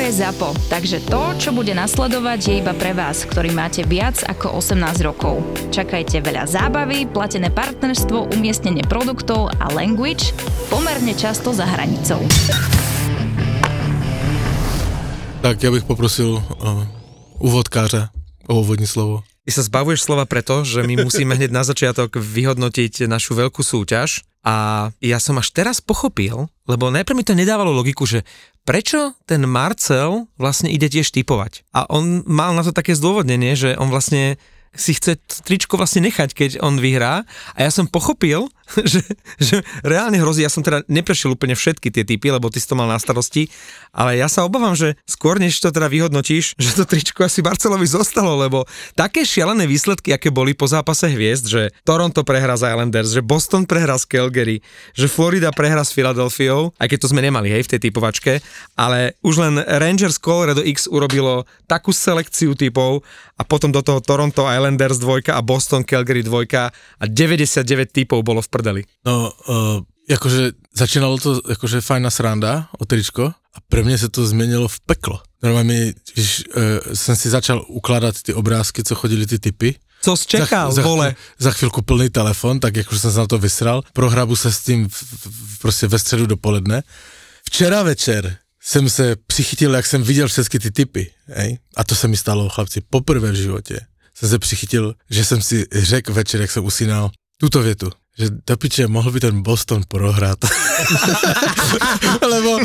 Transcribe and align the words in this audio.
Je 0.00 0.24
ZAPO, 0.24 0.56
takže 0.72 1.04
to, 1.04 1.22
čo 1.36 1.52
bude 1.52 1.76
nasledovať, 1.76 2.40
je 2.40 2.54
iba 2.64 2.72
pre 2.72 2.96
vás, 2.96 3.28
ktorý 3.28 3.52
máte 3.52 3.84
viac 3.84 4.16
ako 4.24 4.56
18 4.56 5.04
rokov. 5.04 5.44
Čakajte 5.68 6.24
veľa 6.24 6.48
zábavy, 6.48 7.04
platené 7.04 7.52
partnerstvo, 7.52 8.32
umiestnenie 8.32 8.80
produktov 8.88 9.52
a 9.60 9.68
language 9.68 10.32
pomerne 10.72 11.12
často 11.12 11.52
za 11.52 11.68
hranicou. 11.68 12.24
Tak 15.44 15.60
ja 15.60 15.68
bych 15.72 15.84
poprosil 15.84 16.36
uh, 16.36 16.84
úvodkáře 17.40 18.08
o 18.48 18.60
úvodní 18.60 18.88
slovo. 18.88 19.29
Ty 19.48 19.50
sa 19.56 19.62
zbavuješ 19.64 20.04
slova 20.04 20.28
preto, 20.28 20.62
že 20.68 20.84
my 20.84 21.00
musíme 21.00 21.32
hneď 21.32 21.50
na 21.50 21.64
začiatok 21.64 22.20
vyhodnotiť 22.20 23.08
našu 23.08 23.32
veľkú 23.34 23.64
súťaž 23.64 24.20
a 24.40 24.88
ja 25.04 25.20
som 25.20 25.36
až 25.36 25.52
teraz 25.52 25.84
pochopil, 25.84 26.48
lebo 26.64 26.88
najprv 26.88 27.16
mi 27.16 27.24
to 27.24 27.36
nedávalo 27.36 27.72
logiku, 27.72 28.08
že 28.08 28.24
prečo 28.64 29.16
ten 29.28 29.44
Marcel 29.44 30.28
vlastne 30.40 30.72
ide 30.72 30.88
tiež 30.88 31.12
typovať. 31.12 31.64
A 31.76 31.88
on 31.88 32.24
mal 32.24 32.52
na 32.56 32.64
to 32.64 32.72
také 32.72 32.96
zdôvodnenie, 32.96 33.52
že 33.56 33.76
on 33.76 33.92
vlastne 33.92 34.40
si 34.70 34.94
chce 34.94 35.18
tričko 35.42 35.74
vlastne 35.74 36.06
nechať, 36.06 36.30
keď 36.30 36.50
on 36.62 36.78
vyhrá. 36.78 37.26
A 37.56 37.58
ja 37.58 37.70
som 37.74 37.90
pochopil, 37.90 38.46
že, 38.90 39.02
že 39.38 39.62
reálne 39.82 40.18
hrozí, 40.20 40.46
ja 40.46 40.52
som 40.52 40.62
teda 40.62 40.86
neprešiel 40.86 41.34
úplne 41.34 41.58
všetky 41.58 41.90
tie 41.90 42.04
typy, 42.06 42.30
lebo 42.30 42.50
ty 42.52 42.62
si 42.62 42.68
to 42.68 42.78
mal 42.78 42.86
na 42.86 42.98
starosti, 42.98 43.50
ale 43.90 44.18
ja 44.18 44.30
sa 44.30 44.46
obávam, 44.46 44.74
že 44.78 44.94
skôr 45.06 45.42
než 45.42 45.58
to 45.58 45.74
teda 45.74 45.90
vyhodnotíš, 45.90 46.54
že 46.62 46.70
to 46.78 46.84
tričko 46.86 47.26
asi 47.26 47.42
Barcelovi 47.42 47.86
zostalo, 47.86 48.38
lebo 48.38 48.64
také 48.94 49.26
šialené 49.26 49.66
výsledky, 49.66 50.14
aké 50.14 50.30
boli 50.30 50.54
po 50.54 50.70
zápase 50.70 51.10
hviezd, 51.10 51.46
že 51.50 51.62
Toronto 51.82 52.22
prehrá 52.22 52.54
z 52.54 52.70
Islanders, 52.70 53.10
že 53.14 53.22
Boston 53.24 53.66
prehrá 53.66 53.98
z 53.98 54.06
Calgary, 54.06 54.62
že 54.94 55.10
Florida 55.10 55.50
prehrá 55.50 55.82
s 55.82 55.94
Filadelfiou, 55.94 56.74
aj 56.78 56.86
keď 56.86 56.98
to 57.02 57.10
sme 57.10 57.24
nemali, 57.24 57.50
hej, 57.50 57.66
v 57.66 57.70
tej 57.76 57.80
typovačke, 57.90 58.32
ale 58.78 59.18
už 59.26 59.42
len 59.42 59.54
Rangers 59.58 60.22
Colorado 60.22 60.62
X 60.62 60.86
urobilo 60.86 61.44
takú 61.66 61.90
selekciu 61.90 62.54
typov 62.54 63.02
a 63.40 63.42
potom 63.42 63.72
do 63.72 63.80
toho 63.80 64.04
Toronto 64.04 64.44
Islanders 64.44 65.00
dvojka 65.00 65.32
a 65.32 65.40
Boston 65.40 65.80
Calgary 65.80 66.20
dvojka 66.20 66.68
a 67.00 67.04
99 67.08 67.88
typov 67.88 68.20
bolo 68.20 68.44
v 68.44 68.48
prdeli. 68.60 68.84
No, 69.06 69.32
uh, 69.48 69.56
jakože 70.08 70.52
začínalo 70.74 71.18
to 71.18 71.40
jakože 71.48 71.80
fajná 71.80 72.10
sranda 72.10 72.68
o 72.78 72.84
tričko 72.84 73.32
a 73.54 73.58
pre 73.68 73.82
mě 73.82 73.98
se 73.98 74.08
to 74.08 74.26
změnilo 74.26 74.68
v 74.68 74.80
peklo. 74.80 75.20
Normálně, 75.42 75.94
když 76.14 76.44
uh, 76.48 76.94
jsem 76.94 77.16
si 77.16 77.30
začal 77.30 77.64
ukládat 77.68 78.22
ty 78.22 78.34
obrázky, 78.34 78.84
co 78.84 78.94
chodili 78.94 79.26
ty 79.26 79.38
typy, 79.38 79.74
co 80.02 80.16
z 80.16 80.26
čekal, 80.26 80.72
za, 80.72 80.82
vole? 80.82 81.16
Za 81.38 81.50
chvilku 81.50 81.82
plný 81.82 82.08
telefon, 82.08 82.60
tak 82.60 82.76
jakože 82.76 83.00
jsem 83.00 83.12
se 83.12 83.18
na 83.18 83.26
to 83.26 83.38
vysral. 83.38 83.82
Prohrabu 83.92 84.36
se 84.36 84.52
s 84.52 84.60
tím 84.60 84.88
v, 84.88 85.02
v, 85.26 85.58
prostě 85.58 85.86
ve 85.86 85.98
středu 85.98 86.26
dopoledne. 86.26 86.82
Včera 87.44 87.82
večer 87.82 88.36
jsem 88.62 88.88
se 88.88 89.16
přichytil, 89.26 89.74
jak 89.74 89.86
jsem 89.86 90.02
viděl 90.02 90.28
všechny 90.28 90.60
ty 90.60 90.70
typy, 90.70 91.10
hej? 91.26 91.58
a 91.76 91.84
to 91.84 91.94
se 91.94 92.08
mi 92.08 92.16
stalo, 92.16 92.48
chlapci, 92.48 92.80
poprvé 92.80 93.32
v 93.32 93.34
životě 93.34 93.80
jsem 94.14 94.28
se 94.28 94.38
přichytil, 94.38 94.94
že 95.10 95.24
jsem 95.24 95.42
si 95.42 95.66
řekl 95.72 96.12
večer, 96.12 96.40
jak 96.40 96.50
jsem 96.50 96.64
usínal, 96.64 97.10
tuto 97.40 97.62
větu 97.62 97.90
že 98.20 98.28
do 98.46 98.56
piče, 98.56 98.86
mohl 98.86 99.10
by 99.10 99.20
ten 99.20 99.42
Boston 99.42 99.82
prohrát. 99.88 100.38
lebo... 102.32 102.60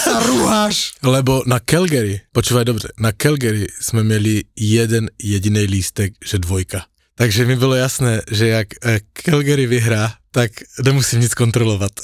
sa 0.00 0.24
rúhaš. 0.24 0.96
Lebo 1.04 1.44
na 1.46 1.60
Calgary, 1.60 2.20
počúvaj 2.32 2.64
dobře, 2.64 2.88
na 2.98 3.12
Calgary 3.12 3.66
jsme 3.80 4.02
měli 4.02 4.42
jeden 4.56 5.10
jediný 5.22 5.64
lístek, 5.64 6.12
že 6.24 6.38
dvojka. 6.38 6.84
Takže 7.14 7.46
mi 7.46 7.56
bylo 7.56 7.74
jasné, 7.74 8.22
že 8.30 8.48
jak 8.48 8.68
eh, 8.84 9.00
Calgary 9.12 9.66
vyhrá, 9.66 10.12
tak 10.34 10.50
nemusím 10.82 11.22
nic 11.22 11.30
kontrolovať. 11.30 11.94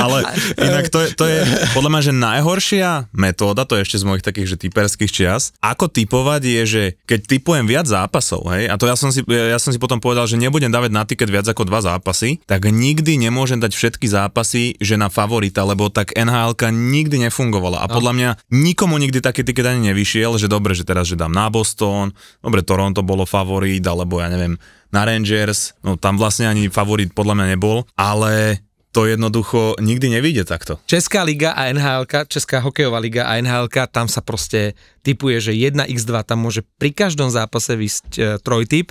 Ale 0.00 0.24
inak 0.56 0.88
to 0.88 1.04
je, 1.04 1.08
to 1.12 1.28
je 1.28 1.44
podľa 1.76 1.90
mňa, 1.92 2.02
že 2.08 2.12
najhoršia 2.16 3.12
metóda, 3.12 3.68
to 3.68 3.76
je 3.76 3.84
ešte 3.84 4.00
z 4.00 4.08
mojich 4.08 4.24
takých, 4.24 4.56
že 4.56 4.60
typerských 4.64 5.12
čias, 5.12 5.52
ako 5.60 5.92
typovať 5.92 6.40
je, 6.40 6.62
že 6.64 6.82
keď 7.04 7.20
typujem 7.36 7.68
viac 7.68 7.84
zápasov, 7.84 8.48
hej, 8.56 8.72
a 8.72 8.80
to 8.80 8.88
ja 8.88 8.96
som, 8.96 9.12
si, 9.12 9.20
ja 9.28 9.60
som 9.60 9.76
si 9.76 9.78
potom 9.78 10.00
povedal, 10.00 10.24
že 10.24 10.40
nebudem 10.40 10.72
dávať 10.72 10.88
na 10.88 11.04
tiket 11.04 11.28
viac 11.28 11.44
ako 11.44 11.68
dva 11.68 11.84
zápasy, 11.84 12.40
tak 12.48 12.64
nikdy 12.72 13.20
nemôžem 13.20 13.60
dať 13.60 13.76
všetky 13.76 14.08
zápasy, 14.08 14.80
že 14.80 14.96
na 14.96 15.12
favorita, 15.12 15.68
lebo 15.68 15.92
tak 15.92 16.16
nhl 16.16 16.56
nikdy 16.72 17.28
nefungovala. 17.28 17.84
A 17.84 17.86
no. 17.90 18.00
podľa 18.00 18.12
mňa 18.16 18.30
nikomu 18.56 18.96
nikdy 18.96 19.20
taký 19.20 19.44
tiket 19.44 19.68
ani 19.68 19.92
nevyšiel, 19.92 20.40
že 20.40 20.48
dobre, 20.48 20.72
že 20.72 20.88
teraz, 20.88 21.12
že 21.12 21.20
dám 21.20 21.36
na 21.36 21.52
Boston, 21.52 22.16
dobre, 22.40 22.64
Toronto 22.64 23.04
bolo 23.04 23.28
favorit, 23.28 23.84
alebo 23.84 24.24
ja 24.24 24.32
neviem, 24.32 24.56
na 24.90 25.06
Rangers, 25.06 25.74
no 25.86 25.94
tam 25.96 26.18
vlastne 26.18 26.50
ani 26.50 26.70
favorit 26.70 27.14
podľa 27.14 27.34
mňa 27.38 27.46
nebol, 27.54 27.86
ale 27.94 28.62
to 28.90 29.06
jednoducho 29.06 29.78
nikdy 29.78 30.10
nevíde 30.10 30.42
takto. 30.42 30.82
Česká 30.86 31.22
liga 31.22 31.54
a 31.54 31.70
NHL, 31.70 32.10
Česká 32.26 32.58
hokejová 32.58 32.98
liga 32.98 33.22
a 33.22 33.38
NHL, 33.38 33.70
tam 33.86 34.10
sa 34.10 34.18
proste 34.18 34.74
typuje, 35.06 35.38
že 35.38 35.52
1x2 35.54 36.10
tam 36.26 36.42
môže 36.42 36.66
pri 36.78 36.90
každom 36.90 37.30
zápase 37.30 37.70
vysť 37.78 38.06
e, 38.18 38.20
trojtyp 38.42 38.90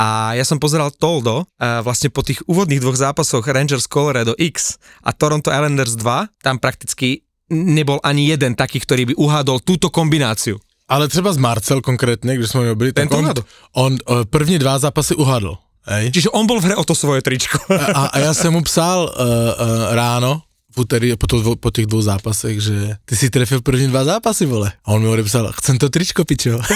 a 0.00 0.32
ja 0.32 0.44
som 0.48 0.56
pozeral 0.56 0.90
Toldo 0.96 1.44
a 1.60 1.84
vlastne 1.84 2.08
po 2.08 2.24
tých 2.24 2.40
úvodných 2.48 2.80
dvoch 2.80 2.96
zápasoch 2.96 3.44
Rangers 3.44 3.84
Colorado 3.84 4.32
X 4.40 4.80
a 5.04 5.12
Toronto 5.12 5.52
Islanders 5.52 5.94
2, 6.00 6.40
tam 6.40 6.56
prakticky 6.56 7.28
nebol 7.52 8.00
ani 8.00 8.32
jeden 8.32 8.56
taký, 8.56 8.80
ktorý 8.80 9.12
by 9.12 9.14
uhádol 9.20 9.60
túto 9.60 9.92
kombináciu. 9.92 10.56
Ale 10.88 11.08
třeba 11.08 11.32
z 11.32 11.36
Marcel 11.36 11.80
konkrétně, 11.80 12.36
když 12.36 12.50
jsme 12.50 12.74
byli, 12.74 12.92
tak 12.92 13.10
on, 13.10 13.32
on, 13.72 13.96
on 14.04 14.26
první 14.30 14.58
dva 14.58 14.78
zápasy 14.78 15.14
uhadl. 15.14 15.56
Hej. 15.84 16.12
Čiže 16.12 16.32
on 16.32 16.48
bol 16.48 16.60
v 16.60 16.72
hre 16.72 16.76
o 16.80 16.84
to 16.84 16.96
svoje 16.96 17.20
tričko. 17.20 17.60
A, 17.68 18.08
a 18.08 18.16
ja 18.24 18.32
som 18.32 18.56
mu 18.56 18.64
psal 18.64 19.04
uh, 19.04 19.12
uh, 19.12 19.92
ráno, 19.92 20.40
v 20.74 20.82
úterý 20.82 21.14
po, 21.14 21.30
to, 21.30 21.38
po 21.54 21.70
tých 21.70 21.86
dvoch 21.86 22.02
zápasech, 22.02 22.58
že 22.58 22.98
ty 23.06 23.14
si 23.14 23.30
trefil 23.30 23.62
první 23.62 23.86
dva 23.86 24.02
zápasy, 24.02 24.42
vole. 24.46 24.74
A 24.82 24.88
on 24.90 25.02
mi 25.02 25.08
odepsal, 25.08 25.54
chcem 25.54 25.78
to 25.78 25.86
tričko, 25.86 26.26
pičo. 26.26 26.58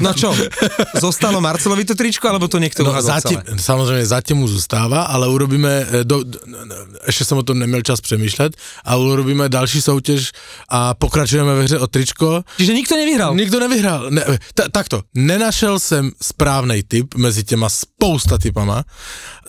No 0.00 0.12
čo, 0.16 0.32
zostalo 0.96 1.40
Marcelovi 1.40 1.84
to 1.84 1.94
tričko, 1.94 2.28
alebo 2.28 2.48
to 2.48 2.58
niekto 2.58 2.84
no, 2.84 2.92
zatím? 3.00 3.40
Samozrejme, 3.56 4.04
zatím 4.04 4.44
mu 4.44 4.46
zostáva, 4.48 5.08
ale 5.08 5.28
urobíme, 5.28 6.04
do, 6.04 6.24
do, 6.24 6.38
ešte 7.04 7.24
som 7.24 7.40
o 7.40 7.44
tom 7.44 7.58
neměl 7.58 7.82
čas 7.82 8.00
přemýšlet, 8.00 8.56
ale 8.84 9.00
urobíme 9.00 9.48
další 9.48 9.82
soutěž 9.82 10.32
a 10.68 10.94
pokračujeme 10.94 11.54
ve 11.54 11.62
hře 11.64 11.78
o 11.78 11.86
tričko. 11.86 12.42
Čiže 12.56 12.72
nikto 12.74 12.96
nevyhral? 12.96 13.34
Nikto 13.34 13.60
nevyhral. 13.60 14.10
Ne, 14.10 14.24
t- 14.54 14.68
takto, 14.72 15.02
nenašel 15.14 15.78
jsem 15.78 16.10
správnej 16.22 16.82
typ 16.82 17.14
mezi 17.14 17.44
těma 17.44 17.68
spousta 17.68 18.38
typama, 18.38 18.84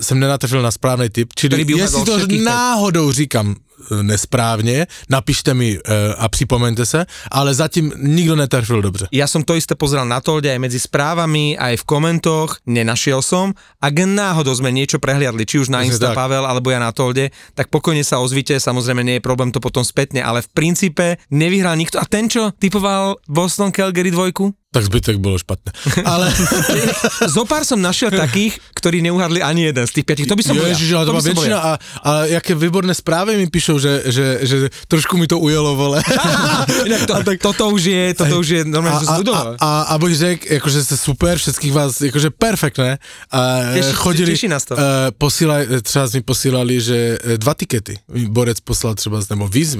jsem 0.02 0.20
nenatrfil 0.20 0.62
na 0.62 0.72
správnej 0.72 1.10
typ, 1.10 1.34
čili 1.36 1.66
jestli 1.78 2.06
to 2.06 2.18
náhodou 2.44 3.12
říkám, 3.12 3.32
říkám 3.32 3.56
e, 4.00 4.04
nesprávne, 4.04 4.86
napíšte 5.10 5.54
mi 5.54 5.78
e, 5.78 5.80
a 6.18 6.28
připomeňte 6.30 6.86
se, 6.86 7.06
ale 7.32 7.54
zatím 7.54 7.92
nikto 7.98 8.36
netrfil 8.36 8.82
dobře. 8.82 9.08
Ja 9.12 9.28
som 9.28 9.44
to 9.44 9.56
isté 9.56 9.76
pozeral 9.76 10.06
na 10.06 10.22
to, 10.22 10.38
aj 10.38 10.60
medzi 10.60 10.80
správami, 10.80 11.58
aj 11.58 11.82
v 11.82 11.88
komentoch, 11.88 12.60
nenašiel 12.68 13.22
som. 13.22 13.54
Ak 13.82 13.94
náhodou 13.94 14.54
sme 14.56 14.72
niečo 14.72 15.00
prehliadli, 15.00 15.46
či 15.46 15.60
už 15.60 15.70
na 15.72 15.84
Insta 15.84 16.12
tak. 16.12 16.18
Pavel, 16.18 16.46
alebo 16.46 16.70
ja 16.72 16.80
na 16.80 16.92
Tolde, 16.92 17.32
tak 17.56 17.72
pokojne 17.72 18.04
sa 18.04 18.20
ozvite, 18.20 18.60
samozrejme 18.60 19.02
nie 19.04 19.18
je 19.18 19.26
problém 19.26 19.50
to 19.50 19.64
potom 19.64 19.84
spätne, 19.86 20.22
ale 20.22 20.42
v 20.42 20.50
princípe 20.52 21.06
nevyhral 21.32 21.78
nikto. 21.78 21.98
A 21.98 22.06
ten, 22.06 22.30
čo 22.30 22.52
typoval 22.58 23.18
Boston 23.28 23.72
Calgary 23.72 24.12
dvojku? 24.12 24.61
Tak 24.72 24.88
zbytek 24.88 25.20
bolo 25.20 25.36
špatné. 25.36 25.76
Ale... 26.08 26.32
Zopár 27.36 27.68
som 27.68 27.76
našiel 27.76 28.08
takých, 28.08 28.56
ktorí 28.72 29.04
neuhadli 29.04 29.44
ani 29.44 29.68
jeden 29.68 29.84
z 29.84 30.00
tých 30.00 30.06
piatich. 30.08 30.28
To 30.32 30.40
by 30.40 30.44
som 30.48 30.56
Ježiš, 30.56 30.96
ale 30.96 31.04
to, 31.04 31.12
to 31.12 31.16
má 31.20 31.24
väčšina 31.28 31.58
a, 31.60 31.72
a 32.08 32.12
jaké 32.32 32.56
výborné 32.56 32.96
správy 32.96 33.36
mi 33.36 33.52
píšou, 33.52 33.76
že, 33.84 34.08
že, 34.08 34.48
že 34.48 34.56
trošku 34.88 35.20
mi 35.20 35.28
to 35.28 35.44
ujelo, 35.44 35.76
vole. 35.76 36.00
Inak 36.88 37.04
to, 37.04 37.14
tak, 37.20 37.38
toto 37.44 37.68
už 37.68 37.84
je, 37.84 38.04
toto 38.16 38.40
už 38.40 38.48
je 38.48 38.62
normálne, 38.64 39.04
a, 39.04 39.20
a, 39.20 39.42
a, 39.60 39.70
a 39.92 39.94
buď 40.00 40.12
řek, 40.16 40.40
akože 40.64 40.80
ste 40.88 40.96
super, 40.96 41.36
všetkých 41.36 41.74
vás, 41.76 42.00
akože 42.00 42.32
perfektné. 42.32 42.96
A 43.28 43.76
teší, 43.76 43.92
chodili, 44.00 44.32
teší 44.40 44.48
nás 44.48 44.64
to. 44.64 44.80
Uh, 44.80 45.12
posílaj, 45.20 45.84
třeba 45.84 46.08
mi 46.16 46.22
posílali, 46.24 46.80
že 46.80 47.20
e, 47.20 47.36
dva 47.36 47.54
tikety. 47.60 48.00
Borec 48.32 48.64
poslal 48.64 48.96
třeba, 48.96 49.20
nebo 49.28 49.52
víc, 49.52 49.76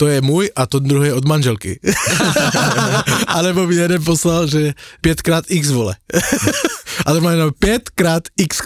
to 0.00 0.08
je 0.08 0.24
môj 0.24 0.48
a 0.56 0.64
to 0.64 0.80
druhé 0.80 1.12
od 1.12 1.28
manželky. 1.28 1.76
Alebo 3.36 3.68
mi 3.68 3.76
jeden 3.76 4.00
poslal 4.00 4.21
poslal, 4.22 4.46
že 4.46 4.78
5 5.02 5.26
krát 5.26 5.44
x 5.50 5.74
vole. 5.74 5.98
A 7.02 7.08
to 7.10 7.18
má 7.18 7.34
5 7.34 7.58
krát 7.98 8.30
x 8.38 8.62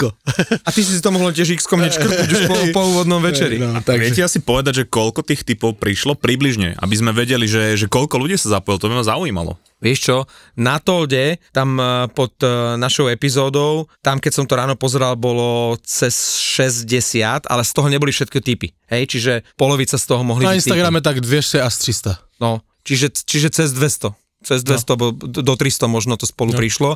A 0.60 0.68
ty 0.68 0.84
si 0.84 1.00
to 1.00 1.08
mohol 1.08 1.32
tiež 1.32 1.56
x 1.56 1.64
hneď 1.64 1.96
škrtnúť 1.96 2.28
už 2.28 2.42
po, 2.44 2.56
po 2.76 2.82
úvodnom 2.92 3.24
večeri. 3.24 3.56
No, 3.56 3.80
Tak 3.80 3.96
Viete 3.96 4.20
asi 4.20 4.44
povedať, 4.44 4.84
že 4.84 4.84
koľko 4.84 5.24
tých 5.24 5.48
typov 5.48 5.80
prišlo 5.80 6.12
približne, 6.20 6.76
aby 6.76 6.92
sme 6.92 7.16
vedeli, 7.16 7.48
že, 7.48 7.80
že 7.80 7.88
koľko 7.88 8.20
ľudí 8.20 8.36
sa 8.36 8.60
zapojilo, 8.60 8.84
to 8.84 8.88
by 8.92 8.94
ma 9.00 9.04
zaujímalo. 9.08 9.56
Vieš 9.80 9.98
čo, 10.04 10.16
na 10.60 10.76
Tolde, 10.76 11.40
tam 11.56 11.80
eh, 11.80 12.04
pod 12.12 12.36
eh, 12.44 12.76
našou 12.76 13.08
epizódou, 13.08 13.88
tam 14.04 14.20
keď 14.20 14.32
som 14.36 14.44
to 14.44 14.60
ráno 14.60 14.76
pozeral, 14.76 15.16
bolo 15.16 15.80
cez 15.80 16.36
60, 16.36 17.48
ale 17.48 17.62
z 17.64 17.72
toho 17.72 17.88
neboli 17.88 18.12
všetky 18.12 18.44
typy. 18.44 18.76
Hej, 18.92 19.16
čiže 19.16 19.32
polovica 19.56 19.96
z 19.96 20.04
toho 20.04 20.20
mohli 20.20 20.44
Na 20.44 20.52
byť 20.52 20.60
Instagrame 20.60 21.00
tak 21.00 21.24
200 21.24 21.64
až 21.64 21.74
300. 21.80 22.44
No, 22.44 22.60
čiže, 22.84 23.12
čiže 23.24 23.48
cez 23.52 23.72
200. 23.72 24.25
Cez 24.46 24.62
200, 24.62 24.94
no. 24.94 25.10
do 25.42 25.54
300 25.58 25.90
možno 25.90 26.14
to 26.14 26.22
spolu 26.22 26.54
no. 26.54 26.58
prišlo. 26.62 26.90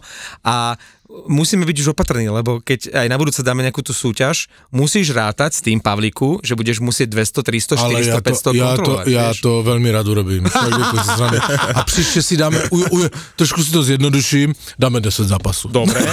A 0.47 0.79
musíme 1.27 1.67
byť 1.67 1.77
už 1.83 1.89
opatrní, 1.93 2.31
lebo 2.31 2.63
keď 2.63 2.95
aj 2.95 3.07
na 3.11 3.17
budúce 3.19 3.43
dáme 3.43 3.63
nejakú 3.67 3.83
tú 3.83 3.91
súťaž, 3.91 4.47
musíš 4.71 5.11
rátať 5.11 5.59
s 5.59 5.61
tým, 5.63 5.83
Pavliku, 5.83 6.39
že 6.45 6.55
budeš 6.55 6.79
musieť 6.81 7.11
200, 7.11 7.43
300, 7.43 7.75
400, 7.77 7.87
Ale 7.87 7.99
ja 8.05 8.17
to, 8.21 8.23
500 8.23 8.55
ja 8.55 8.71
to, 8.77 8.93
ja 9.09 9.27
vieš? 9.31 9.41
to 9.43 9.51
veľmi 9.67 9.89
rád 9.91 10.07
urobím. 10.07 10.45
A 11.75 11.83
příště 11.85 12.23
si 12.23 12.37
dáme, 12.37 12.59
u, 12.71 12.79
u, 12.79 12.99
trošku 13.37 13.65
si 13.65 13.71
to 13.73 13.83
zjednoduším, 13.83 14.55
dáme 14.79 15.01
10 15.01 15.25
zápasů. 15.25 15.69
Dobre. 15.69 16.01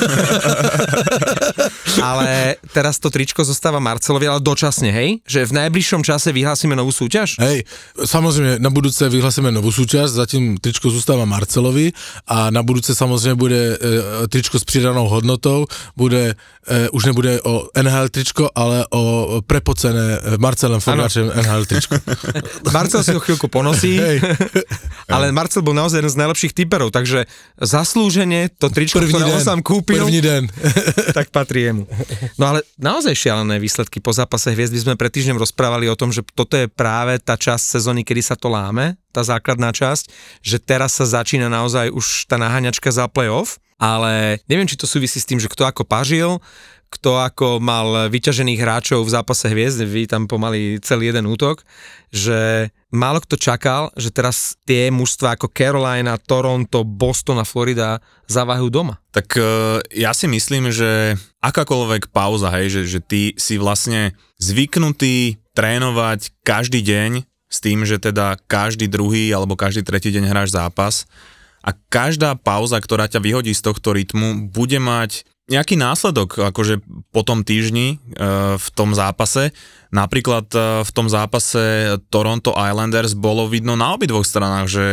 ale 2.03 2.55
teraz 2.73 2.99
to 2.99 3.09
tričko 3.09 3.43
zostáva 3.43 3.79
Marcelovi, 3.79 4.27
ale 4.27 4.39
dočasne, 4.39 4.91
hej? 4.91 5.19
Že 5.27 5.45
v 5.45 5.55
najbližšom 5.65 6.01
čase 6.03 6.31
vyhlásime 6.31 6.75
novú 6.75 6.91
súťaž? 6.91 7.37
Hej, 7.39 7.63
samozřejmě 8.05 8.59
na 8.59 8.69
budúce 8.69 9.09
vyhlasíme 9.09 9.51
novú 9.51 9.71
súťaž, 9.71 10.09
zatím 10.09 10.57
tričko 10.57 10.89
zůstává 10.89 11.25
Marcelovi 11.25 11.93
a 12.27 12.49
na 12.51 12.63
budúce 12.63 12.95
samozřejmě 12.95 13.35
bude 13.35 13.77
e, 13.77 14.27
tričko 14.27 14.59
s 14.59 14.63
přidanou 14.87 15.07
hodnotou, 15.07 15.65
bude, 15.95 16.35
e, 16.67 16.89
už 16.89 17.11
nebude 17.11 17.41
o 17.43 17.67
NHL 17.75 18.09
tričko, 18.09 18.49
ale 18.55 18.87
o 18.89 19.41
prepocené 19.43 20.19
e, 20.23 20.37
Marcelem 20.39 20.79
Forgáčem 20.79 21.27
NHL 21.27 21.65
tričko. 21.67 21.95
Marcel 22.73 23.03
si 23.03 23.11
ho 23.11 23.19
chvíľku 23.19 23.51
ponosí, 23.51 23.99
ale 25.13 25.35
Marcel 25.35 25.59
bol 25.59 25.75
naozaj 25.75 25.99
jeden 25.99 26.13
z 26.15 26.19
najlepších 26.23 26.55
typerov, 26.55 26.95
takže 26.95 27.27
zaslúžene 27.59 28.47
to 28.55 28.71
tričko, 28.71 29.03
První 29.03 29.11
ktoré 29.11 29.27
on 29.27 29.43
den, 29.43 29.43
sám 29.43 29.59
kúpil, 29.59 30.07
první 30.07 30.23
den. 30.23 30.47
tak 31.17 31.35
patrí 31.35 31.67
jemu. 31.67 31.83
No 32.39 32.55
ale 32.55 32.63
naozaj 32.79 33.11
šialené 33.11 33.59
výsledky 33.59 33.99
po 33.99 34.15
zápase 34.15 34.55
hviezd. 34.55 34.71
My 34.71 34.79
sme 34.79 34.95
pred 34.95 35.11
týždňom 35.11 35.35
rozprávali 35.35 35.91
o 35.91 35.99
tom, 35.99 36.15
že 36.15 36.23
toto 36.31 36.55
je 36.55 36.71
práve 36.71 37.19
tá 37.19 37.35
časť 37.35 37.75
sezóny, 37.75 38.07
kedy 38.07 38.23
sa 38.23 38.39
to 38.39 38.47
láme, 38.47 38.95
tá 39.11 39.19
základná 39.19 39.75
časť, 39.75 40.07
že 40.39 40.63
teraz 40.63 40.95
sa 40.95 41.03
začína 41.03 41.51
naozaj 41.51 41.91
už 41.91 42.31
tá 42.31 42.39
naháňačka 42.39 42.87
za 42.87 43.11
playoff, 43.11 43.59
ale 43.77 44.41
neviem, 44.49 44.65
či 44.65 44.77
to 44.77 44.89
súvisí 44.89 45.21
s 45.21 45.29
tým, 45.29 45.37
že 45.37 45.49
kto 45.49 45.69
ako 45.69 45.85
pažil, 45.85 46.41
kto 46.87 47.19
ako 47.19 47.59
mal 47.59 48.07
vyťažených 48.07 48.59
hráčov 48.63 49.03
v 49.03 49.13
zápase 49.13 49.51
hviezd, 49.51 49.83
vy 49.83 50.07
tam 50.07 50.25
pomaly 50.25 50.79
celý 50.79 51.11
jeden 51.11 51.27
útok, 51.27 51.67
že 52.15 52.71
málo 52.95 53.19
kto 53.19 53.35
čakal, 53.35 53.91
že 53.99 54.07
teraz 54.07 54.55
tie 54.63 54.87
mužstva 54.87 55.35
ako 55.35 55.51
Carolina, 55.51 56.15
Toronto, 56.15 56.87
Boston 56.87 57.43
a 57.43 57.45
Florida 57.45 57.99
zavahujú 58.31 58.71
doma. 58.71 58.95
Tak 59.11 59.35
e, 59.35 59.43
ja 59.99 60.15
si 60.15 60.31
myslím, 60.31 60.71
že 60.71 61.19
akákoľvek 61.43 62.09
pauza, 62.15 62.47
hej, 62.55 62.71
že, 62.71 62.81
že 62.87 62.99
ty 63.03 63.21
si 63.35 63.59
vlastne 63.59 64.15
zvyknutý 64.39 65.43
trénovať 65.51 66.31
každý 66.47 66.79
deň 66.79 67.27
s 67.51 67.57
tým, 67.59 67.83
že 67.83 67.99
teda 67.99 68.39
každý 68.47 68.87
druhý 68.87 69.27
alebo 69.35 69.59
každý 69.59 69.83
tretí 69.83 70.11
deň 70.11 70.31
hráš 70.31 70.55
zápas 70.55 71.03
a 71.67 71.75
každá 71.91 72.39
pauza, 72.39 72.79
ktorá 72.79 73.11
ťa 73.11 73.19
vyhodí 73.19 73.51
z 73.51 73.59
tohto 73.59 73.91
rytmu, 73.91 74.47
bude 74.55 74.79
mať 74.79 75.27
nejaký 75.47 75.79
následok 75.79 76.51
akože 76.51 76.83
po 77.11 77.23
tom 77.23 77.43
týždni 77.43 77.95
e, 77.95 77.97
v 78.55 78.67
tom 78.75 78.91
zápase. 78.91 79.55
Napríklad 79.91 80.47
e, 80.51 80.59
v 80.83 80.91
tom 80.91 81.07
zápase 81.11 81.95
Toronto 82.07 82.55
Islanders 82.55 83.15
bolo 83.15 83.47
vidno 83.47 83.79
na 83.79 83.95
obidvoch 83.95 84.27
stranách, 84.27 84.67
že 84.67 84.85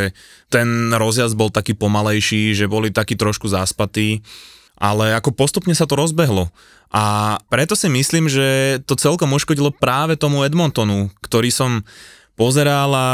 ten 0.51 0.95
rozjazd 0.95 1.35
bol 1.35 1.51
taký 1.51 1.75
pomalejší, 1.75 2.55
že 2.55 2.71
boli 2.71 2.95
takí 2.95 3.19
trošku 3.19 3.51
zaspatí, 3.51 4.23
ale 4.79 5.15
ako 5.19 5.35
postupne 5.35 5.75
sa 5.75 5.91
to 5.91 5.99
rozbehlo. 5.99 6.51
A 6.95 7.39
preto 7.51 7.75
si 7.75 7.91
myslím, 7.91 8.31
že 8.31 8.79
to 8.87 8.95
celkom 8.95 9.35
uškodilo 9.35 9.75
práve 9.75 10.15
tomu 10.15 10.47
Edmontonu, 10.47 11.11
ktorý 11.19 11.51
som 11.51 11.83
pozeral 12.39 12.91
a 12.95 13.07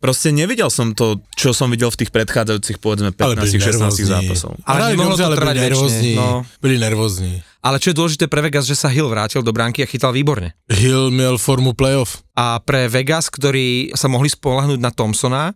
proste 0.00 0.32
nevidel 0.32 0.72
som 0.72 0.96
to, 0.96 1.20
čo 1.36 1.52
som 1.52 1.68
videl 1.68 1.92
v 1.92 2.00
tých 2.02 2.10
predchádzajúcich 2.10 2.80
povedzme 2.80 3.12
15-16 3.12 4.08
zápasov. 4.08 4.56
Ale 4.64 4.96
nemohlo 4.96 5.14
dobře, 5.16 5.24
ale 5.24 5.36
byli 5.36 5.60
nervózní. 5.60 6.14
no. 6.16 6.46
Byli 6.60 6.76
nervózní. 6.78 7.32
Ale 7.60 7.76
čo 7.76 7.92
je 7.92 7.98
dôležité 8.00 8.24
pre 8.24 8.40
Vegas, 8.40 8.64
že 8.64 8.72
sa 8.72 8.88
Hill 8.88 9.12
vrátil 9.12 9.44
do 9.44 9.52
bránky 9.52 9.84
a 9.84 9.86
chytal 9.86 10.16
výborne. 10.16 10.56
Hill 10.72 11.12
měl 11.12 11.36
formu 11.36 11.76
playoff. 11.76 12.24
A 12.32 12.56
pre 12.56 12.88
Vegas, 12.88 13.28
ktorí 13.28 13.92
sa 13.92 14.08
mohli 14.08 14.32
spolahnúť 14.32 14.80
na 14.80 14.88
Thompsona, 14.88 15.52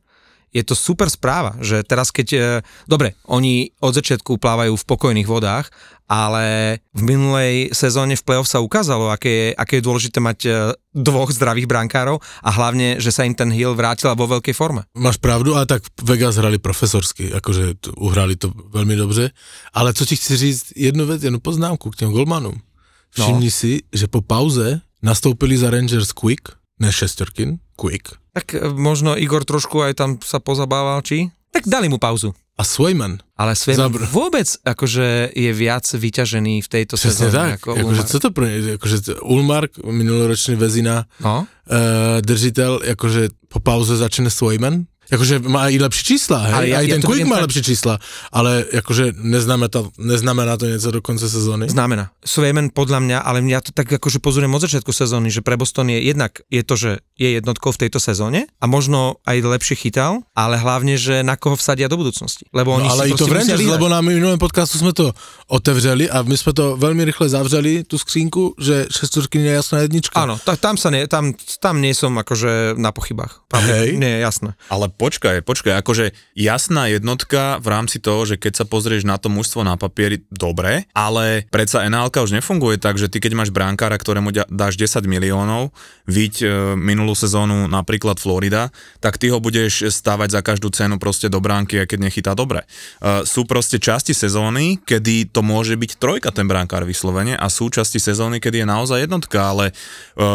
je 0.55 0.62
to 0.62 0.79
super 0.79 1.11
správa, 1.11 1.59
že 1.59 1.83
teraz 1.83 2.15
keď, 2.15 2.29
e, 2.31 2.41
dobre, 2.87 3.19
oni 3.27 3.75
od 3.83 3.91
začiatku 3.91 4.39
plávajú 4.39 4.79
v 4.79 4.87
pokojných 4.87 5.27
vodách, 5.27 5.75
ale 6.06 6.79
v 6.95 7.03
minulej 7.03 7.55
sezóne 7.75 8.15
v 8.15 8.23
playoff 8.23 8.47
sa 8.47 8.62
ukázalo, 8.62 9.11
aké 9.11 9.31
je, 9.31 9.47
aké 9.56 9.81
je 9.81 9.87
dôležité 9.91 10.23
mať 10.23 10.39
e, 10.47 10.51
dvoch 10.95 11.33
zdravých 11.35 11.67
brankárov 11.67 12.23
a 12.23 12.51
hlavne, 12.55 13.03
že 13.03 13.11
sa 13.11 13.27
im 13.27 13.35
ten 13.35 13.51
Hill 13.51 13.75
vrátil 13.75 14.15
vo 14.15 14.31
veľkej 14.31 14.55
forme. 14.55 14.87
Máš 14.95 15.19
pravdu, 15.19 15.59
ale 15.59 15.67
tak 15.67 15.83
Vegas 16.06 16.39
hrali 16.39 16.62
profesorsky, 16.62 17.35
akože 17.35 17.91
uhrali 17.99 18.39
to 18.39 18.55
veľmi 18.55 18.95
dobře. 18.95 19.35
Ale 19.75 19.91
co 19.91 20.06
ti 20.06 20.17
chci 20.17 20.37
říct, 20.37 20.65
jednu 20.77 21.06
věc, 21.06 21.23
jednu 21.23 21.41
poznámku 21.41 21.91
k 21.91 21.97
těm 21.97 22.11
golmanům. 22.12 22.62
Všimni 23.11 23.51
no. 23.51 23.51
si, 23.51 23.83
že 23.93 24.06
po 24.06 24.21
pauze 24.23 24.81
nastoupili 25.03 25.59
za 25.59 25.71
Rangers 25.71 26.12
Quick, 26.12 26.49
ne 26.81 26.93
Šestorkin, 26.93 27.59
Quick. 27.77 28.24
Tak 28.35 28.55
e, 28.55 28.67
možno 28.75 29.15
Igor 29.15 29.47
trošku 29.47 29.79
aj 29.81 29.95
tam 29.95 30.11
sa 30.19 30.43
pozabával, 30.43 31.01
či? 31.07 31.31
Tak 31.55 31.71
dali 31.71 31.87
mu 31.87 32.03
pauzu. 32.03 32.35
A 32.55 32.63
Swayman. 32.63 33.19
Ale 33.35 33.59
Svejman 33.59 33.91
Zabr- 33.91 34.07
vôbec 34.15 34.47
akože 34.63 35.35
je 35.35 35.51
viac 35.51 35.83
vyťažený 35.91 36.63
v 36.63 36.69
tejto 36.71 36.95
Přesně 36.95 37.11
sezóne 37.31 37.51
tak. 37.51 37.55
ako 37.63 37.71
Akože, 37.75 38.03
co 38.05 38.17
to 38.21 38.29
ně, 38.47 38.75
akože 38.79 38.97
Ulmark, 39.23 39.71
minuloročný 39.83 40.55
vezina, 40.55 41.07
No, 41.19 41.47
uh, 41.47 42.23
držitel, 42.23 42.79
akože 42.95 43.35
po 43.51 43.59
pauze 43.59 43.97
začne 43.99 44.31
Swayman. 44.31 44.87
Akože 45.12 45.39
má 45.39 45.69
i 45.69 45.77
lepší 45.77 46.17
čísla, 46.17 46.39
hej? 46.39 46.53
Ale 46.55 46.65
ja- 46.69 46.79
Aj 46.79 46.87
ja 46.87 46.95
ten 46.97 47.03
Quick 47.03 47.27
má 47.29 47.37
tak- 47.37 47.45
lepší 47.49 47.62
čísla, 47.62 47.95
ale 48.33 48.65
akože 48.73 49.05
neznamená 49.17 49.69
to, 49.69 49.81
neznamená 49.99 50.56
to 50.56 50.67
něco 50.67 50.91
do 50.91 51.01
konce 51.03 51.29
sezóny. 51.29 51.69
znamená. 51.69 52.11
Svejmen 52.25 52.73
podľa 52.73 52.99
mňa, 53.01 53.19
ale 53.21 53.41
mňa 53.41 53.59
to 53.61 53.71
tak 53.73 53.93
akože 53.93 54.19
pozorujem 54.19 54.55
od 54.55 54.65
začiatku 54.65 54.91
sezóny, 54.91 55.29
že 55.29 55.41
pre 55.41 55.56
Boston 55.56 55.93
je 55.93 56.01
jednak 56.03 56.33
je 56.49 56.62
to, 56.62 56.75
že 56.75 56.91
je 57.15 57.29
jednotkou 57.33 57.71
v 57.71 57.81
tejto 57.85 58.01
sezóne 58.01 58.49
a 58.59 58.65
možno 58.67 59.21
aj 59.29 59.39
lepšie 59.41 59.77
chytal, 59.79 60.25
ale 60.33 60.56
hlavne, 60.56 60.97
že 60.97 61.21
na 61.21 61.37
koho 61.37 61.55
vsadia 61.55 61.87
do 61.87 61.95
budúcnosti. 61.95 62.49
Lebo 62.51 62.75
oni 62.75 62.89
No, 62.89 62.93
ale 62.93 63.03
si 63.05 63.11
i 63.11 63.19
to 63.19 63.27
v 63.27 63.33
Rangers, 63.33 63.61
lebo 63.61 63.87
na 63.89 64.01
minulém 64.01 64.39
podcastu 64.39 64.79
jsme 64.79 64.93
to 64.93 65.12
otevřeli 65.49 66.11
a 66.11 66.23
my 66.23 66.37
jsme 66.37 66.53
to 66.53 66.77
velmi 66.77 67.05
rychle 67.05 67.29
zavřeli, 67.29 67.84
tu 67.84 67.99
skřínku, 67.99 68.55
že 68.58 68.87
šestorky 68.91 69.39
je 69.39 69.53
jasná 69.53 69.79
jednička. 69.79 70.17
Áno, 70.20 70.39
ta, 70.41 70.56
tam, 70.56 70.77
sa 70.77 70.91
ne, 70.91 71.06
tam, 71.06 71.34
tam 71.61 71.79
nie 71.81 71.94
som 71.94 72.15
akože 72.17 72.75
na 72.81 72.91
pochybách. 72.91 73.44
Hej. 73.55 73.96
Nie, 73.99 74.19
jasné. 74.19 74.55
Ale 74.70 74.89
počkaj, 74.96 75.43
počkaj, 75.43 75.74
akože 75.82 76.15
jasná 76.39 76.86
jednotka 76.91 77.58
v 77.58 77.67
rámci 77.70 77.98
toho, 77.98 78.24
že 78.24 78.39
keď 78.39 78.63
sa 78.63 78.65
pozrieš 78.65 79.03
na 79.03 79.19
to 79.19 79.29
mužstvo 79.29 79.67
na 79.67 79.74
papieri, 79.74 80.22
dobre, 80.31 80.86
ale 80.94 81.46
predsa 81.51 81.84
nhl 81.86 82.10
už 82.10 82.34
nefunguje 82.34 82.79
tak, 82.79 82.96
že 82.96 83.10
ty 83.10 83.19
keď 83.19 83.32
máš 83.34 83.51
brankára, 83.51 83.98
ktorému 83.98 84.31
dáš 84.51 84.79
10 84.79 85.05
miliónov, 85.10 85.74
viď 86.06 86.34
e, 86.41 86.46
minulú 86.79 87.17
sezónu 87.17 87.67
napríklad 87.67 88.20
Florida, 88.20 88.70
tak 89.01 89.19
ty 89.19 89.32
ho 89.32 89.41
budeš 89.41 89.89
stávať 89.91 90.39
za 90.39 90.41
každú 90.44 90.70
cenu 90.70 91.01
proste 91.01 91.32
do 91.32 91.41
bránky, 91.43 91.81
aj 91.82 91.91
keď 91.91 91.98
nechytá 92.01 92.32
dobre. 92.36 92.65
E, 92.65 93.24
sú 93.27 93.48
proste 93.48 93.81
časti 93.82 94.13
sezóny, 94.13 94.81
kedy 94.84 95.32
to 95.32 95.41
môže 95.43 95.74
byť 95.74 95.98
trojka 95.98 96.31
ten 96.31 96.46
brankár 96.46 96.86
vyslovene 96.86 97.34
a 97.34 97.46
sú 97.51 97.72
časti 97.72 97.98
sezóny, 97.98 98.39
kedy 98.39 98.63
je 98.63 98.67
naozaj 98.69 98.98
jednotka, 99.05 99.51
ale 99.51 99.70
e, 99.70 99.72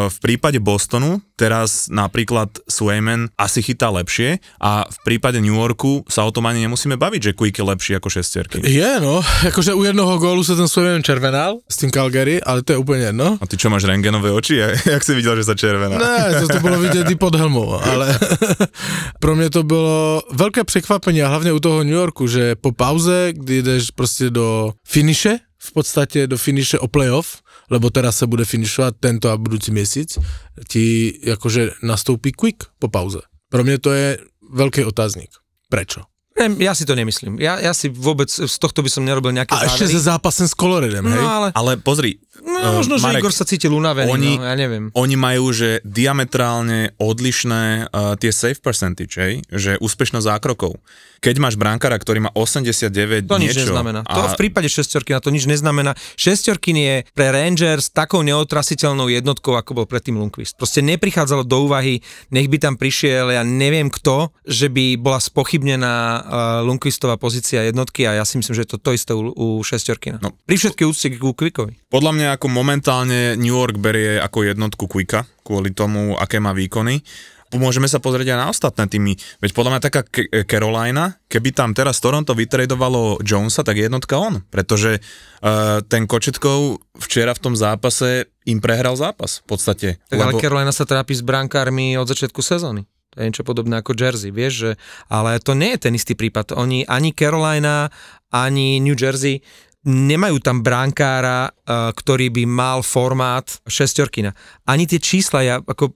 v 0.09 0.17
prípade 0.19 0.57
Bostonu 0.59 1.21
teraz 1.39 1.87
napríklad 1.87 2.51
Swayman 2.67 3.31
asi 3.39 3.63
chytá 3.63 3.87
lepšie 3.87 4.43
a 4.61 4.85
v 4.89 4.97
prípade 5.05 5.37
New 5.41 5.55
Yorku 5.55 6.03
sa 6.09 6.25
o 6.25 6.31
tom 6.31 6.49
ani 6.49 6.65
nemusíme 6.65 6.97
baviť, 6.97 7.21
že 7.21 7.35
Quick 7.37 7.57
je 7.57 7.65
lepší 7.65 7.91
ako 7.95 8.09
šestierky. 8.09 8.57
Je, 8.65 8.99
no, 8.99 9.21
jakože 9.43 9.73
u 9.73 9.83
jednoho 9.83 10.17
gólu 10.17 10.43
se 10.43 10.55
ten 10.55 10.67
Swayman 10.67 11.03
červenal 11.03 11.59
s 11.69 11.77
tím 11.77 11.91
Calgary, 11.91 12.41
ale 12.43 12.63
to 12.63 12.73
je 12.73 12.77
úplně 12.77 13.03
jedno. 13.03 13.37
A 13.41 13.47
ty 13.47 13.57
čo 13.57 13.69
máš 13.69 13.83
rengenové 13.83 14.31
oči? 14.31 14.55
Jak 14.85 15.03
si 15.03 15.15
videl, 15.15 15.35
že 15.35 15.43
sa 15.43 15.55
červená? 15.55 15.97
Ne, 15.97 16.41
to, 16.41 16.47
to 16.47 16.59
bylo 16.59 16.79
vidět 16.79 17.09
i 17.09 17.15
pod 17.15 17.35
helmou, 17.35 17.73
ale 17.73 18.19
pro 19.19 19.35
mě 19.35 19.49
to 19.49 19.63
bylo 19.63 20.23
velké 20.31 20.63
překvapení 20.63 21.23
a 21.23 21.27
hlavně 21.27 21.51
u 21.51 21.59
toho 21.59 21.83
New 21.83 21.93
Yorku, 21.93 22.27
že 22.27 22.55
po 22.55 22.71
pauze, 22.71 23.33
kdy 23.33 23.63
jdeš 23.63 23.91
prostě 23.91 24.29
do 24.29 24.73
finiše, 24.87 25.39
v 25.59 25.71
podstatě 25.73 26.27
do 26.27 26.37
finiše 26.37 26.79
o 26.79 26.87
playoff, 26.87 27.41
lebo 27.69 27.89
teraz 27.89 28.17
se 28.17 28.27
bude 28.27 28.45
finišovat 28.45 28.95
tento 28.99 29.29
a 29.29 29.37
budoucí 29.37 29.71
měsíc, 29.71 30.19
ti 30.67 31.13
jakože 31.23 31.71
nastoupí 31.83 32.31
quick 32.31 32.63
po 32.79 32.87
pauze. 32.87 33.19
Pro 33.49 33.63
mě 33.63 33.77
to 33.77 33.91
je 33.91 34.17
velký 34.49 34.83
otázník. 34.83 35.29
Prečo? 35.69 36.03
Ne, 36.39 36.55
ja 36.63 36.71
si 36.71 36.87
to 36.87 36.95
nemyslím. 36.95 37.35
Ja, 37.35 37.59
ja 37.59 37.75
si 37.75 37.91
vôbec 37.91 38.31
z 38.31 38.55
tohto 38.61 38.79
by 38.79 38.87
som 38.87 39.03
nerobil 39.03 39.35
nejaké 39.35 39.51
A 39.53 39.67
ešte 39.67 39.85
závery. 39.85 39.95
za 39.99 40.01
zápasem 40.15 40.47
s 40.47 40.55
Coloredem, 40.55 41.03
hej? 41.03 41.19
No 41.19 41.27
ale, 41.27 41.47
Ale 41.51 41.71
pozri, 41.83 42.15
no, 42.43 42.79
možno, 42.79 42.96
eh, 42.96 43.01
že 43.01 43.05
Marek, 43.10 43.22
Igor 43.24 43.34
sa 43.36 43.46
cítil 43.46 43.72
unavený, 43.72 44.12
oni- 44.12 44.38
no, 44.39 44.46
ja 44.46 44.55
neviem. 44.55 44.91
Oni 44.96 45.15
majú, 45.15 45.51
že 45.51 45.84
diametrálne 45.84 46.96
odlišné 46.98 47.89
uh, 47.89 48.15
tie 48.15 48.31
save 48.34 48.60
percentage, 48.60 49.15
hej? 49.19 49.43
že 49.50 49.75
úspešnosť 49.79 50.25
zákrokov. 50.25 50.77
Keď 51.19 51.36
máš 51.43 51.60
brankára, 51.60 52.00
ktorý 52.00 52.24
má 52.24 52.31
89 52.31 53.27
To 53.27 53.36
nič 53.36 53.51
niečo, 53.51 53.67
neznamená. 53.67 54.08
To 54.08 54.24
A 54.24 54.31
v 54.31 54.39
prípade 54.39 54.72
šestorky 54.72 55.12
na 55.12 55.19
to 55.19 55.36
nič 55.36 55.43
neznamená. 55.51 55.91
Šestorky 56.15 56.72
je 56.72 57.03
pre 57.12 57.36
Rangers 57.36 57.91
takou 57.91 58.24
neotrasiteľnou 58.24 59.12
jednotkou, 59.12 59.60
ako 59.60 59.84
bol 59.84 59.86
predtým 59.86 60.15
Lundqvist. 60.15 60.55
Proste 60.55 60.79
neprichádzalo 60.79 61.43
do 61.43 61.67
úvahy, 61.67 62.00
nech 62.31 62.48
by 62.48 62.58
tam 62.63 62.79
prišiel, 62.79 63.36
ja 63.36 63.43
neviem 63.43 63.91
kto, 63.91 64.31
že 64.48 64.72
by 64.72 64.96
bola 64.96 65.19
spochybnená 65.19 65.93
uh, 65.93 66.22
Lundqvistová 66.63 67.19
pozícia 67.19 67.67
jednotky 67.67 68.08
a 68.08 68.15
ja 68.15 68.24
si 68.24 68.39
myslím, 68.39 68.55
že 68.55 68.63
je 68.63 68.72
to 68.75 68.79
to 68.79 68.96
isté 68.96 69.12
u, 69.12 69.36
u 69.36 69.60
šestorky. 69.60 70.15
No. 70.24 70.31
Pri 70.48 70.55
všetkej 70.55 70.86
úcte 70.88 71.08
ku 71.19 71.36
Quickovi. 71.36 71.75
podľa 71.91 72.12
mňa 72.15 72.28
ako 72.36 72.51
momentálne 72.51 73.33
New 73.39 73.55
York 73.55 73.79
berie 73.79 74.19
ako 74.21 74.45
jednotku 74.45 74.86
Quicka, 74.86 75.25
kvôli 75.41 75.74
tomu, 75.74 76.13
aké 76.19 76.38
má 76.38 76.53
výkony. 76.53 77.01
Môžeme 77.50 77.89
sa 77.89 77.98
pozrieť 77.98 78.38
aj 78.38 78.39
na 78.45 78.48
ostatné 78.53 78.86
týmy. 78.86 79.17
Veď 79.41 79.57
podľa 79.57 79.71
mňa 79.74 79.81
taká 79.81 80.01
Carolina, 80.45 81.17
keby 81.25 81.50
tam 81.50 81.74
teraz 81.74 81.98
Toronto 81.98 82.38
vytredovalo 82.38 83.25
Jonesa, 83.25 83.65
tak 83.65 83.81
je 83.81 83.89
jednotka 83.89 84.21
on. 84.21 84.45
Pretože 84.53 85.01
uh, 85.01 85.81
ten 85.81 86.05
Kočetkov 86.05 86.77
včera 87.01 87.33
v 87.33 87.41
tom 87.41 87.57
zápase 87.57 88.29
im 88.45 88.62
prehral 88.62 88.93
zápas 88.93 89.41
v 89.41 89.45
podstate. 89.50 89.88
Tak 90.13 90.21
ale 90.21 90.38
Carolina 90.38 90.69
sa 90.69 90.86
trápi 90.86 91.17
s 91.17 91.25
brankármi 91.25 91.98
od 91.98 92.05
začiatku 92.05 92.38
sezóny. 92.45 92.86
To 93.17 93.25
je 93.25 93.33
niečo 93.33 93.41
podobné 93.41 93.81
ako 93.81 93.98
Jersey, 93.98 94.29
vieš, 94.29 94.53
že, 94.53 94.71
ale 95.09 95.41
to 95.41 95.57
nie 95.57 95.74
je 95.74 95.89
ten 95.89 95.98
istý 95.98 96.13
prípad. 96.13 96.53
Oni, 96.53 96.86
ani 96.86 97.17
Carolina, 97.17 97.89
ani 98.29 98.77
New 98.77 98.93
Jersey 98.93 99.41
nemajú 99.83 100.39
tam 100.39 100.59
bránkára, 100.59 101.48
uh, 101.48 101.91
ktorý 101.91 102.27
by 102.29 102.43
mal 102.43 102.79
formát 102.81 103.48
šestorkina. 103.63 104.36
Ani 104.65 104.83
tie 104.83 104.98
čísla, 104.98 105.39
ja 105.41 105.55
ako 105.57 105.95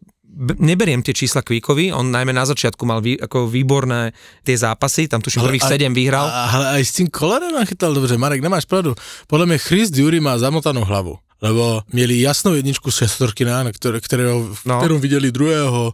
neberiem 0.57 1.05
tie 1.05 1.13
čísla 1.13 1.45
Kvíkovi, 1.45 1.93
on 1.93 2.09
najmä 2.09 2.33
na 2.33 2.41
začiatku 2.41 2.81
mal 2.83 2.99
vý, 2.99 3.15
ako 3.15 3.45
výborné 3.45 4.17
tie 4.41 4.57
zápasy, 4.57 5.05
tam 5.05 5.21
tuším 5.21 5.45
prvých 5.45 5.65
a- 5.67 5.71
7 5.77 5.93
vyhral. 5.93 6.25
Ale 6.25 6.65
aj 6.79 6.83
s 6.83 6.91
tým 6.97 7.07
Coloredom 7.07 7.61
chytal 7.65 7.93
dobře. 7.93 8.17
Marek, 8.17 8.41
nemáš 8.41 8.65
pravdu. 8.65 8.97
Podľa 9.29 9.45
mňa 9.45 9.57
Chris 9.61 9.93
Dury 9.93 10.17
má 10.17 10.33
zamotanú 10.41 10.81
hlavu. 10.81 11.21
Lebo 11.43 11.83
mieli 11.91 12.23
jasnou 12.23 12.55
jedničku 12.55 12.87
z 12.87 13.03
šestorkina, 13.03 13.67
na 13.67 13.71
ktoré, 13.75 13.99
ktorého, 13.99 14.55
v 14.55 14.63
No. 14.63 14.79
ktorom 14.79 15.03
videli 15.03 15.27
druhého 15.27 15.91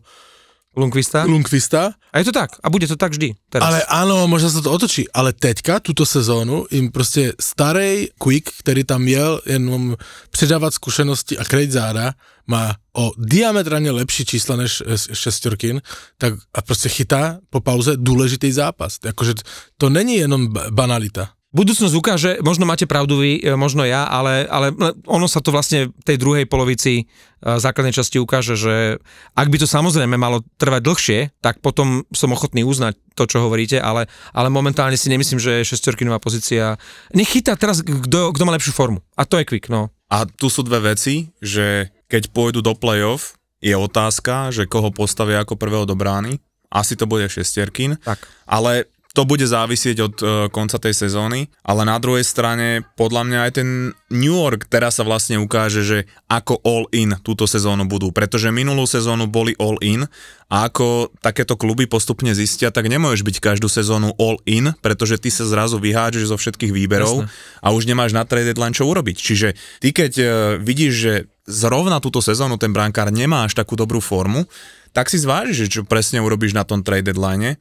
Lundqvista. 0.79 1.27
Lundqvista. 1.27 1.91
A 2.13 2.15
je 2.19 2.25
to 2.25 2.31
tak. 2.31 2.55
A 2.63 2.69
bude 2.71 2.87
to 2.87 2.95
tak 2.95 3.11
vždy. 3.11 3.35
Teraz. 3.51 3.67
Ale 3.67 3.79
áno, 3.85 4.25
možno 4.31 4.47
sa 4.49 4.63
to 4.63 4.71
otočí. 4.71 5.05
Ale 5.11 5.35
teďka, 5.35 5.79
túto 5.83 6.05
sezónu, 6.07 6.65
im 6.71 6.91
prostě 6.91 7.33
starej 7.39 8.09
Quick, 8.17 8.49
který 8.59 8.83
tam 8.83 9.07
jel 9.07 9.41
jenom 9.45 9.95
předávat 10.31 10.73
zkušenosti 10.73 11.37
a 11.37 11.43
krejt 11.45 11.71
záda, 11.71 12.13
má 12.47 12.75
o 12.97 13.11
diametrálne 13.17 13.91
lepší 13.91 14.25
čísla 14.25 14.55
než 14.55 14.81
eh, 14.81 14.97
šestorkin, 15.13 15.81
tak 16.17 16.33
a 16.53 16.61
prostě 16.61 16.89
chytá 16.89 17.37
po 17.49 17.61
pauze 17.61 17.93
důležitý 17.97 18.51
zápas. 18.51 18.97
Akože 19.05 19.33
to 19.77 19.89
není 19.89 20.15
jenom 20.15 20.47
ba- 20.47 20.71
banalita. 20.71 21.29
Budúcnosť 21.49 21.95
ukáže, 21.97 22.31
možno 22.45 22.69
máte 22.69 22.85
pravdu 22.85 23.17
vy, 23.17 23.41
e, 23.41 23.57
možno 23.57 23.81
ja, 23.81 24.05
ale, 24.05 24.45
ale 24.45 24.69
ono 25.09 25.25
sa 25.25 25.41
to 25.41 25.49
vlastne 25.49 25.89
v 25.89 26.03
tej 26.05 26.21
druhej 26.21 26.45
polovici 26.45 26.93
e, 27.01 27.03
základnej 27.41 27.89
časti 27.89 28.21
ukáže, 28.21 28.53
že 28.53 29.01
ak 29.33 29.49
by 29.49 29.57
to 29.57 29.65
samozrejme 29.65 30.13
malo 30.13 30.45
trvať 30.61 30.81
dlhšie, 30.85 31.19
tak 31.41 31.57
potom 31.65 32.05
som 32.13 32.29
ochotný 32.37 32.61
uznať 32.61 33.01
to, 33.17 33.25
čo 33.25 33.41
hovoríte, 33.41 33.81
ale, 33.81 34.05
ale 34.29 34.53
momentálne 34.53 34.93
si 34.93 35.09
nemyslím, 35.09 35.41
že 35.41 35.65
šestorkinová 35.65 36.21
pozícia... 36.21 36.77
Nech 37.17 37.33
chytá 37.33 37.57
teraz, 37.57 37.81
kto, 37.81 38.29
kto 38.29 38.43
má 38.45 38.53
lepšiu 38.53 38.69
formu. 38.69 39.01
A 39.17 39.25
to 39.25 39.41
je 39.41 39.49
Quick, 39.49 39.73
no. 39.73 39.89
A 40.13 40.29
tu 40.29 40.53
sú 40.53 40.61
dve 40.61 40.93
veci, 40.93 41.33
že 41.41 41.89
keď 42.13 42.29
pôjdu 42.29 42.61
do 42.61 42.77
play-off, 42.77 43.41
je 43.57 43.73
otázka, 43.73 44.53
že 44.53 44.69
koho 44.69 44.93
postavia 44.93 45.41
ako 45.41 45.57
prvého 45.57 45.89
do 45.89 45.97
brány. 45.97 46.37
Asi 46.69 46.93
to 46.93 47.09
bude 47.09 47.25
šestierkin. 47.25 47.97
Tak. 48.05 48.21
Ale 48.45 48.85
to 49.09 49.25
bude 49.25 49.41
závisieť 49.41 49.97
od 50.05 50.15
uh, 50.21 50.29
konca 50.53 50.77
tej 50.77 50.93
sezóny, 50.93 51.49
ale 51.65 51.81
na 51.81 51.97
druhej 51.97 52.21
strane 52.21 52.85
podľa 52.93 53.25
mňa 53.25 53.39
aj 53.41 53.51
ten 53.57 53.69
New 54.13 54.37
York 54.37 54.69
teraz 54.69 55.01
sa 55.01 55.03
vlastne 55.03 55.41
ukáže, 55.41 55.81
že 55.81 55.97
ako 56.29 56.61
all 56.61 56.85
in 56.93 57.17
túto 57.25 57.49
sezónu 57.49 57.89
budú, 57.89 58.13
pretože 58.13 58.53
minulú 58.53 58.85
sezónu 58.85 59.25
boli 59.25 59.57
all 59.57 59.81
in 59.81 60.05
a 60.45 60.69
ako 60.69 61.09
takéto 61.25 61.57
kluby 61.57 61.89
postupne 61.89 62.37
zistia, 62.37 62.69
tak 62.69 62.85
nemôžeš 62.85 63.25
byť 63.25 63.37
každú 63.41 63.65
sezónu 63.65 64.13
all 64.21 64.37
in, 64.45 64.77
pretože 64.77 65.17
ty 65.17 65.33
sa 65.33 65.49
zrazu 65.49 65.81
vyhádžeš 65.81 66.29
zo 66.29 66.37
všetkých 66.37 66.69
výberov 66.69 67.25
Jasné. 67.25 67.65
a 67.65 67.67
už 67.73 67.89
nemáš 67.89 68.13
na 68.13 68.29
trade 68.29 68.53
deadline 68.53 68.77
čo 68.77 68.85
urobiť. 68.85 69.17
Čiže 69.17 69.57
ty 69.81 69.89
keď 69.89 70.11
uh, 70.21 70.27
vidíš, 70.61 70.93
že 70.93 71.13
zrovna 71.49 71.97
túto 71.97 72.21
sezónu 72.21 72.61
ten 72.61 72.69
brankár 72.69 73.09
nemá 73.09 73.49
až 73.49 73.57
takú 73.57 73.73
dobrú 73.73 73.97
formu, 74.05 74.45
tak 74.93 75.09
si 75.09 75.17
zvážiš, 75.17 75.65
čo 75.65 75.81
presne 75.81 76.21
urobíš 76.21 76.53
na 76.53 76.61
tom 76.61 76.85
trade 76.85 77.09
deadline 77.09 77.57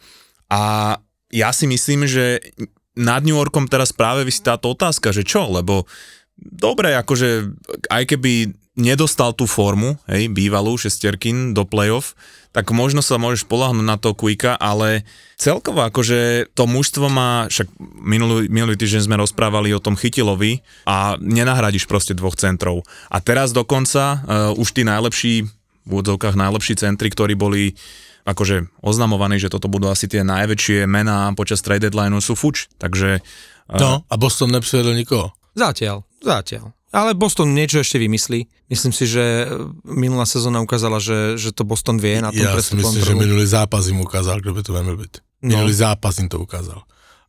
a 0.53 0.97
ja 1.33 1.53
si 1.53 1.69
myslím, 1.69 2.09
že 2.09 2.41
nad 2.99 3.23
New 3.23 3.37
Yorkom 3.37 3.71
teraz 3.71 3.95
práve 3.95 4.27
vysí 4.27 4.43
táto 4.43 4.75
otázka, 4.75 5.15
že 5.15 5.23
čo, 5.23 5.47
lebo 5.47 5.87
dobre, 6.39 6.99
akože 6.99 7.55
aj 7.91 8.03
keby 8.11 8.55
nedostal 8.79 9.35
tú 9.35 9.51
formu, 9.51 9.99
hej, 10.07 10.31
bývalú 10.31 10.79
šestierkin 10.79 11.51
do 11.51 11.67
playoff, 11.67 12.15
tak 12.55 12.71
možno 12.71 13.03
sa 13.03 13.19
môžeš 13.19 13.45
poláhnuť 13.51 13.87
na 13.87 13.99
to 13.99 14.15
Quicka, 14.15 14.55
ale 14.55 15.03
celkovo 15.35 15.83
akože 15.83 16.51
to 16.55 16.65
mužstvo 16.65 17.11
má, 17.11 17.51
však 17.51 17.67
minulý, 17.99 18.47
minulý 18.47 18.79
týždeň 18.79 19.11
sme 19.11 19.21
rozprávali 19.21 19.75
o 19.75 19.83
tom 19.83 19.99
Chytilovi 19.99 20.63
a 20.87 21.19
nenahradíš 21.19 21.91
proste 21.91 22.15
dvoch 22.15 22.39
centrov. 22.39 22.87
A 23.11 23.19
teraz 23.19 23.51
dokonca 23.51 24.03
uh, 24.03 24.19
už 24.55 24.79
tí 24.79 24.87
najlepší, 24.87 25.45
v 25.89 25.91
úvodzovkách 25.91 26.39
najlepší 26.39 26.79
centri, 26.79 27.11
ktorí 27.11 27.35
boli 27.35 27.75
akože 28.29 28.69
oznamovaní, 28.85 29.41
že 29.41 29.49
toto 29.49 29.73
budú 29.73 29.89
asi 29.89 30.05
tie 30.05 30.21
najväčšie 30.21 30.85
mená 30.85 31.33
počas 31.33 31.65
trade 31.65 31.89
deadline 31.89 32.13
sú 32.21 32.37
fuč, 32.37 32.69
takže 32.77 33.25
uh, 33.25 33.81
No, 33.81 34.05
a 34.09 34.15
Boston 34.17 34.53
nepřivedl 34.53 34.93
nikoho. 34.95 35.33
Zatiaľ, 35.57 36.05
zatiaľ. 36.25 36.73
Ale 36.89 37.13
Boston 37.13 37.53
niečo 37.53 37.85
ešte 37.85 38.01
vymyslí. 38.01 38.49
Myslím 38.73 38.97
si, 38.97 39.05
že 39.05 39.45
minulá 39.85 40.25
sezóna 40.25 40.65
ukázala, 40.65 40.97
že, 41.05 41.37
že 41.37 41.53
to 41.53 41.69
Boston 41.69 42.01
vie 42.01 42.17
na 42.25 42.33
tom 42.33 42.41
Já 42.41 42.63
si 42.63 42.77
myslím, 42.77 43.05
že 43.05 43.13
trhu. 43.13 43.21
minulý 43.21 43.47
zápas 43.47 43.87
jim 43.87 44.01
ukázal, 44.01 44.41
kdo 44.41 44.55
by 44.55 44.63
to 44.63 44.73
měl 44.73 44.97
být. 44.97 45.21
No. 45.43 45.49
Minulý 45.49 45.75
zápas 45.75 46.19
jim 46.19 46.29
to 46.29 46.41
ukázal. 46.41 46.83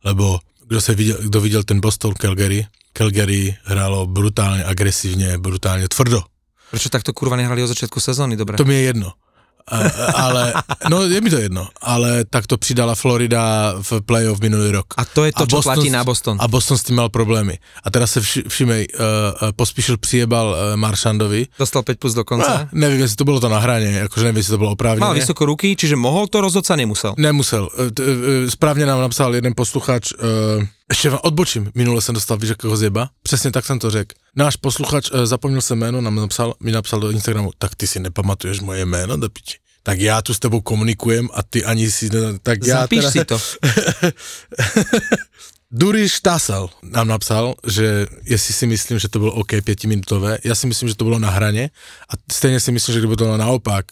Lebo 0.04 0.40
kdo, 0.68 0.80
se 0.80 0.94
viděl, 0.94 1.16
kdo 1.28 1.40
viděl 1.40 1.62
ten 1.62 1.80
Boston 1.80 2.14
Calgary, 2.14 2.66
Calgary 2.92 3.56
hrálo 3.64 4.06
brutálně 4.06 4.64
agresivně, 4.64 5.38
brutálně 5.38 5.88
tvrdo. 5.88 6.22
Prečo 6.70 6.88
takto 6.88 7.10
kurva 7.10 7.34
nehrali 7.36 7.66
od 7.66 7.74
začiatku 7.74 7.98
sezóny, 8.00 8.38
dobre? 8.38 8.54
To 8.54 8.62
mi 8.64 8.74
je 8.74 8.82
jedno. 8.94 9.12
A, 9.68 9.76
ale, 10.14 10.52
no 10.90 11.02
je 11.02 11.20
mi 11.20 11.30
to 11.30 11.36
jedno, 11.36 11.68
ale 11.82 12.24
tak 12.30 12.46
to 12.46 12.56
přidala 12.58 12.94
Florida 12.94 13.74
v 13.82 14.00
playoff 14.00 14.40
minulý 14.40 14.70
rok. 14.70 14.86
A 14.96 15.04
to 15.04 15.24
je 15.24 15.32
to, 15.32 15.46
čo 15.46 15.62
platí 15.62 15.88
s- 15.88 15.92
na 15.92 16.04
Boston. 16.04 16.36
A 16.40 16.48
Boston 16.48 16.78
s 16.78 16.82
tím 16.82 16.96
mal 16.96 17.08
problémy. 17.08 17.58
A 17.84 17.90
teraz 17.90 18.12
se 18.12 18.20
vši, 18.20 18.42
všimej, 18.48 18.86
uh, 18.94 19.52
pospíšil 19.56 19.96
přijebal 19.96 20.46
uh, 20.50 20.76
Maršandovi. 20.76 21.46
Dostal 21.58 21.82
5 21.82 21.98
plus 21.98 22.14
do 22.14 22.24
konca. 22.24 22.68
nevím, 22.72 23.00
jestli 23.00 23.16
to 23.16 23.24
bylo 23.24 23.40
to 23.40 23.48
na 23.48 23.58
hraně, 23.58 23.86
jakože 23.86 24.24
nevím, 24.26 24.36
jestli 24.36 24.50
to 24.50 24.58
bylo 24.58 24.70
oprávněné. 24.70 25.06
Mal 25.06 25.14
vysoko 25.14 25.44
ruky, 25.44 25.76
čiže 25.76 25.96
mohol 25.96 26.26
to 26.26 26.40
rozhodca, 26.40 26.76
nemusel. 26.76 27.14
Nemusel. 27.18 27.68
E, 27.78 28.02
e, 28.46 28.50
Správně 28.50 28.86
nám 28.86 29.00
napsal 29.00 29.34
jeden 29.34 29.52
posluchač, 29.56 30.12
uh, 30.12 30.64
ještě 30.90 31.10
vám 31.10 31.20
odbočím, 31.22 31.70
minule 31.74 32.02
jsem 32.02 32.14
dostal, 32.14 32.36
víš, 32.36 32.48
jakého 32.48 32.76
zjeba? 32.76 33.10
Přesně 33.22 33.50
tak 33.50 33.66
jsem 33.66 33.78
to 33.78 33.90
řekl. 33.90 34.14
Náš 34.36 34.56
posluchač, 34.56 35.10
uh, 35.10 35.26
zapomněl 35.26 35.60
jsem 35.60 35.78
jméno, 35.78 36.00
nám 36.00 36.14
napsal, 36.14 36.54
mi 36.60 36.72
napsal 36.72 37.00
do 37.00 37.10
Instagramu, 37.10 37.50
tak 37.58 37.74
ty 37.74 37.86
si 37.86 38.00
nepamatuješ 38.00 38.60
moje 38.60 38.84
jméno, 38.84 39.16
do 39.16 39.30
piči. 39.30 39.58
Tak 39.82 40.00
já 40.00 40.22
tu 40.22 40.34
s 40.34 40.38
tebou 40.38 40.60
komunikujem 40.60 41.28
a 41.34 41.42
ty 41.42 41.64
ani 41.64 41.90
si, 41.90 42.08
ne, 42.08 42.38
tak 42.42 42.66
já 42.66 42.80
Zapíš 42.80 43.00
teda... 43.00 43.10
si 43.10 43.24
to. 43.24 43.40
Duri 45.70 46.08
Štasel 46.08 46.68
nám 46.82 47.08
napsal, 47.08 47.54
že 47.66 48.06
jestli 48.24 48.54
si 48.54 48.66
myslím, 48.66 48.98
že 48.98 49.08
to 49.08 49.18
bylo 49.18 49.32
OK 49.32 49.48
pětiminutové, 49.64 50.38
já 50.44 50.54
si 50.54 50.66
myslím, 50.66 50.88
že 50.88 50.94
to 50.94 51.04
bylo 51.04 51.18
na 51.18 51.30
hraně 51.30 51.70
a 52.08 52.12
stejně 52.32 52.60
si 52.60 52.72
myslím, 52.72 52.92
že 52.92 52.98
kdyby 52.98 53.16
to 53.16 53.24
bylo 53.24 53.36
naopak, 53.36 53.84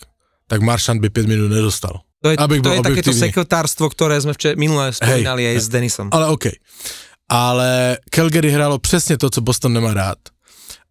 tak 0.47 0.61
Maršant 0.61 1.01
by 1.01 1.11
pět 1.11 1.27
minut 1.27 1.49
nedostal. 1.49 2.01
To 2.23 2.31
je, 2.31 2.37
Abych 2.37 2.63
to 2.63 2.73
je 2.75 2.83
takéto 2.83 3.15
objektívny. 3.15 3.23
sekretárstvo, 3.31 3.87
ktoré 3.87 4.19
sme 4.19 4.35
včera 4.35 4.59
minulé 4.59 4.91
spomínali 4.91 5.47
aj 5.55 5.57
s 5.63 5.69
Denisom. 5.71 6.11
Ale 6.11 6.27
OK. 6.35 6.51
Ale 7.31 7.99
Calgary 8.11 8.51
hrálo 8.51 8.79
přesně 8.79 9.17
to, 9.19 9.31
co 9.31 9.41
Boston 9.41 9.73
nemá 9.73 9.95
rád. 9.95 10.19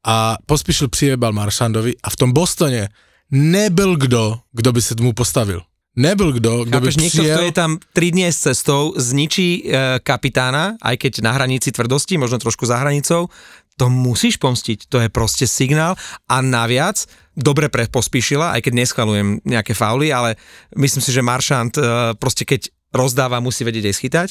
A 0.07 0.37
pospíšil 0.45 0.87
přijebal 0.87 1.33
Maršandovi 1.33 1.93
a 2.03 2.09
v 2.09 2.15
tom 2.15 2.31
Bostoně 2.31 2.89
nebyl 3.31 3.97
kdo, 3.97 4.39
kdo 4.53 4.71
by 4.71 4.81
se 4.81 4.95
mu 4.99 5.13
postavil. 5.13 5.61
Nebyl 5.97 6.31
kdo, 6.31 6.63
kdo 6.63 6.79
by 6.79 6.85
Chápeš, 6.93 6.95
niekto, 6.95 7.17
přijel... 7.17 7.37
kto 7.37 7.45
je 7.45 7.51
tam 7.51 7.71
3 7.93 8.11
dní 8.11 8.25
s 8.29 8.37
cestou, 8.37 8.93
zničí 8.97 9.65
e, 9.65 9.99
kapitána, 10.05 10.77
aj 10.77 10.95
keď 10.97 11.13
na 11.25 11.31
hranici 11.33 11.73
tvrdosti, 11.73 12.21
možno 12.21 12.37
trošku 12.37 12.69
za 12.69 12.77
hranicou, 12.77 13.33
to 13.77 13.93
musíš 13.93 14.41
pomstiť, 14.41 14.89
to 14.89 14.97
je 15.05 15.09
proste 15.13 15.45
signál 15.45 15.93
a 16.25 16.41
naviac, 16.41 17.05
dobre 17.37 17.69
pre 17.69 17.85
pospíšila, 17.85 18.57
aj 18.57 18.65
keď 18.65 18.73
neschvalujem 18.73 19.27
nejaké 19.45 19.77
fauly, 19.77 20.09
ale 20.09 20.35
myslím 20.73 21.01
si, 21.05 21.13
že 21.13 21.21
Maršant 21.21 21.77
e, 21.77 21.81
proste 22.17 22.43
keď 22.43 22.73
rozdáva, 22.89 23.43
musí 23.43 23.61
vedieť 23.61 23.85
aj 23.85 23.95
schytať. 23.95 24.29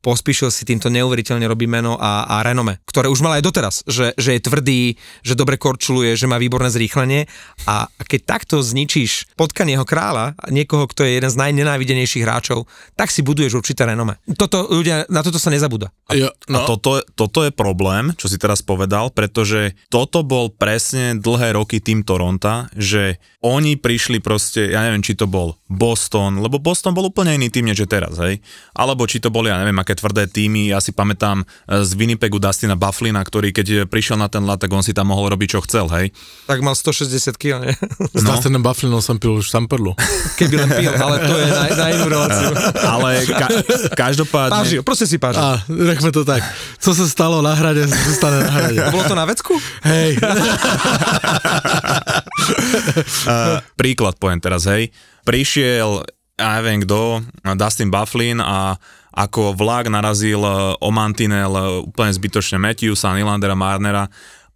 Pospíšil 0.00 0.48
si 0.48 0.64
týmto 0.64 0.88
neuveriteľne 0.88 1.44
robí 1.44 1.68
meno 1.70 1.96
a, 2.00 2.26
a 2.26 2.42
renome, 2.42 2.80
ktoré 2.88 3.06
už 3.12 3.20
mal 3.20 3.36
aj 3.38 3.44
doteraz, 3.44 3.74
že, 3.84 4.16
že 4.16 4.36
je 4.36 4.40
tvrdý, 4.40 4.80
že 5.22 5.36
dobre 5.36 5.60
korčuluje, 5.60 6.16
že 6.16 6.26
má 6.26 6.40
výborné 6.40 6.72
zrýchlenie 6.72 7.28
a 7.68 7.86
keď 8.00 8.20
takto 8.26 8.64
zničíš 8.64 9.36
potkanieho 9.36 9.84
kráľa, 9.84 10.34
niekoho, 10.48 10.88
kto 10.88 11.04
je 11.04 11.20
jeden 11.20 11.30
z 11.30 11.40
najnenávidenejších 11.40 12.24
hráčov, 12.24 12.64
tak 12.98 13.12
si 13.12 13.20
buduješ 13.22 13.60
určité 13.60 13.84
renome. 13.86 14.16
Toto, 14.36 14.66
ľudia, 14.72 15.06
na 15.12 15.20
toto 15.20 15.38
sa 15.38 15.52
nezabúda. 15.52 15.92
Jo, 16.10 16.32
No. 16.50 16.64
A 16.64 16.66
toto, 16.66 16.98
toto 17.14 17.46
je 17.46 17.54
problém, 17.54 18.10
čo 18.18 18.26
si 18.26 18.34
teraz 18.34 18.58
povedal, 18.58 19.14
pretože 19.14 19.78
toto 19.86 20.26
bol 20.26 20.50
presne 20.50 21.14
dlhé 21.14 21.54
roky 21.54 21.78
tým 21.78 22.02
Toronta, 22.02 22.66
že 22.74 23.22
oni 23.38 23.78
prišli 23.78 24.18
proste, 24.18 24.66
ja 24.74 24.82
neviem, 24.82 25.04
či 25.04 25.14
to 25.14 25.30
bol 25.30 25.54
Boston, 25.70 26.42
lebo 26.42 26.58
Boston 26.58 26.90
bol 26.90 27.06
úplne 27.06 27.38
iný 27.38 27.54
tým, 27.54 27.70
než 27.70 27.86
je 27.86 27.88
teraz, 27.88 28.18
hej. 28.18 28.42
Alebo 28.74 29.06
či 29.06 29.22
to 29.22 29.30
boli, 29.30 29.46
ja 29.46 29.62
neviem, 29.62 29.78
aké 29.90 29.98
tvrdé 29.98 30.30
týmy, 30.30 30.70
ja 30.70 30.78
si 30.78 30.94
pamätám 30.94 31.42
e, 31.42 31.82
z 31.82 31.98
Winnipegu 31.98 32.38
Dustina 32.38 32.78
Bufflina, 32.78 33.18
ktorý 33.26 33.50
keď 33.50 33.90
prišiel 33.90 34.14
na 34.14 34.30
ten 34.30 34.46
lat, 34.46 34.62
tak 34.62 34.70
on 34.70 34.86
si 34.86 34.94
tam 34.94 35.10
mohol 35.10 35.34
robiť, 35.34 35.58
čo 35.58 35.60
chcel, 35.66 35.90
hej. 35.90 36.14
Tak 36.46 36.62
mal 36.62 36.78
160 36.78 37.34
kg, 37.34 37.66
nie? 37.66 37.74
S 38.14 38.22
no. 38.22 38.38
Dustinom 38.38 38.62
Bufflinom 38.62 39.02
som 39.02 39.18
pil 39.18 39.42
už 39.42 39.50
samprlu. 39.50 39.98
Keby 40.38 40.54
len 40.62 40.70
pil, 40.70 40.94
ale 40.94 41.26
to 41.26 41.34
je 41.34 41.46
na, 41.50 41.62
na 41.74 41.86
inú 41.90 42.06
reláciu. 42.06 42.54
Ale 42.94 43.10
ka- 43.26 43.50
každopádne... 43.98 44.62
Pážil, 44.62 44.80
proste 44.86 45.10
si 45.10 45.18
pážil. 45.18 45.42
A 45.42 45.58
nechme 45.66 46.14
to 46.14 46.22
tak. 46.22 46.46
Co 46.78 46.94
sa 46.94 47.06
stalo 47.10 47.42
na 47.42 47.58
hrade, 47.58 47.82
zostane 47.90 48.46
na 48.46 48.50
hrade. 48.50 48.78
Bolo 48.94 49.04
to 49.10 49.16
na 49.18 49.26
vecku? 49.26 49.58
Hej. 49.82 50.22
Uh, 53.26 53.58
príklad 53.74 54.14
poviem 54.22 54.38
teraz, 54.38 54.70
hej. 54.70 54.94
Prišiel, 55.26 56.06
ja 56.40 56.56
neviem 56.56 56.80
kto, 56.88 57.20
Dustin 57.58 57.92
Bufflin 57.92 58.40
a 58.40 58.80
ako 59.14 59.54
vlak 59.58 59.90
narazil 59.90 60.42
uh, 60.42 60.74
o 60.78 60.88
mantinel 60.94 61.52
uh, 61.52 61.64
úplne 61.82 62.14
zbytočne 62.14 62.62
Matthewsa, 62.62 63.14
Nylandera, 63.14 63.58
Marnera 63.58 64.06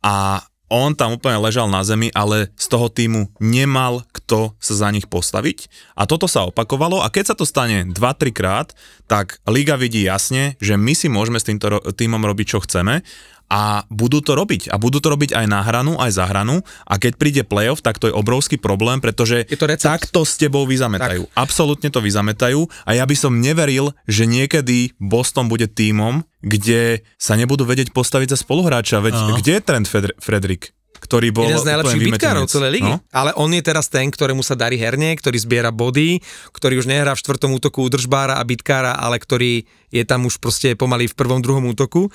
a 0.05 0.45
on 0.73 0.97
tam 0.97 1.15
úplne 1.15 1.39
ležal 1.39 1.69
na 1.69 1.85
zemi, 1.85 2.09
ale 2.17 2.51
z 2.57 2.67
toho 2.73 2.89
týmu 2.89 3.31
nemal 3.39 4.03
kto 4.11 4.57
sa 4.59 4.75
za 4.75 4.89
nich 4.91 5.07
postaviť. 5.07 5.71
A 5.95 6.09
toto 6.09 6.25
sa 6.25 6.49
opakovalo 6.49 7.05
a 7.05 7.13
keď 7.13 7.25
sa 7.31 7.39
to 7.39 7.47
stane 7.47 7.93
2-3 7.93 8.33
krát, 8.33 8.69
tak 9.05 9.39
liga 9.45 9.77
vidí 9.77 10.03
jasne, 10.03 10.57
že 10.59 10.81
my 10.81 10.97
si 10.97 11.13
môžeme 11.13 11.37
s 11.39 11.47
týmto 11.47 11.69
týmom 11.95 12.19
robiť, 12.25 12.47
čo 12.57 12.65
chceme 12.65 13.05
a 13.49 13.85
budú 13.93 14.25
to 14.25 14.35
robiť. 14.35 14.73
A 14.73 14.81
budú 14.81 14.99
to 14.99 15.13
robiť 15.13 15.37
aj 15.37 15.47
na 15.47 15.61
hranu, 15.61 16.01
aj 16.01 16.11
za 16.17 16.25
hranu. 16.27 16.65
A 16.85 16.97
keď 16.97 17.13
príde 17.17 17.43
playoff, 17.45 17.85
tak 17.85 18.01
to 18.01 18.09
je 18.09 18.15
obrovský 18.15 18.57
problém, 18.57 18.99
pretože 18.99 19.45
Je 19.47 19.59
to 19.59 19.69
recept. 19.69 19.85
takto 19.87 20.25
s 20.25 20.41
tebou 20.41 20.65
vyzametajú. 20.65 21.29
Tak. 21.29 21.37
Absolútne 21.37 21.89
to 21.93 22.01
vyzametajú 22.01 22.65
a 22.85 22.91
ja 22.97 23.05
by 23.05 23.17
som 23.17 23.39
neveril, 23.39 23.93
že 24.09 24.25
niekedy 24.25 24.97
Boston 24.99 25.47
bude 25.47 25.69
tímom, 25.69 26.25
kde 26.41 27.05
sa 27.17 27.37
nebudú 27.37 27.65
vedieť 27.65 27.93
postaviť 27.93 28.35
za 28.35 28.39
spoluhráča. 28.41 29.01
Veď 29.01 29.15
Áno. 29.17 29.37
kde 29.39 29.53
je 29.57 29.63
Trent 29.63 29.89
Feder- 29.89 30.17
Frederick? 30.19 30.73
ktorý 30.95 31.37
bol 31.37 31.45
jeden 31.45 31.61
z 31.61 31.69
najlepších 31.69 32.17
bitkárov 32.17 32.49
celej 32.49 32.81
ligy. 32.81 32.89
No? 32.89 32.97
Ale 33.13 33.37
on 33.37 33.53
je 33.53 33.61
teraz 33.61 33.93
ten, 33.93 34.09
ktorému 34.09 34.41
sa 34.41 34.57
darí 34.57 34.81
herne, 34.81 35.13
ktorý 35.13 35.37
zbiera 35.37 35.69
body, 35.69 36.17
ktorý 36.49 36.81
už 36.81 36.89
nehrá 36.89 37.13
v 37.13 37.21
štvrtom 37.21 37.53
útoku 37.53 37.85
držbára 37.93 38.41
a 38.41 38.45
bitkára, 38.49 38.97
ale 38.97 39.21
ktorý 39.21 39.69
je 39.93 40.03
tam 40.09 40.25
už 40.25 40.41
proste 40.41 40.73
pomaly 40.73 41.05
v 41.05 41.13
prvom, 41.13 41.45
druhom 41.45 41.69
útoku. 41.69 42.09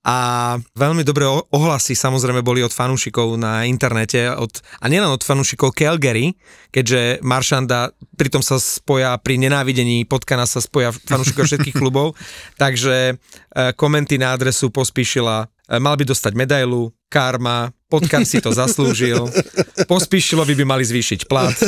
A 0.00 0.56
veľmi 0.80 1.04
dobré 1.04 1.28
ohlasy 1.28 1.92
samozrejme 1.92 2.40
boli 2.40 2.64
od 2.64 2.72
fanúšikov 2.72 3.36
na 3.36 3.68
internete, 3.68 4.32
od, 4.32 4.48
a 4.80 4.88
nielen 4.88 5.12
od 5.12 5.20
fanúšikov 5.20 5.76
Calgary, 5.76 6.32
keďže 6.72 7.20
Maršanda, 7.20 7.92
pritom 8.16 8.40
sa 8.40 8.56
spoja 8.56 9.20
pri 9.20 9.36
nenávidení 9.36 10.08
potkana 10.08 10.48
sa 10.48 10.64
spoja 10.64 10.88
fanúšikov 10.88 11.44
všetkých 11.44 11.76
klubov, 11.84 12.16
takže 12.56 13.12
e, 13.12 13.14
komenty 13.76 14.16
na 14.16 14.32
adresu 14.32 14.72
pospíšila, 14.72 15.44
e, 15.68 15.76
mal 15.76 16.00
by 16.00 16.08
dostať 16.08 16.32
medailu, 16.32 16.96
karma, 17.12 17.68
potkan 17.90 18.22
si 18.22 18.38
to 18.38 18.54
zaslúžil, 18.54 19.26
pospíšilovi 19.90 20.54
by 20.54 20.64
mali 20.64 20.86
zvýšiť 20.86 21.26
plat, 21.26 21.58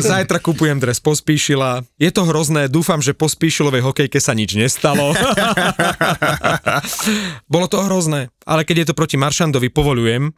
zajtra 0.00 0.40
kupujem 0.40 0.80
dres 0.80 0.98
pospíšila, 0.98 1.84
je 2.00 2.10
to 2.10 2.24
hrozné, 2.24 2.72
dúfam, 2.72 3.04
že 3.04 3.12
pospíšilovej 3.12 3.84
hokejke 3.84 4.16
sa 4.16 4.32
nič 4.32 4.56
nestalo. 4.56 5.12
Bolo 7.52 7.68
to 7.68 7.84
hrozné, 7.84 8.32
ale 8.48 8.64
keď 8.64 8.76
je 8.82 8.86
to 8.88 8.94
proti 8.96 9.20
Maršandovi, 9.20 9.68
povolujem. 9.68 10.32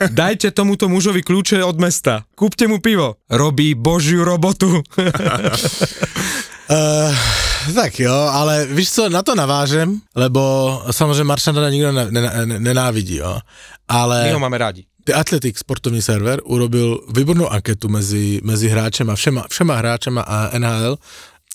Dajte 0.00 0.48
tomuto 0.56 0.88
mužovi 0.88 1.20
kľúče 1.20 1.60
od 1.60 1.76
mesta. 1.76 2.24
Kúpte 2.32 2.64
mu 2.64 2.80
pivo. 2.80 3.20
Robí 3.28 3.76
božiu 3.76 4.24
robotu. 4.24 4.80
Uh, 6.70 7.14
tak 7.74 8.00
jo, 8.00 8.14
ale 8.14 8.66
víš 8.66 8.90
co, 8.90 9.08
na 9.08 9.22
to 9.22 9.34
navážem, 9.34 10.00
lebo 10.16 10.82
samozřejmě 10.90 11.24
Maršanda 11.24 11.70
nikdo 11.70 11.92
ne, 11.92 12.10
ne, 12.10 12.46
ne, 12.46 12.60
nenávidí, 12.60 13.16
jo. 13.16 13.38
Ale 13.88 14.24
My 14.24 14.32
ho 14.32 14.38
máme 14.38 14.58
rádi. 14.58 14.84
The 15.04 15.12
Athletic 15.12 15.58
sportovní 15.58 16.02
server 16.02 16.40
urobil 16.44 17.00
výbornou 17.16 17.48
anketu 17.48 17.88
mezi, 17.88 18.40
mezi 18.44 18.68
hráčema, 18.68 19.14
všema, 19.14 19.44
všema 19.50 19.74
hráčema 19.74 20.22
a 20.22 20.58
NHL, 20.58 20.98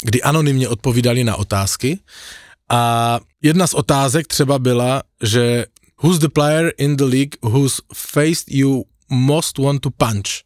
kdy 0.04 0.21
anonymně 0.21 0.69
odpovídali 0.69 1.23
na 1.23 1.36
otázky 1.36 1.99
a 2.69 3.19
jedna 3.41 3.67
z 3.67 3.73
otázek 3.73 4.28
třeba 4.28 4.60
byla, 4.60 5.04
že 5.23 5.65
who's 6.04 6.19
the 6.19 6.28
player 6.28 6.73
in 6.78 6.97
the 6.97 7.04
league 7.04 7.36
whose 7.41 7.82
face 7.93 8.43
you 8.47 8.84
most 9.10 9.58
want 9.58 9.82
to 9.82 9.89
punch? 9.89 10.43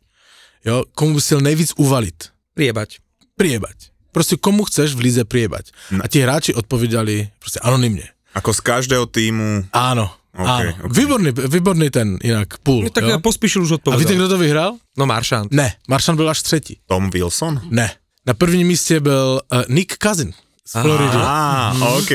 Jo, 0.65 0.83
komu 0.91 1.15
by 1.15 1.21
si 1.21 1.41
nejvíc 1.41 1.73
uvalit? 1.77 2.29
Priebať. 2.53 2.99
Priebať. 3.35 3.75
Prostě 4.11 4.35
komu 4.35 4.63
chceš 4.63 4.93
v 4.93 4.99
lize 4.99 5.23
priebať. 5.25 5.71
A 6.01 6.07
ti 6.07 6.21
hráči 6.21 6.53
odpovídali 6.53 7.29
prostě 7.39 7.59
anonymně. 7.59 8.03
Ako 8.35 8.53
z 8.53 8.59
každého 8.61 9.05
týmu 9.09 9.65
Áno, 9.73 10.13
OK, 10.37 10.45
áno. 10.45 10.69
OK. 10.85 10.93
Výborný, 10.93 11.29
výborný 11.33 11.89
ten 11.89 12.17
inak 12.21 12.61
půl. 12.61 12.83
No, 12.83 12.89
tak 12.89 13.03
jo? 13.03 13.19
pospíšil 13.19 13.61
už 13.65 13.71
A 13.71 13.75
víte, 13.75 13.89
odpovedal. 13.89 14.15
kdo 14.15 14.27
to 14.29 14.37
vyhrál? 14.37 14.71
No 14.97 15.05
Maršant. 15.05 15.51
Ne, 15.51 15.73
Maršan 15.89 16.15
byl 16.15 16.29
až 16.29 16.41
třetí. 16.41 16.77
Tom 16.85 17.09
Wilson? 17.09 17.61
Ne. 17.69 17.91
Na 18.25 18.33
prvním 18.33 18.67
místě 18.67 18.99
byl 18.99 19.41
uh, 19.53 19.61
Nick 19.69 19.97
Cousin 19.97 20.33
z 20.65 20.71
Floridy. 20.81 21.17
Á, 21.17 21.73
OK. 21.97 22.13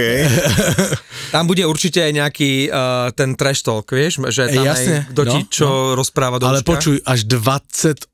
Tam 1.35 1.51
bude 1.51 1.67
určite 1.67 1.99
aj 2.07 2.13
nejaký 2.15 2.71
uh, 2.71 3.11
ten 3.11 3.35
trash 3.35 3.67
talk, 3.67 3.91
vieš, 3.91 4.23
že 4.31 4.55
tam 4.55 4.63
E, 4.63 4.69
jasne, 4.71 4.97
aj 5.03 5.11
kto 5.11 5.23
ti 5.27 5.41
no, 5.43 5.51
čo 5.51 5.69
rozpráva 5.99 6.39
do 6.39 6.47
Ale 6.47 6.63
účka. 6.63 6.71
počuj, 6.71 7.03
až 7.03 7.27
28% 7.27 8.07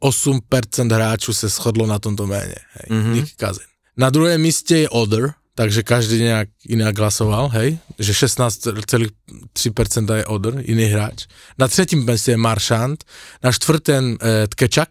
hráčů 0.88 1.32
se 1.36 1.48
shodlo 1.52 1.84
na 1.86 1.98
tomto 2.00 2.26
jméně. 2.26 2.56
Hej, 2.72 2.86
mm-hmm. 2.88 3.12
Nick 3.12 3.36
Cousin. 3.36 3.68
Na 4.00 4.10
druhém 4.10 4.40
místě 4.40 4.76
je 4.76 4.88
Other, 4.88 5.32
takže 5.54 5.82
každý 5.82 6.18
nějak 6.18 6.48
jinak 6.68 6.98
hlasoval, 6.98 7.48
hej, 7.48 7.78
že 7.98 8.12
16,3% 8.12 10.14
je 10.14 10.26
Other, 10.26 10.54
jiný 10.64 10.84
hráč. 10.84 11.26
Na 11.58 11.68
třetím 11.68 12.06
místě 12.06 12.30
je 12.30 12.36
Maršant, 12.36 13.04
na 13.42 13.52
čtvrtém 13.52 14.16
eh, 14.22 14.46
Tkečak 14.46 14.88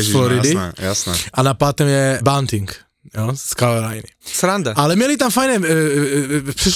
z 0.00 0.10
Floridy 0.10 0.48
jasné, 0.48 0.72
jasné. 0.78 1.14
a 1.32 1.42
na 1.42 1.54
pátém 1.54 1.88
je 1.88 2.20
Bunting. 2.22 2.76
Jo, 3.16 3.32
z 3.34 3.48
Caroliny. 3.48 4.02
Sranda. 4.24 4.72
Ale 4.76 4.96
měli 4.96 5.16
tam 5.16 5.30
fajné, 5.30 5.68
e, 5.68 5.72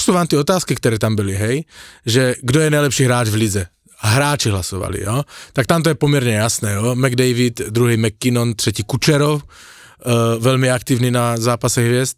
e, 0.09 0.11
vám 0.11 0.27
ty 0.27 0.37
otázky, 0.37 0.75
které 0.75 0.99
tam 0.99 1.15
byly, 1.15 1.35
hej, 1.35 1.65
že 2.05 2.35
kdo 2.41 2.59
je 2.59 2.69
nejlepší 2.69 3.03
hráč 3.03 3.27
v 3.27 3.33
lize. 3.33 3.67
Hráči 3.99 4.49
hlasovali, 4.49 5.03
jo. 5.03 5.23
Tak 5.53 5.67
tam 5.67 5.83
to 5.83 5.89
je 5.89 5.95
poměrně 5.95 6.33
jasné, 6.33 6.73
jo. 6.73 6.95
McDavid, 6.95 7.61
druhý 7.69 7.97
McKinnon, 7.97 8.53
třetí 8.53 8.83
Kučerov, 8.83 9.43
uh, 10.07 10.39
velmi 10.39 10.71
aktivní 10.71 11.11
na 11.11 11.37
zápasech 11.37 11.85
hvězd. 11.85 12.15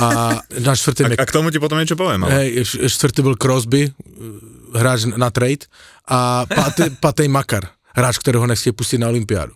A 0.00 0.40
na 0.64 0.76
čtvrtý, 0.76 1.04
A, 1.04 1.08
a 1.22 1.26
k 1.28 1.32
tomu 1.32 1.52
ti 1.52 1.60
potom 1.60 1.76
niečo 1.76 1.96
poviem, 1.96 2.24
ale... 2.24 2.32
hej, 2.32 2.48
š- 2.64 2.80
čtvrtý 2.88 3.20
byl 3.22 3.36
Crosby, 3.36 3.82
eh, 3.84 4.78
hráč 4.78 5.04
na 5.12 5.28
trade. 5.30 5.68
A 6.08 6.46
pátý, 6.48 6.90
pátý 7.04 7.28
Makar, 7.28 7.68
hráč, 7.96 8.18
kterého 8.18 8.46
nechci 8.46 8.72
pustit 8.72 8.98
na 8.98 9.08
olympiádu. 9.08 9.52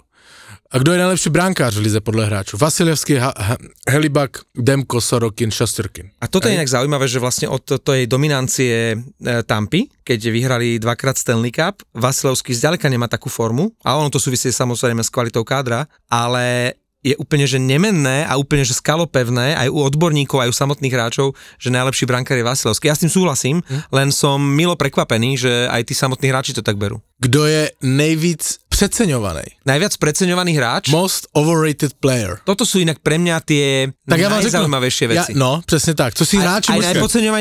A 0.70 0.78
kdo 0.78 0.92
je 0.92 0.98
nejlepší 0.98 1.30
bránkář 1.30 1.74
v 1.76 1.82
lize 1.82 2.00
podle 2.00 2.26
hráčů? 2.26 2.56
Vasilevský, 2.56 3.14
ha- 3.18 3.34
ha- 3.36 3.58
Helibak, 3.90 4.38
Demko, 4.54 5.00
Sorokin, 5.00 5.50
Šasterkin. 5.50 6.14
A 6.20 6.30
toto 6.30 6.46
je 6.46 6.54
inak 6.54 6.70
zaujímavé, 6.70 7.10
že 7.10 7.18
vlastne 7.18 7.50
od 7.50 7.66
tej 7.66 8.06
dominancie 8.06 8.94
e, 8.94 8.96
Tampy, 9.42 9.90
keď 10.06 10.20
vyhrali 10.30 10.78
dvakrát 10.78 11.18
Stanley 11.18 11.50
Cup, 11.50 11.82
Vasilevský 11.90 12.54
zďaleka 12.54 12.86
nemá 12.86 13.10
takú 13.10 13.26
formu, 13.26 13.74
a 13.82 13.98
ono 13.98 14.14
to 14.14 14.22
súvisí 14.22 14.54
samozrejme 14.54 15.02
s 15.02 15.10
kvalitou 15.10 15.42
kádra, 15.42 15.90
ale 16.06 16.78
je 17.00 17.16
úplne 17.16 17.48
že 17.48 17.56
nemenné 17.56 18.28
a 18.28 18.36
úplne 18.36 18.60
že 18.60 18.76
skalopevné 18.76 19.56
aj 19.56 19.68
u 19.72 19.78
odborníkov, 19.80 20.44
aj 20.44 20.50
u 20.52 20.58
samotných 20.60 20.92
hráčov, 20.92 21.32
že 21.56 21.72
najlepší 21.72 22.04
brankár 22.04 22.36
je 22.36 22.44
Vasilevský. 22.44 22.88
Ja 22.88 22.96
s 22.96 23.02
tým 23.02 23.12
súhlasím, 23.12 23.56
len 23.88 24.12
som 24.12 24.36
milo 24.36 24.76
prekvapený, 24.76 25.40
že 25.40 25.52
aj 25.68 25.88
tí 25.88 25.94
samotní 25.96 26.28
hráči 26.28 26.52
to 26.52 26.60
tak 26.60 26.76
berú. 26.76 27.00
Kdo 27.20 27.44
je 27.48 27.72
nejvíc 27.84 28.60
přeceňovaný? 28.68 29.60
Najviac 29.68 29.96
preceňovaný 29.96 30.52
hráč, 30.56 30.88
Most 30.88 31.28
overrated 31.36 31.92
player. 32.00 32.40
toto 32.44 32.64
sú 32.64 32.80
inak 32.80 33.00
pre 33.04 33.20
mňa 33.20 33.36
tie 33.44 33.92
Tak 34.08 34.20
já 34.20 34.28
vám 34.28 34.42
řeknu, 34.42 34.68
veci. 35.08 35.32
Ja, 35.32 35.38
no, 35.38 35.60
přesně 35.66 35.94
tak. 35.94 36.14
Co 36.14 36.24
si 36.26 36.36
aj, 36.36 36.42
hráči 36.42 36.72
aj 36.72 36.96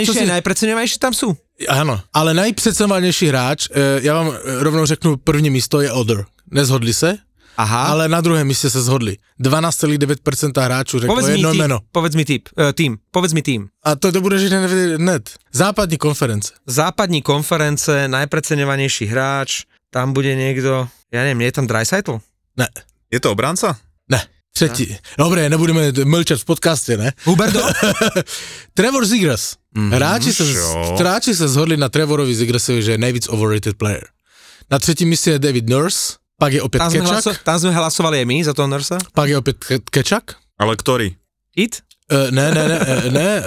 co 0.08 0.14
si- 0.14 0.20
aj 0.20 0.28
najpreceňovanejšie 0.28 1.00
tam 1.00 1.14
sú. 1.16 1.36
Ano, 1.68 2.00
ale 2.16 2.34
nejpřeceňovanější 2.34 3.28
hráč, 3.28 3.68
eh, 3.72 4.00
já 4.04 4.14
vám 4.16 4.32
rovnou 4.64 4.86
řeknu, 4.86 5.18
první 5.18 5.50
místo 5.50 5.82
je 5.82 5.92
Odr. 5.92 6.24
Nezhodli 6.52 6.94
se? 6.94 7.18
Aha. 7.60 7.84
ale 7.92 8.08
na 8.08 8.22
druhém 8.22 8.48
místě 8.48 8.70
se 8.70 8.82
zhodli. 8.82 9.18
12,9% 9.44 10.62
hráčů 10.64 11.00
řeklo 11.00 11.16
Povedz 11.16 11.28
jedno 11.30 11.52
tým, 11.52 11.60
jméno. 11.60 11.80
povedz 11.92 12.16
mi 12.16 12.26
tým, 12.26 12.40
uh, 12.58 12.72
tým, 12.74 12.98
povedz 13.12 13.34
mi 13.34 13.42
tým. 13.42 13.68
A 13.84 13.96
to, 13.96 14.12
to 14.12 14.22
budeš 14.22 14.48
hned. 14.48 14.72
hned. 14.98 15.30
Západní 15.54 15.98
konference. 15.98 16.54
Západní 16.68 17.22
konference, 17.22 18.08
najpreceňovanejší 18.08 19.06
hráč, 19.12 19.64
tam 19.92 20.14
bude 20.14 20.32
niekto, 20.36 20.88
ja 21.12 21.20
neviem, 21.26 21.38
nie 21.44 21.50
je 21.52 21.56
tam 21.60 21.68
Dreisaitl? 21.68 22.22
Ne, 22.58 22.68
Je 23.12 23.20
to 23.20 23.32
obranca? 23.32 23.76
ne. 24.10 24.22
Třetí. 24.54 24.98
Dobré, 25.18 25.50
nebudeme 25.50 25.92
mlčet 26.06 26.40
v 26.42 26.46
podcastě, 26.46 26.98
ne? 26.98 27.14
Huberdo? 27.24 27.62
Trevor 28.74 29.06
Zegras. 29.06 29.56
Mm, 29.78 29.92
hráči, 29.92 30.34
se, 30.34 30.54
čo? 30.54 30.96
hráči 31.00 31.36
se 31.36 31.48
zhodli 31.48 31.78
na 31.78 31.90
Trevorovi 31.90 32.36
Zegrasovi, 32.36 32.84
že 32.84 32.92
je 32.92 32.98
nejvíc 32.98 33.28
overrated 33.30 33.78
player. 33.78 34.04
Na 34.72 34.80
třetím 34.80 35.10
místě 35.10 35.32
je 35.32 35.40
David 35.40 35.70
Nurse, 35.70 36.14
pak 36.40 36.52
je 36.56 36.62
opět 36.64 36.80
Tam 36.80 36.90
sme, 36.92 37.00
Kečak, 37.04 37.16
hlaso- 37.20 37.36
tam 37.44 37.58
sme 37.60 37.72
hlasovali 37.76 38.16
aj 38.24 38.26
my 38.26 38.38
za 38.48 38.54
toho 38.56 38.68
Nursa. 38.68 38.98
pak 39.14 39.28
je 39.30 39.36
opět 39.38 39.56
Ke- 39.60 39.84
Kečak. 39.92 40.40
Ale 40.56 40.74
ktorý? 40.76 41.14
It? 41.54 41.84
Uh, 42.10 42.32
ne, 42.34 42.50
ne, 42.50 42.64
ne, 42.66 42.78
eh, 42.80 43.10
ne, 43.14 43.30
uh, 43.38 43.46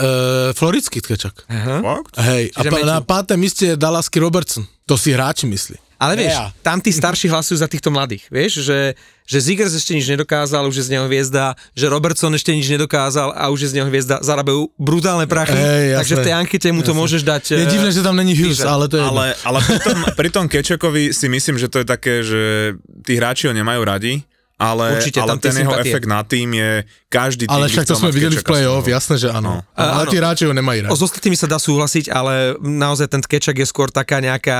floridský 0.54 1.00
Kečak. 1.02 1.34
Aha. 1.50 1.82
Fakt? 1.82 2.14
Hej, 2.14 2.54
a 2.54 2.60
Čiže 2.62 2.70
pa, 2.70 2.76
Matthew. 2.78 2.92
na 2.94 3.00
pátém 3.00 3.38
místě 3.40 3.64
je 3.66 3.76
Dallasky 3.76 4.18
Robertson. 4.22 4.62
To 4.86 4.94
si 4.94 5.10
hráči 5.10 5.46
myslí. 5.50 5.76
Ale 6.02 6.18
vieš, 6.18 6.34
Ja. 6.34 6.50
tam 6.66 6.82
tí 6.82 6.90
starší 6.90 7.30
hlasujú 7.30 7.62
za 7.62 7.70
týchto 7.70 7.94
mladých, 7.94 8.26
vieš, 8.26 8.66
že, 8.66 8.98
že 9.22 9.38
Ziggers 9.38 9.70
ešte 9.70 9.94
nič 9.94 10.10
nedokázal, 10.10 10.66
už 10.66 10.82
je 10.82 10.84
z 10.90 10.98
neho 10.98 11.06
hviezda, 11.06 11.54
že 11.72 11.86
Robertson 11.86 12.34
ešte 12.34 12.50
nič 12.50 12.66
nedokázal 12.66 13.30
a 13.30 13.46
už 13.48 13.62
je 13.62 13.68
z 13.70 13.74
neho 13.78 13.86
hviezda, 13.86 14.18
zarábajú 14.18 14.66
brutálne 14.74 15.30
prachy, 15.30 15.54
Hej, 15.54 15.62
jasné. 15.62 15.98
takže 16.02 16.14
v 16.18 16.24
tej 16.26 16.34
ankete 16.34 16.68
mu 16.74 16.82
to 16.82 16.90
môžeš 16.90 17.22
dať. 17.22 17.42
Je 17.54 17.62
eh, 17.62 17.70
divné, 17.70 17.94
že 17.94 18.02
tam 18.02 18.18
není 18.18 18.34
Hughes, 18.34 18.66
ale 18.66 18.90
to 18.90 18.98
je 18.98 19.04
Ale, 19.06 19.38
ale 19.46 19.58
pri, 19.62 19.78
tom, 19.78 19.98
pri 20.18 20.28
tom 20.34 20.44
Kečakovi 20.50 21.14
si 21.14 21.30
myslím, 21.30 21.54
že 21.54 21.70
to 21.70 21.80
je 21.80 21.86
také, 21.86 22.26
že 22.26 22.74
tí 23.06 23.14
hráči 23.14 23.46
ho 23.46 23.54
nemajú 23.54 23.86
radi, 23.86 24.26
ale, 24.58 24.96
Určite, 25.00 25.18
ale 25.20 25.38
ten 25.42 25.52
jeho 25.52 25.72
sympatie. 25.74 25.90
efekt 25.90 26.06
na 26.06 26.20
tým 26.22 26.48
je, 26.54 26.70
každý 27.10 27.44
tým 27.50 27.54
Ale 27.56 27.66
však 27.66 27.86
to 27.88 27.96
sme 27.98 28.14
videli 28.14 28.36
v 28.38 28.44
play-off, 28.46 28.86
jasné, 28.86 29.18
že 29.18 29.28
áno. 29.28 29.58
No. 29.58 29.66
Ale 29.74 30.06
Áno. 30.06 30.10
tí 30.10 30.16
hráči 30.16 30.44
ho 30.46 30.54
nemají 30.54 30.86
O 30.86 30.94
rád. 30.94 30.98
s 30.98 31.02
ostatnými 31.02 31.34
sa 31.34 31.50
dá 31.50 31.58
súhlasiť, 31.58 32.08
ale 32.14 32.54
naozaj 32.62 33.10
ten 33.10 33.22
Kečak 33.24 33.58
je 33.58 33.66
skôr 33.66 33.90
taká 33.90 34.22
nejaká 34.22 34.54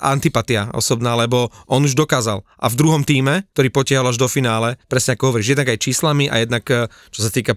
antipatia 0.00 0.68
osobná, 0.76 1.16
lebo 1.16 1.48
on 1.66 1.84
už 1.84 1.96
dokázal. 1.96 2.44
A 2.60 2.66
v 2.68 2.74
druhom 2.76 3.02
týme, 3.04 3.48
ktorý 3.56 3.68
potiahol 3.72 4.12
až 4.12 4.20
do 4.20 4.28
finále, 4.28 4.76
presne 4.88 5.16
ako 5.16 5.32
hovoríš, 5.32 5.56
jednak 5.56 5.72
aj 5.72 5.78
číslami 5.80 6.28
a 6.28 6.44
jednak 6.44 6.64
eh, 6.70 6.86
čo 7.10 7.20
sa 7.24 7.30
týka 7.32 7.56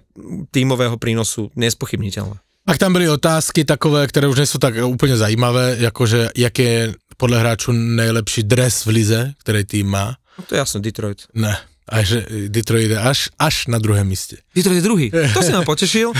tímového 0.52 0.96
prínosu, 0.96 1.50
nespochybniteľné. 1.56 2.38
Pak 2.64 2.78
tam 2.78 2.92
byly 2.92 3.08
otázky 3.08 3.64
takové, 3.64 4.06
které 4.06 4.28
už 4.28 4.36
nejsou 4.36 4.58
tak 4.58 4.74
úplně 4.84 5.16
zajímavé, 5.16 5.76
jakože 5.78 6.28
jak 6.36 6.58
je 6.58 6.94
podle 7.16 7.38
hráčů 7.40 7.72
nejlepší 7.72 8.42
dres 8.42 8.84
v 8.84 8.88
lize, 8.88 9.32
který 9.40 9.64
tým 9.64 9.86
má. 9.86 10.16
No 10.38 10.44
to 10.48 10.54
je 10.54 10.58
jasné, 10.58 10.80
Detroit. 10.80 11.22
Ne. 11.34 11.56
A 11.88 12.02
že 12.04 12.26
Detroit 12.48 12.90
je 12.90 12.98
až, 13.00 13.28
až 13.38 13.66
na 13.66 13.78
druhém 13.78 14.06
místě. 14.06 14.36
Detroit 14.54 14.76
je 14.76 14.82
druhý. 14.82 15.10
To 15.34 15.42
si 15.42 15.52
ma 15.52 15.62
potešil. 15.72 16.12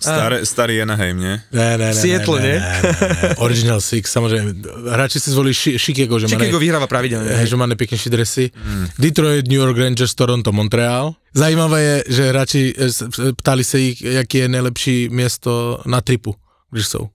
Staré, 0.00 0.46
starý 0.46 0.82
Anaheim, 0.82 1.18
nie? 1.18 1.42
Ne, 1.52 1.78
ne, 1.78 1.86
ne. 1.90 1.94
Seattle, 1.94 2.40
ne, 2.40 2.46
nie? 2.48 2.58
ne, 2.60 2.82
ne, 3.00 3.18
ne. 3.22 3.34
Original 3.36 3.80
Six, 3.80 4.10
samozřejmě. 4.12 4.54
Hráči 4.90 5.20
si 5.20 5.30
zvolili 5.30 5.54
Ši- 5.54 5.78
Chicago, 5.78 6.18
že 6.18 6.26
má, 6.26 6.30
Chicago 6.30 6.58
nej, 6.58 6.60
vyhráva 6.60 6.86
pravidelne. 6.86 7.34
hej, 7.34 7.46
že 7.46 7.56
má 7.56 7.66
nejpěknější 7.66 8.10
dresy. 8.10 8.50
Detroit, 8.98 9.48
New 9.48 9.58
York 9.58 9.78
Rangers, 9.78 10.14
Toronto, 10.14 10.52
Montreal. 10.52 11.14
Zajímavé 11.34 11.82
je, 11.82 12.04
že 12.08 12.28
hráči 12.28 12.74
eh, 12.78 13.32
ptali 13.36 13.64
se 13.64 13.78
jich, 13.78 14.02
jaký 14.02 14.38
je 14.38 14.48
nejlepší 14.48 15.08
město 15.08 15.82
na 15.86 16.00
tripu, 16.00 16.34
když 16.70 16.86
jsou. 16.86 17.08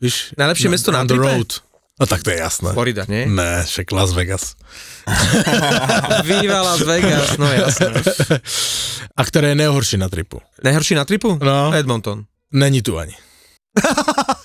Víš? 0.00 0.34
Najlepšie 0.38 0.68
mesto 0.70 0.92
na 0.92 1.00
on 1.00 1.06
the 1.06 1.14
tripe? 1.14 1.24
road. 1.36 1.52
No 1.94 2.06
tak 2.10 2.26
to 2.26 2.34
je 2.34 2.42
jasné. 2.42 2.74
Florida, 2.74 3.06
nie? 3.06 3.22
Ne, 3.30 3.62
však 3.62 3.86
Las 3.94 4.10
Vegas. 4.18 4.58
Viva 6.28 6.58
Las 6.62 6.82
Vegas, 6.82 7.38
no 7.38 7.46
jasné. 7.46 8.02
A 9.16 9.24
které 9.24 9.48
je 9.48 9.54
nejhorší 9.54 9.96
na 9.96 10.08
tripu? 10.08 10.42
Najhorší 10.64 10.94
na 10.94 11.04
tripu? 11.04 11.38
No. 11.42 11.70
Edmonton. 11.74 12.24
Není 12.52 12.82
tu 12.82 12.98
ani. 12.98 13.14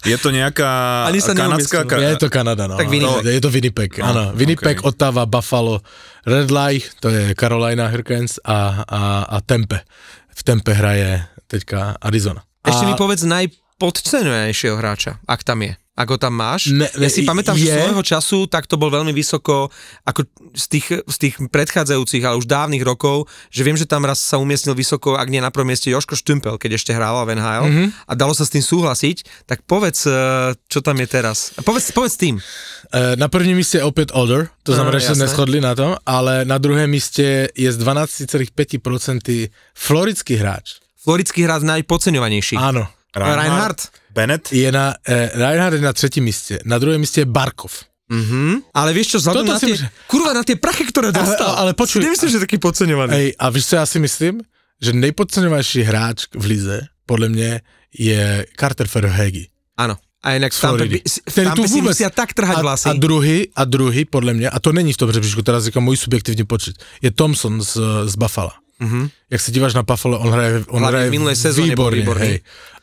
Je 0.05 0.17
to 0.17 0.33
nejaká 0.33 1.05
Ani 1.05 1.21
sa 1.21 1.37
kanadská... 1.37 1.85
neumiestnil. 1.85 2.17
Je 2.17 2.17
to 2.17 2.29
Kanada, 2.33 2.65
no. 2.65 2.81
Tak 2.81 2.89
Winnipeg. 2.89 3.21
No, 3.21 3.29
je 3.29 3.41
to 3.41 3.49
Winnipeg, 3.53 3.91
No, 4.01 4.05
ano. 4.09 4.23
Winnipeg, 4.33 4.81
okay. 4.81 4.89
Ottawa, 4.89 5.29
Buffalo, 5.29 5.85
Red 6.25 6.49
Light, 6.49 6.97
to 6.97 7.13
je 7.13 7.37
Carolina 7.37 7.85
Hurricanes 7.93 8.41
a, 8.41 8.81
a, 8.89 9.01
a 9.29 9.37
Tempe. 9.45 9.85
V 10.33 10.41
Tempe 10.41 10.73
hraje 10.73 11.29
teďka 11.45 12.01
Arizona. 12.01 12.41
Ešte 12.65 12.85
a, 12.85 12.89
mi 12.89 12.93
povedz 12.97 13.21
najpodcenujejšieho 13.29 14.81
hráča, 14.81 15.21
ak 15.29 15.45
tam 15.45 15.61
je. 15.61 15.77
Ak 15.99 16.07
ho 16.07 16.15
tam 16.15 16.31
máš? 16.31 16.71
Ne, 16.71 16.87
ja 16.87 17.11
si 17.11 17.27
pamätám, 17.27 17.59
že 17.59 17.67
je. 17.67 17.75
svojho 17.75 17.99
času 17.99 18.47
tak 18.47 18.63
to 18.65 18.79
bol 18.79 18.87
veľmi 18.87 19.11
vysoko, 19.11 19.67
ako 20.07 20.23
z 20.55 20.65
tých, 20.69 20.87
z 21.03 21.15
tých 21.19 21.35
predchádzajúcich, 21.43 22.23
ale 22.23 22.39
už 22.39 22.47
dávnych 22.47 22.79
rokov, 22.81 23.27
že 23.51 23.61
viem, 23.61 23.75
že 23.75 23.83
tam 23.83 24.07
raz 24.07 24.15
sa 24.17 24.39
umiestnil 24.39 24.71
vysoko, 24.73 25.13
ak 25.13 25.27
nie 25.27 25.37
na 25.37 25.51
prvom 25.51 25.67
mieste 25.67 25.91
Joško 25.91 26.15
Štümpel, 26.15 26.55
keď 26.55 26.79
ešte 26.79 26.95
hrával 26.95 27.27
v 27.27 27.35
NHL 27.35 27.47
Mhm. 27.59 27.67
mm-hmm. 27.69 27.89
a 28.07 28.13
dalo 28.15 28.31
sa 28.31 28.47
s 28.47 28.51
tým 28.51 28.63
súhlasiť, 28.63 29.43
tak 29.43 29.67
povedz, 29.67 30.07
eh, 30.07 30.15
čo 30.65 30.79
tam 30.79 30.95
je 30.97 31.07
teraz. 31.11 31.51
Povedz, 31.59 31.91
povedz 31.91 32.15
tým. 32.15 32.39
e, 32.89 33.15
na 33.19 33.27
prvním 33.27 33.57
místě 33.57 33.77
je 33.77 33.83
opět 33.83 34.09
Odor, 34.15 34.47
to 34.63 34.73
znamená, 34.73 34.97
že 34.99 35.05
jasné. 35.13 35.27
neschodli 35.27 35.61
na 35.61 35.75
tom, 35.75 35.95
ale 36.05 36.45
na 36.45 36.57
druhém 36.57 36.89
místě 36.89 37.49
je 37.53 37.69
z 37.71 37.77
12,5% 37.77 39.49
floridský 39.75 40.35
hráč. 40.35 40.79
Floridský 41.03 41.43
hráč 41.43 41.63
najpodceňovanejší. 41.63 42.55
Ano. 43.15 43.35
Reinhardt. 43.35 43.89
Bennett? 44.13 44.51
Je 44.53 44.71
na, 44.71 44.95
e, 45.07 45.29
Reinhardt 45.33 45.75
je 45.75 45.81
na 45.81 45.93
třetím 45.93 46.23
místě, 46.23 46.59
na 46.65 46.77
druhém 46.77 47.01
místě 47.01 47.21
je 47.21 47.25
Barkov. 47.25 47.83
Mhm. 48.09 48.73
Ale 48.73 48.89
vieš 48.93 49.07
čo, 49.13 49.17
vzhľadom 49.21 49.45
na 49.53 49.61
tie, 49.61 49.69
môže- 49.77 49.89
kurva, 50.09 50.33
na 50.33 50.41
tie 50.41 50.57
prachy, 50.57 50.81
ktoré 50.89 51.13
dostal. 51.13 51.53
ale 51.61 51.77
počuj, 51.77 52.01
Si 52.01 52.05
nemyslíš, 52.09 52.31
že 52.33 52.37
je 52.41 52.45
taký 52.49 52.57
podceňovaný? 52.57 53.11
Hej, 53.13 53.27
a 53.37 53.45
víš, 53.53 53.65
co 53.69 53.75
já 53.75 53.85
si 53.85 53.99
myslím? 54.01 54.41
Že 54.81 54.93
nejpodceňovanější 54.93 55.81
hráč 55.85 56.25
v 56.33 56.45
lize, 56.45 56.77
podle 57.05 57.29
mě, 57.29 57.61
je 57.93 58.45
Carter 58.59 58.87
Ferhegi. 58.87 59.47
Áno. 59.77 59.97
A 60.25 60.33
inak 60.35 60.51
v 60.53 60.61
Tampe, 60.61 60.77
Floridy. 60.77 60.95
by- 61.05 61.09
si- 61.09 61.21
v 61.21 61.31
Který 61.31 61.47
Tampe 61.47 61.67
si 61.67 61.81
musia 61.81 62.09
tak 62.09 62.33
trhať 62.33 62.57
a, 62.57 62.61
vlasy. 62.61 62.89
a 62.89 62.93
druhý, 62.93 63.47
a 63.55 63.63
druhý, 63.65 64.05
podle 64.05 64.33
mě, 64.33 64.49
a 64.49 64.59
to 64.59 64.71
není 64.73 64.93
v 64.93 64.97
tom 64.97 65.11
řebříčku, 65.11 65.41
teda 65.41 65.59
říkám 65.59 65.83
můj 65.83 65.97
subjektivní 65.97 66.43
počet, 66.43 66.75
je 67.01 67.11
Thompson 67.11 67.61
z, 67.61 67.77
z 68.05 68.15
Buffalo. 68.15 68.51
Mhm. 68.79 69.09
Jak 69.29 69.41
se 69.41 69.51
díváš 69.51 69.73
na 69.73 69.83
Buffalo, 69.83 70.19
on 70.19 70.31
hraje, 70.31 70.63
on 70.71 70.79
Hlavne 70.79 70.87
hraje 70.87 71.09
v 71.11 71.15
minulej 71.19 71.35
sezóne 71.35 71.75
výborne, 71.75 71.99
výborný. 71.99 72.23
hej. 72.23 72.37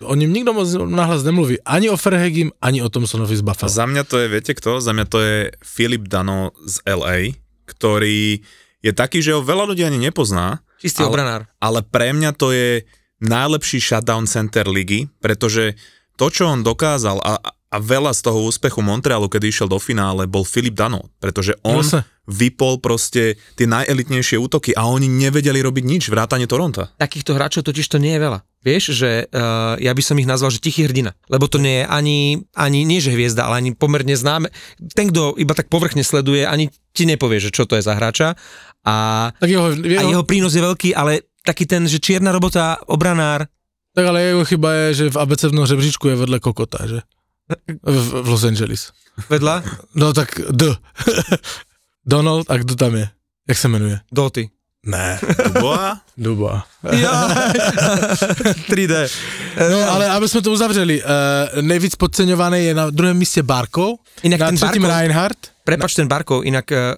O 0.05 0.13
ním 0.13 0.29
nikdo 0.33 0.53
moc 0.53 0.69
nahlas 0.69 1.25
nemluví, 1.25 1.57
ani 1.65 1.89
o 1.89 1.97
Ferhegim, 1.97 2.53
ani 2.61 2.85
o 2.85 2.89
Thompsonovi 2.93 3.33
z 3.33 3.41
Buffalo. 3.41 3.73
za 3.73 3.89
mňa 3.89 4.05
to 4.05 4.21
je, 4.21 4.27
viete 4.29 4.53
kto? 4.53 4.77
Za 4.85 4.93
mňa 4.93 5.07
to 5.09 5.19
je 5.25 5.37
Filip 5.65 6.05
Dano 6.05 6.53
z 6.69 6.85
LA, 6.85 7.33
ktorý 7.65 8.45
je 8.85 8.93
taký, 8.93 9.25
že 9.25 9.33
ho 9.33 9.41
veľa 9.41 9.73
ľudí 9.73 9.83
ani 9.83 9.97
nepozná, 9.99 10.61
Čistý 10.77 11.01
ale, 11.01 11.09
obranár. 11.09 11.41
ale 11.59 11.81
pre 11.81 12.13
mňa 12.13 12.31
to 12.37 12.53
je 12.53 12.85
najlepší 13.25 13.81
shutdown 13.81 14.29
center 14.29 14.69
ligy, 14.69 15.09
pretože 15.19 15.73
to, 16.15 16.29
čo 16.29 16.53
on 16.53 16.61
dokázal 16.61 17.17
a, 17.19 17.41
a 17.41 17.51
veľa 17.79 18.12
z 18.12 18.21
toho 18.25 18.45
úspechu 18.45 18.81
Montrealu, 18.83 19.31
keď 19.31 19.43
išiel 19.49 19.69
do 19.71 19.81
finále, 19.81 20.29
bol 20.29 20.43
Filip 20.43 20.77
Dano, 20.77 21.09
pretože 21.19 21.57
on 21.65 21.83
Jasne. 21.83 22.05
vypol 22.27 22.83
proste 22.83 23.41
tie 23.55 23.67
najelitnejšie 23.67 24.37
útoky 24.37 24.75
a 24.75 24.89
oni 24.89 25.07
nevedeli 25.07 25.62
robiť 25.62 25.85
nič, 25.87 26.03
vrátane 26.11 26.45
Toronta. 26.51 26.93
Takýchto 26.99 27.37
hráčov 27.37 27.67
totiž 27.67 27.87
to 27.87 28.03
nie 28.03 28.17
je 28.17 28.21
veľa. 28.23 28.39
Vieš, 28.67 28.85
že 28.99 29.31
uh, 29.31 29.79
ja 29.79 29.95
by 29.95 30.03
som 30.03 30.19
ich 30.19 30.27
nazval, 30.27 30.51
že 30.51 30.59
tichý 30.59 30.91
hrdina. 30.91 31.15
Lebo 31.31 31.47
to 31.47 31.62
nie 31.62 31.83
je 31.83 31.85
ani, 31.87 32.19
ani 32.59 32.83
nie 32.83 32.99
že 32.99 33.15
hviezda, 33.15 33.47
ale 33.47 33.62
ani 33.62 33.71
pomerne 33.79 34.19
známe. 34.19 34.51
Ten, 34.91 35.15
kto 35.15 35.39
iba 35.39 35.55
tak 35.55 35.71
povrchne 35.71 36.03
sleduje, 36.03 36.43
ani 36.43 36.75
ti 36.91 37.07
nepovie, 37.07 37.39
že 37.39 37.55
čo 37.55 37.62
to 37.62 37.79
je 37.79 37.87
za 37.87 37.95
hráča. 37.95 38.35
A, 38.83 39.31
Tak 39.39 39.51
jeho, 39.51 39.71
a 39.71 40.03
jeho, 40.03 40.11
jeho 40.19 40.25
prínos 40.27 40.55
je 40.55 40.67
veľký, 40.67 40.99
ale 40.99 41.31
taký 41.47 41.62
ten, 41.62 41.87
že 41.87 42.03
čierna 42.03 42.35
robota, 42.35 42.79
obranár, 42.91 43.47
tak 43.97 44.12
ale 44.12 44.29
jeho 44.29 44.45
chyba 44.45 44.69
je, 44.77 44.87
že 44.93 45.05
v 45.09 45.17
abecednom 45.17 45.65
žebříčku 45.65 46.12
je 46.12 46.21
vedle 46.21 46.37
Kokota, 46.37 46.85
že? 46.85 47.01
V, 47.83 48.23
v 48.23 48.29
Los 48.29 48.45
Angeles. 48.45 48.91
vedľa, 49.31 49.63
No 49.95 50.13
tak 50.13 50.35
D. 50.51 50.75
Donald, 52.07 52.51
a 52.51 52.57
kdo 52.57 52.75
tam 52.75 52.95
je? 52.95 53.09
Jak 53.49 53.59
se 53.59 53.69
jmenuje? 53.69 54.01
Doty. 54.13 54.51
Ne, 54.87 55.19
Boha? 55.61 56.01
Duba. 56.17 56.63
Ja. 56.95 57.27
3D. 58.71 58.95
No, 59.71 59.91
ale 59.91 60.11
aby 60.11 60.29
jsme 60.29 60.43
to 60.43 60.53
uzavřeli, 60.53 61.03
uh, 61.03 61.09
nejvíc 61.63 61.95
podceňovaný 61.97 62.65
je 62.65 62.75
na 62.75 62.91
druhém 62.91 63.17
místě 63.17 63.43
Barkov, 63.43 63.99
Inak 64.23 64.41
na 64.41 64.47
ten 64.47 64.57
třetím 64.57 64.83
Barkov- 64.83 64.99
Reinhardt. 64.99 65.39
Prepač 65.65 65.95
ten 65.95 66.09
Barkov, 66.09 66.45
inak 66.47 66.65
uh, 66.71 66.95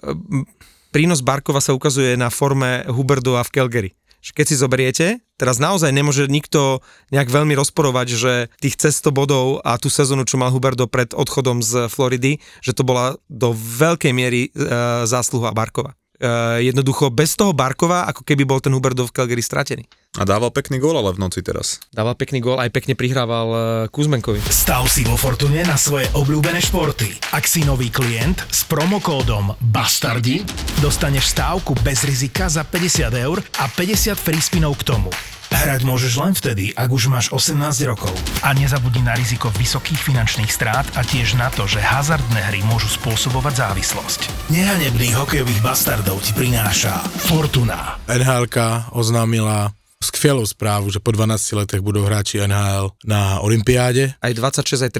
prínos 0.91 1.21
Barkova 1.25 1.61
sa 1.61 1.73
ukazuje 1.73 2.13
na 2.17 2.29
forme 2.29 2.85
Huberdova 2.85 3.41
v 3.43 3.49
Calgary. 3.49 3.89
Že 4.19 4.31
Keď 4.35 4.45
si 4.47 4.55
zoberiete, 4.59 5.07
teraz 5.39 5.59
naozaj 5.63 5.95
nemôže 5.95 6.27
nikto 6.27 6.83
nejak 7.11 7.31
veľmi 7.31 7.55
rozporovať, 7.55 8.07
že 8.15 8.33
tých 8.59 8.75
cez 8.75 8.99
100 8.99 9.15
bodov 9.15 9.45
a 9.63 9.79
tú 9.79 9.87
sezónu, 9.87 10.27
čo 10.27 10.39
mal 10.39 10.51
Huberdo 10.51 10.87
pred 10.87 11.15
odchodom 11.15 11.63
z 11.63 11.87
Floridy, 11.87 12.43
že 12.59 12.75
to 12.75 12.83
bola 12.83 13.15
do 13.31 13.55
veľkej 13.55 14.11
miery 14.11 14.51
uh, 14.51 15.07
zásluha 15.07 15.55
Barkova. 15.55 15.98
Uh, 16.19 16.59
jednoducho 16.59 17.07
bez 17.15 17.39
toho 17.39 17.55
Barkova, 17.55 18.03
ako 18.11 18.27
keby 18.27 18.43
bol 18.43 18.59
ten 18.59 18.75
Hubert 18.75 18.99
v 18.99 19.07
Calgary 19.07 19.39
stratený. 19.39 19.87
A 20.19 20.27
dával 20.27 20.51
pekný 20.51 20.75
gól 20.75 20.99
ale 20.99 21.15
v 21.15 21.21
noci 21.23 21.39
teraz. 21.39 21.79
Dával 21.95 22.19
pekný 22.19 22.43
gól, 22.43 22.59
aj 22.59 22.75
pekne 22.75 22.91
prihrával 22.91 23.47
uh, 23.47 23.61
Kuzmenkovi. 23.87 24.43
Stav 24.51 24.83
si 24.91 25.07
vo 25.07 25.15
Fortune 25.15 25.63
na 25.63 25.79
svoje 25.79 26.11
obľúbené 26.11 26.59
športy. 26.59 27.31
Ak 27.31 27.47
si 27.47 27.63
nový 27.63 27.87
klient 27.87 28.43
s 28.51 28.67
promokódom 28.67 29.55
BASTARDI, 29.71 30.43
dostaneš 30.83 31.31
stávku 31.31 31.71
bez 31.87 32.03
rizika 32.03 32.51
za 32.51 32.67
50 32.67 33.15
eur 33.15 33.39
a 33.63 33.71
50 33.71 34.19
free 34.19 34.43
spinov 34.43 34.75
k 34.83 34.91
tomu. 34.91 35.38
Hrať 35.49 35.81
môžeš 35.81 36.13
len 36.21 36.33
vtedy, 36.37 36.69
ak 36.77 36.89
už 36.93 37.09
máš 37.09 37.33
18 37.33 37.57
rokov. 37.89 38.13
A 38.45 38.53
nezabudni 38.53 39.01
na 39.01 39.17
riziko 39.17 39.49
vysokých 39.57 39.97
finančných 39.97 40.51
strát 40.53 40.85
a 40.93 41.01
tiež 41.01 41.33
na 41.41 41.49
to, 41.49 41.65
že 41.65 41.81
hazardné 41.81 42.53
hry 42.53 42.61
môžu 42.69 42.85
spôsobovať 42.93 43.65
závislosť. 43.65 44.19
Nehanebných 44.53 45.17
hokejových 45.17 45.61
bastardov 45.65 46.21
ti 46.21 46.37
prináša 46.37 47.01
Fortuna. 47.25 47.97
NHLka 48.05 48.93
oznámila 48.93 49.73
skvelú 49.99 50.47
správu, 50.47 50.87
že 50.95 51.03
po 51.03 51.11
12 51.11 51.59
letech 51.59 51.83
budú 51.83 52.07
hráči 52.07 52.39
NHL 52.39 52.95
na 53.03 53.43
Olympiáde. 53.43 54.15
Aj 54.23 54.31
26, 54.31 54.87
aj 54.87 54.91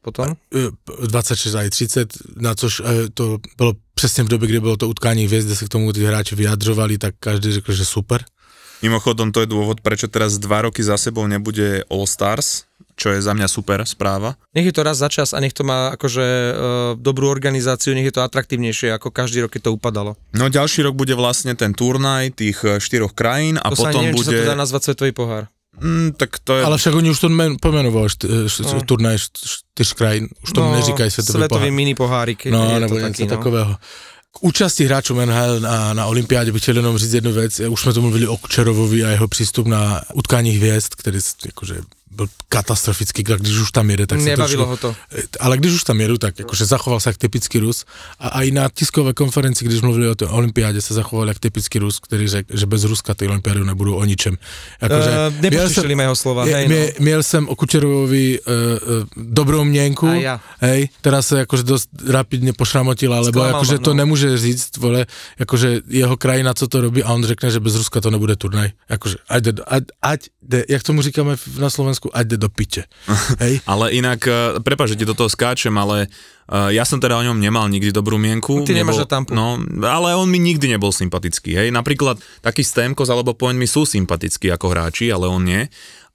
potom? 0.00 0.32
E, 0.48 0.72
26 1.04 1.60
aj 1.60 1.68
30, 1.68 2.40
na 2.40 2.56
což 2.56 2.80
e, 2.80 3.12
to 3.12 3.36
bolo 3.58 3.76
přesně 3.94 4.24
v 4.24 4.28
době, 4.28 4.48
kdy 4.48 4.60
bylo 4.60 4.76
to 4.76 4.88
utkání 4.88 5.26
hviezd, 5.26 5.46
kde 5.46 5.56
se 5.56 5.64
k 5.64 5.68
tomu 5.68 5.92
tí 5.92 6.04
hráči 6.04 6.34
vyjadřovali, 6.34 6.98
tak 6.98 7.14
každý 7.20 7.52
řekl, 7.52 7.72
že 7.72 7.84
super. 7.84 8.24
Mimochodom, 8.84 9.32
to 9.32 9.40
je 9.40 9.48
dôvod, 9.48 9.80
prečo 9.80 10.06
teraz 10.06 10.36
dva 10.36 10.68
roky 10.68 10.84
za 10.84 11.00
sebou 11.00 11.24
nebude 11.24 11.84
All 11.88 12.04
Stars, 12.04 12.68
čo 12.96 13.12
je 13.12 13.20
za 13.20 13.32
mňa 13.36 13.48
super 13.48 13.80
správa. 13.84 14.36
Nech 14.56 14.68
je 14.68 14.72
to 14.72 14.84
raz 14.84 15.00
za 15.00 15.08
čas 15.08 15.32
a 15.36 15.40
nech 15.40 15.52
to 15.52 15.64
má 15.64 15.92
akože 15.96 16.24
e, 16.24 16.52
dobrú 16.96 17.28
organizáciu, 17.28 17.92
nech 17.92 18.08
je 18.08 18.14
to 18.16 18.24
atraktívnejšie, 18.24 18.92
ako 18.92 19.12
každý 19.12 19.44
rok, 19.44 19.52
keď 19.52 19.68
to 19.68 19.76
upadalo. 19.76 20.16
No 20.32 20.48
ďalší 20.48 20.84
rok 20.84 20.96
bude 20.96 21.12
vlastne 21.12 21.52
ten 21.56 21.76
turnaj 21.76 22.32
tých 22.36 22.60
e, 22.64 22.80
štyroch 22.80 23.12
krajín 23.12 23.60
a 23.60 23.68
to 23.72 23.80
sa 23.80 23.92
potom 23.92 24.00
neviem, 24.00 24.16
bude... 24.16 24.28
či 24.28 24.32
sa 24.32 24.40
to 24.44 24.50
dá 24.52 24.56
nazvať 24.56 24.82
Svetový 24.92 25.12
pohár. 25.12 25.44
Mm, 25.76 26.16
tak 26.16 26.40
to 26.40 26.56
je... 26.56 26.64
Ale 26.64 26.80
však 26.80 26.94
oni 26.96 27.08
už 27.12 27.20
to 27.20 27.28
men, 27.28 27.60
pomenovali, 27.60 28.08
št, 28.08 28.48
št, 28.48 28.64
No. 28.64 28.80
turnaj 28.80 29.16
št, 29.20 29.32
čtyř 29.44 29.88
krajín, 29.92 30.24
už 30.40 30.50
to 30.56 30.60
no, 30.64 30.72
neříkají 30.72 31.10
svetový, 31.12 31.32
Svetový 31.36 31.68
pohár. 31.68 31.76
mini 31.76 31.94
pohárik. 31.94 32.40
No, 32.48 32.80
nebo 32.80 32.94
něco 32.96 33.06
taký, 33.08 33.22
no. 33.22 33.28
takového. 33.28 33.76
K 34.36 34.44
účasti 34.44 34.84
hráčů 34.84 35.14
NHL 35.14 35.60
na, 35.60 35.92
na 35.92 36.06
olympiádě 36.06 36.52
bych 36.52 36.62
chtěl 36.62 36.76
jenom 36.76 36.98
říct 36.98 37.12
jednu 37.12 37.32
věc. 37.32 37.60
Už 37.60 37.80
jsme 37.80 37.92
to 37.92 38.00
mluvili 38.00 38.26
o 38.26 38.36
Kučerovovi 38.36 39.04
a 39.04 39.08
jeho 39.08 39.28
přístup 39.28 39.66
na 39.66 40.02
utkání 40.14 40.50
hvězd, 40.50 40.94
který 40.94 41.18
jakože 41.46 41.76
byl 42.16 42.26
katastrofický, 42.48 43.22
když 43.22 43.58
už 43.58 43.70
tam 43.72 43.90
jede, 43.90 44.06
tak 44.06 44.18
Nebavilo 44.18 44.64
trošku, 44.66 44.70
ho 44.70 44.76
to. 44.76 44.96
ale 45.40 45.56
když 45.58 45.72
už 45.72 45.84
tam 45.84 46.00
jedu, 46.00 46.18
tak 46.18 46.38
jakože 46.38 46.64
zachoval 46.64 47.00
se 47.00 47.08
jak 47.08 47.16
typický 47.16 47.58
Rus 47.58 47.84
a 48.18 48.42
i 48.42 48.50
na 48.50 48.68
tiskové 48.74 49.12
konferenci, 49.12 49.64
když 49.64 49.80
mluvili 49.80 50.08
o 50.08 50.14
té 50.14 50.26
olympiádě, 50.26 50.80
se 50.80 50.94
zachoval 50.94 51.28
jak 51.28 51.38
typický 51.38 51.78
Rus, 51.78 52.00
který 52.00 52.28
řekl, 52.28 52.56
že 52.56 52.66
bez 52.66 52.84
Ruska 52.84 53.14
ty 53.14 53.28
olympiády 53.28 53.64
nebudou 53.64 53.94
o 53.94 54.04
ničem. 54.04 54.38
Jakože, 54.82 55.10
Uh, 55.86 55.94
ma 55.96 56.02
jeho 56.02 56.16
slova, 56.16 56.44
hej, 56.44 56.68
no. 56.68 56.74
Mie, 56.74 56.94
Miel 57.00 57.22
jsem 57.22 57.48
o 57.48 57.56
Kučerovovi 57.56 58.40
uh, 58.40 58.52
uh, 58.52 59.04
dobrou 59.16 59.64
měnku, 59.64 60.06
A 60.08 60.14
ja. 60.14 60.40
hej, 60.60 60.88
teraz 61.00 61.26
se 61.26 61.38
jakože 61.38 61.62
dost 61.62 61.88
rapidně 62.08 62.52
pošramotila, 62.52 63.20
lebo 63.20 63.40
Sklamal 63.40 63.48
jakože 63.48 63.72
ma, 63.72 63.78
to 63.78 63.90
no. 63.90 63.96
nemůže 63.96 64.38
říct, 64.38 64.76
vole, 64.76 65.06
jakože 65.38 65.80
jeho 65.88 66.16
krajina, 66.16 66.54
co 66.54 66.68
to 66.68 66.80
robí 66.80 67.02
a 67.02 67.12
on 67.12 67.24
řekne, 67.24 67.50
že 67.50 67.60
bez 67.60 67.74
Ruska 67.74 68.00
to 68.00 68.10
nebude 68.10 68.36
turnaj. 68.36 68.70
Jakože 68.88 69.16
ať 69.28 69.42
ať, 69.66 69.84
ať 70.02 70.20
jde, 70.42 70.64
jak 70.68 70.82
tomu 70.82 71.02
říkáme 71.02 71.36
v- 71.36 71.58
na 71.58 71.70
Slovensku, 71.70 72.05
ať 72.10 72.24
jde 72.26 72.36
do 72.42 72.48
piče. 72.48 72.82
Hej. 73.42 73.62
Ale 73.66 73.94
inak, 73.94 74.20
uh, 74.26 74.58
prepáč, 74.60 74.94
že 74.94 75.02
ti 75.02 75.06
do 75.08 75.14
toho 75.14 75.30
skáčem, 75.30 75.72
ale 75.74 76.06
uh, 76.50 76.68
ja 76.70 76.82
som 76.82 76.98
teda 76.98 77.16
o 77.18 77.22
ňom 77.22 77.38
nemal 77.38 77.66
nikdy 77.70 77.90
dobrú 77.90 78.16
mienku. 78.18 78.66
Ty 78.66 78.74
nemáš 78.74 79.06
tampu. 79.06 79.32
No, 79.32 79.58
ale 79.86 80.14
on 80.14 80.26
mi 80.30 80.38
nikdy 80.38 80.70
nebol 80.70 80.90
sympatický, 80.90 81.54
hej. 81.54 81.68
Napríklad 81.70 82.18
taký 82.42 82.66
Stemkos 82.66 83.10
alebo 83.10 83.34
Point 83.36 83.58
mi 83.58 83.70
sú 83.70 83.86
sympatickí 83.86 84.50
ako 84.50 84.72
hráči, 84.72 85.08
ale 85.10 85.30
on 85.30 85.42
nie. 85.42 85.66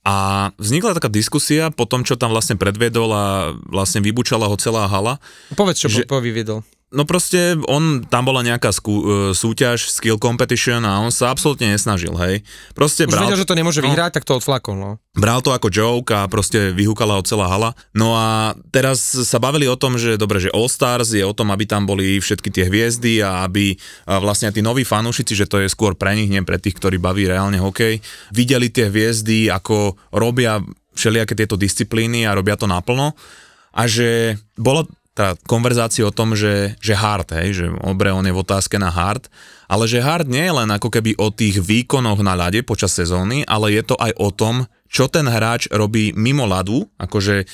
A 0.01 0.49
vznikla 0.57 0.97
taká 0.97 1.13
diskusia 1.13 1.69
po 1.69 1.85
tom, 1.85 2.01
čo 2.01 2.17
tam 2.17 2.33
vlastne 2.33 2.57
predviedol 2.57 3.09
a 3.13 3.25
vlastne 3.69 4.01
vybučala 4.01 4.49
ho 4.49 4.57
celá 4.57 4.89
hala. 4.89 5.21
Povedz, 5.53 5.85
čo 5.85 5.89
že- 5.93 6.09
že... 6.09 6.09
vyviedol. 6.09 6.65
No 6.91 7.07
proste, 7.07 7.55
on, 7.71 8.03
tam 8.03 8.27
bola 8.27 8.43
nejaká 8.43 8.67
skú, 8.75 8.99
e, 8.99 9.03
súťaž, 9.31 9.87
skill 9.87 10.19
competition 10.19 10.83
a 10.83 10.99
on 10.99 11.07
sa 11.07 11.31
absolútne 11.31 11.71
nesnažil, 11.71 12.11
hej. 12.19 12.43
Proste 12.75 13.07
Už 13.07 13.15
bral, 13.15 13.31
vedel, 13.31 13.39
že 13.39 13.47
to 13.47 13.55
nemôže 13.55 13.79
no. 13.79 13.87
vyhrať, 13.87 14.19
tak 14.19 14.27
to 14.27 14.35
odflakol, 14.35 14.75
no. 14.75 14.99
bral 15.15 15.39
to 15.39 15.55
ako 15.55 15.71
joke 15.71 16.11
a 16.11 16.27
proste 16.27 16.75
vyhúkala 16.75 17.15
ho 17.15 17.23
celá 17.23 17.47
hala. 17.47 17.71
No 17.95 18.11
a 18.11 18.59
teraz 18.75 18.99
sa 19.07 19.39
bavili 19.39 19.71
o 19.71 19.79
tom, 19.79 19.95
že 19.95 20.19
dobre, 20.19 20.43
že 20.43 20.51
All 20.51 20.67
Stars 20.67 21.15
je 21.15 21.23
o 21.23 21.31
tom, 21.31 21.55
aby 21.55 21.63
tam 21.63 21.87
boli 21.87 22.19
všetky 22.19 22.51
tie 22.51 22.67
hviezdy 22.67 23.23
a 23.23 23.47
aby 23.47 23.79
a 24.03 24.19
vlastne 24.19 24.51
tí 24.51 24.59
noví 24.59 24.83
fanúšici, 24.83 25.31
že 25.31 25.47
to 25.47 25.63
je 25.63 25.71
skôr 25.71 25.95
pre 25.95 26.11
nich, 26.11 26.27
nie 26.27 26.43
pre 26.43 26.59
tých, 26.59 26.75
ktorí 26.75 26.99
baví 26.99 27.23
reálne 27.23 27.55
hokej, 27.55 28.03
videli 28.35 28.67
tie 28.67 28.91
hviezdy, 28.91 29.47
ako 29.47 29.95
robia 30.11 30.59
všelijaké 30.91 31.39
tieto 31.39 31.55
disciplíny 31.55 32.27
a 32.27 32.35
robia 32.35 32.59
to 32.59 32.67
naplno 32.67 33.15
a 33.71 33.87
že 33.87 34.35
bolo 34.59 34.87
tá 35.11 35.35
konverzácia 35.43 36.07
o 36.07 36.15
tom, 36.15 36.39
že, 36.39 36.79
že 36.79 36.95
hard, 36.95 37.35
hej, 37.35 37.49
že 37.51 37.65
obre 37.83 38.15
on 38.15 38.23
je 38.23 38.31
v 38.31 38.41
otázke 38.41 38.79
na 38.79 38.87
hard, 38.87 39.27
ale 39.67 39.83
že 39.83 39.99
hard 39.99 40.27
nie 40.27 40.47
je 40.47 40.55
len 40.55 40.69
ako 40.71 40.87
keby 40.87 41.19
o 41.19 41.27
tých 41.31 41.59
výkonoch 41.59 42.23
na 42.23 42.35
ľade 42.35 42.63
počas 42.63 42.95
sezóny, 42.95 43.43
ale 43.43 43.75
je 43.75 43.83
to 43.83 43.95
aj 43.99 44.11
o 44.15 44.31
tom, 44.31 44.55
čo 44.91 45.07
ten 45.07 45.23
hráč 45.23 45.71
robí 45.71 46.11
mimo 46.11 46.43
ľadu, 46.43 46.83
akože 46.99 47.47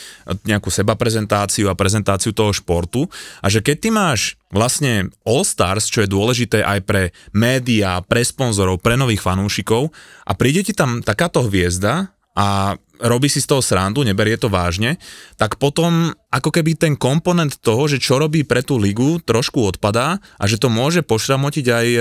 nejakú 0.49 0.73
sebaprezentáciu 0.73 1.69
a 1.69 1.77
prezentáciu 1.77 2.33
toho 2.33 2.49
športu. 2.49 3.05
A 3.45 3.47
že 3.53 3.61
keď 3.61 3.75
ty 3.77 3.89
máš 3.93 4.21
vlastne 4.49 5.13
All 5.21 5.45
Stars, 5.45 5.85
čo 5.85 6.01
je 6.01 6.09
dôležité 6.09 6.65
aj 6.65 6.79
pre 6.89 7.03
médiá, 7.37 8.01
pre 8.01 8.25
sponzorov, 8.25 8.81
pre 8.81 8.97
nových 8.97 9.21
fanúšikov 9.21 9.93
a 10.25 10.33
príde 10.33 10.65
ti 10.65 10.73
tam 10.73 11.05
takáto 11.05 11.45
hviezda 11.45 12.09
a 12.33 12.77
robí 13.01 13.29
si 13.31 13.43
z 13.43 13.49
toho 13.49 13.61
srandu, 13.61 14.01
neberie 14.05 14.37
to 14.37 14.49
vážne, 14.51 14.97
tak 15.37 15.57
potom 15.61 16.13
ako 16.27 16.51
keby 16.51 16.75
ten 16.75 16.93
komponent 16.99 17.57
toho, 17.63 17.87
že 17.87 18.03
čo 18.03 18.19
robí 18.19 18.43
pre 18.43 18.59
tú 18.59 18.75
ligu, 18.75 19.23
trošku 19.23 19.63
odpadá 19.63 20.19
a 20.35 20.43
že 20.45 20.59
to 20.59 20.67
môže 20.67 21.01
pošramotiť 21.07 21.65
aj 21.65 21.87
e, 21.87 21.99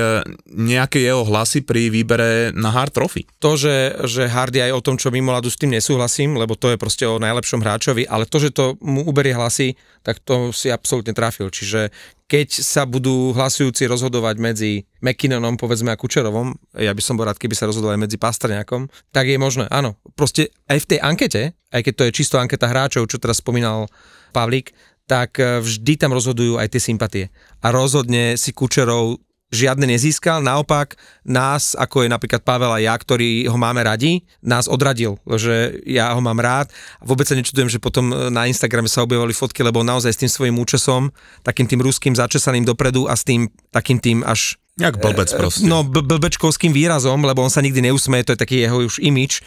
nejaké 0.50 0.98
jeho 0.98 1.22
hlasy 1.22 1.62
pri 1.62 1.88
výbere 1.88 2.50
na 2.50 2.74
hard 2.74 2.90
trophy. 2.90 3.22
To, 3.38 3.54
že, 3.54 4.02
že 4.04 4.26
hard 4.26 4.52
je 4.58 4.66
aj 4.66 4.72
o 4.74 4.84
tom, 4.84 4.98
čo 4.98 5.14
mimo 5.14 5.30
ľadu, 5.30 5.46
s 5.46 5.60
tým 5.60 5.72
nesúhlasím, 5.72 6.34
lebo 6.34 6.58
to 6.58 6.74
je 6.74 6.80
proste 6.80 7.06
o 7.06 7.22
najlepšom 7.22 7.62
hráčovi, 7.62 8.04
ale 8.10 8.26
to, 8.26 8.42
že 8.42 8.50
to 8.50 8.74
mu 8.82 9.06
uberie 9.06 9.32
hlasy, 9.32 9.78
tak 10.02 10.18
to 10.22 10.50
si 10.50 10.74
absolútne 10.74 11.14
trafil. 11.14 11.48
Čiže 11.50 11.94
keď 12.26 12.58
sa 12.58 12.82
budú 12.82 13.30
hlasujúci 13.30 13.86
rozhodovať 13.86 14.36
medzi 14.42 14.82
McKinnonom, 14.98 15.54
povedzme, 15.54 15.94
a 15.94 15.98
Kučerovom, 15.98 16.58
ja 16.74 16.90
by 16.90 17.02
som 17.02 17.14
bol 17.14 17.22
rád, 17.22 17.38
keby 17.38 17.54
sa 17.54 17.70
rozhodovali 17.70 18.02
medzi 18.02 18.18
Pastrňakom, 18.18 18.90
tak 19.14 19.30
je 19.30 19.38
možné, 19.38 19.70
áno. 19.70 19.94
Proste 20.18 20.50
aj 20.66 20.82
v 20.82 20.85
tej 20.86 21.00
ankete, 21.02 21.42
aj 21.74 21.82
keď 21.82 21.92
to 21.94 22.04
je 22.06 22.16
čisto 22.16 22.36
anketa 22.38 22.70
hráčov, 22.70 23.10
čo 23.10 23.18
teraz 23.18 23.42
spomínal 23.42 23.90
Pavlík, 24.30 24.70
tak 25.06 25.38
e, 25.38 25.62
vždy 25.62 25.98
tam 25.98 26.14
rozhodujú 26.14 26.58
aj 26.58 26.70
tie 26.70 26.82
sympatie. 26.82 27.24
A 27.62 27.70
rozhodne 27.70 28.34
si 28.34 28.50
Kučerov 28.50 29.22
žiadne 29.54 29.86
nezískal, 29.86 30.42
naopak 30.42 30.98
nás, 31.22 31.78
ako 31.78 32.02
je 32.02 32.08
napríklad 32.10 32.42
Pavel 32.42 32.74
a 32.74 32.82
ja, 32.82 32.98
ktorí 32.98 33.46
ho 33.46 33.54
máme 33.54 33.86
radi, 33.86 34.26
nás 34.42 34.66
odradil, 34.66 35.22
že 35.38 35.78
ja 35.86 36.10
ho 36.10 36.18
mám 36.18 36.42
rád 36.42 36.66
vôbec 36.98 37.30
sa 37.30 37.38
nečudujem, 37.38 37.70
že 37.70 37.78
potom 37.78 38.10
e, 38.10 38.30
na 38.34 38.50
Instagrame 38.50 38.90
sa 38.90 39.06
objavovali 39.06 39.30
fotky, 39.30 39.62
lebo 39.62 39.86
naozaj 39.86 40.12
s 40.12 40.20
tým 40.26 40.30
svojím 40.30 40.56
účesom, 40.58 41.14
takým 41.46 41.70
tým 41.70 41.78
ruským 41.78 42.18
začesaným 42.18 42.66
dopredu 42.66 43.06
a 43.06 43.14
s 43.14 43.22
tým 43.22 43.46
takým 43.70 44.02
tým 44.02 44.26
až 44.26 44.58
Jak 44.76 45.00
blbec 45.00 45.32
proste. 45.32 45.64
No, 45.64 45.88
blbečkovským 45.88 46.68
výrazom, 46.68 47.24
lebo 47.24 47.40
on 47.40 47.48
sa 47.48 47.64
nikdy 47.64 47.88
neusmeje, 47.88 48.28
to 48.28 48.32
je 48.36 48.42
taký 48.44 48.56
jeho 48.60 48.84
už 48.84 49.00
imič, 49.00 49.40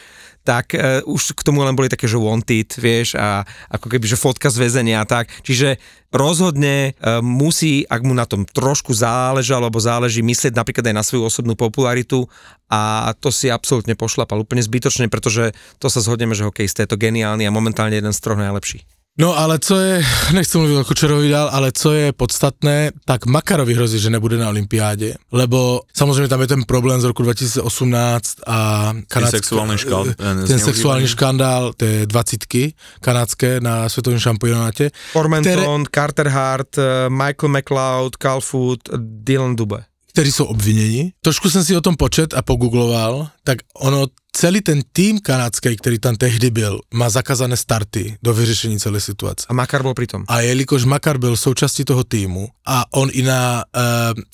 tak 0.43 0.73
uh, 0.73 1.01
už 1.05 1.33
k 1.37 1.41
tomu 1.45 1.61
len 1.63 1.73
boli 1.73 1.87
také, 1.91 2.05
že 2.09 2.19
wanted, 2.19 2.69
vieš, 2.77 3.15
a 3.15 3.47
ako 3.71 3.87
keby, 3.91 4.05
že 4.05 4.19
fotka 4.19 4.51
z 4.51 4.59
väzenia 4.59 5.01
a 5.01 5.09
tak. 5.09 5.31
Čiže 5.41 5.79
rozhodne 6.11 6.93
uh, 6.99 7.23
musí, 7.23 7.85
ak 7.85 8.01
mu 8.03 8.13
na 8.13 8.27
tom 8.27 8.43
trošku 8.43 8.91
záleží, 8.91 9.55
alebo 9.55 9.79
záleží, 9.81 10.19
myslieť 10.25 10.57
napríklad 10.57 10.89
aj 10.89 10.95
na 10.95 11.05
svoju 11.05 11.25
osobnú 11.29 11.53
popularitu 11.55 12.27
a 12.69 13.13
to 13.17 13.33
si 13.33 13.49
absolútne 13.49 13.97
pošlapal 13.97 14.43
úplne 14.43 14.61
zbytočne, 14.61 15.09
pretože 15.09 15.55
to 15.81 15.87
sa 15.89 16.03
zhodneme, 16.03 16.37
že 16.37 16.45
hokejista 16.45 16.85
je 16.85 16.91
to 16.91 17.01
geniálny 17.01 17.47
a 17.47 17.55
momentálne 17.55 17.97
jeden 17.97 18.13
z 18.13 18.19
troch 18.21 18.37
najlepších. 18.37 18.98
No 19.19 19.37
ale 19.37 19.59
co 19.59 19.75
je, 19.79 20.05
nechci 20.33 20.57
mluvit 20.57 20.75
o 20.77 20.83
Kučerovi 20.85 21.29
dál, 21.29 21.49
ale 21.51 21.71
co 21.71 21.91
je 21.91 22.11
podstatné, 22.13 22.91
tak 23.05 23.25
Makarovi 23.25 23.73
hrozí, 23.73 23.99
že 23.99 24.09
nebude 24.09 24.37
na 24.37 24.49
olympiádě, 24.49 25.15
lebo 25.31 25.81
samozřejmě 25.97 26.27
tam 26.27 26.41
je 26.41 26.47
ten 26.47 26.63
problém 26.63 27.01
z 27.01 27.03
roku 27.03 27.23
2018 27.23 28.35
a 28.47 28.93
kanadsk- 29.13 29.29
sexuální 29.29 29.77
škál- 29.77 30.09
eh, 30.09 30.13
ten 30.15 30.37
zneužívání. 30.37 30.59
sexuální 30.59 31.07
škandál 31.07 31.73
té 31.73 32.05
dvacítky 32.05 32.73
kanadské 33.01 33.59
na 33.59 33.89
světovém 33.89 34.19
šampionáte. 34.19 34.89
Formenton, 35.11 35.83
Carter 35.95 36.27
Hart, 36.27 36.77
eh, 36.77 37.09
Michael 37.09 37.49
McLeod, 37.57 38.13
Cal 38.21 38.41
Foot, 38.41 38.79
Dylan 38.97 39.55
Dube. 39.55 39.83
kteří 40.13 40.31
jsou 40.31 40.45
obviněni. 40.45 41.11
Trošku 41.21 41.49
jsem 41.49 41.63
si 41.63 41.75
o 41.77 41.81
tom 41.81 41.95
počet 41.95 42.33
a 42.33 42.41
pogoogloval, 42.41 43.27
tak 43.43 43.57
ono 43.75 44.07
celý 44.31 44.61
ten 44.61 44.81
tým 44.93 45.19
kanadský, 45.19 45.75
který 45.75 45.99
tam 45.99 46.15
tehdy 46.15 46.51
byl, 46.51 46.79
má 46.93 47.09
zakázané 47.09 47.57
starty 47.57 48.17
do 48.23 48.33
vyřešení 48.33 48.79
celé 48.79 49.01
situace. 49.01 49.45
A 49.49 49.53
Makar 49.53 49.83
bol 49.83 49.93
pri 49.93 50.07
tom. 50.07 50.23
A 50.27 50.41
jelikož 50.41 50.85
Makar 50.85 51.17
byl 51.17 51.37
součástí 51.37 51.85
toho 51.85 52.03
týmu 52.03 52.47
a 52.65 52.85
on 52.93 53.09
i 53.11 53.21
na 53.21 53.63
uh, 53.63 53.81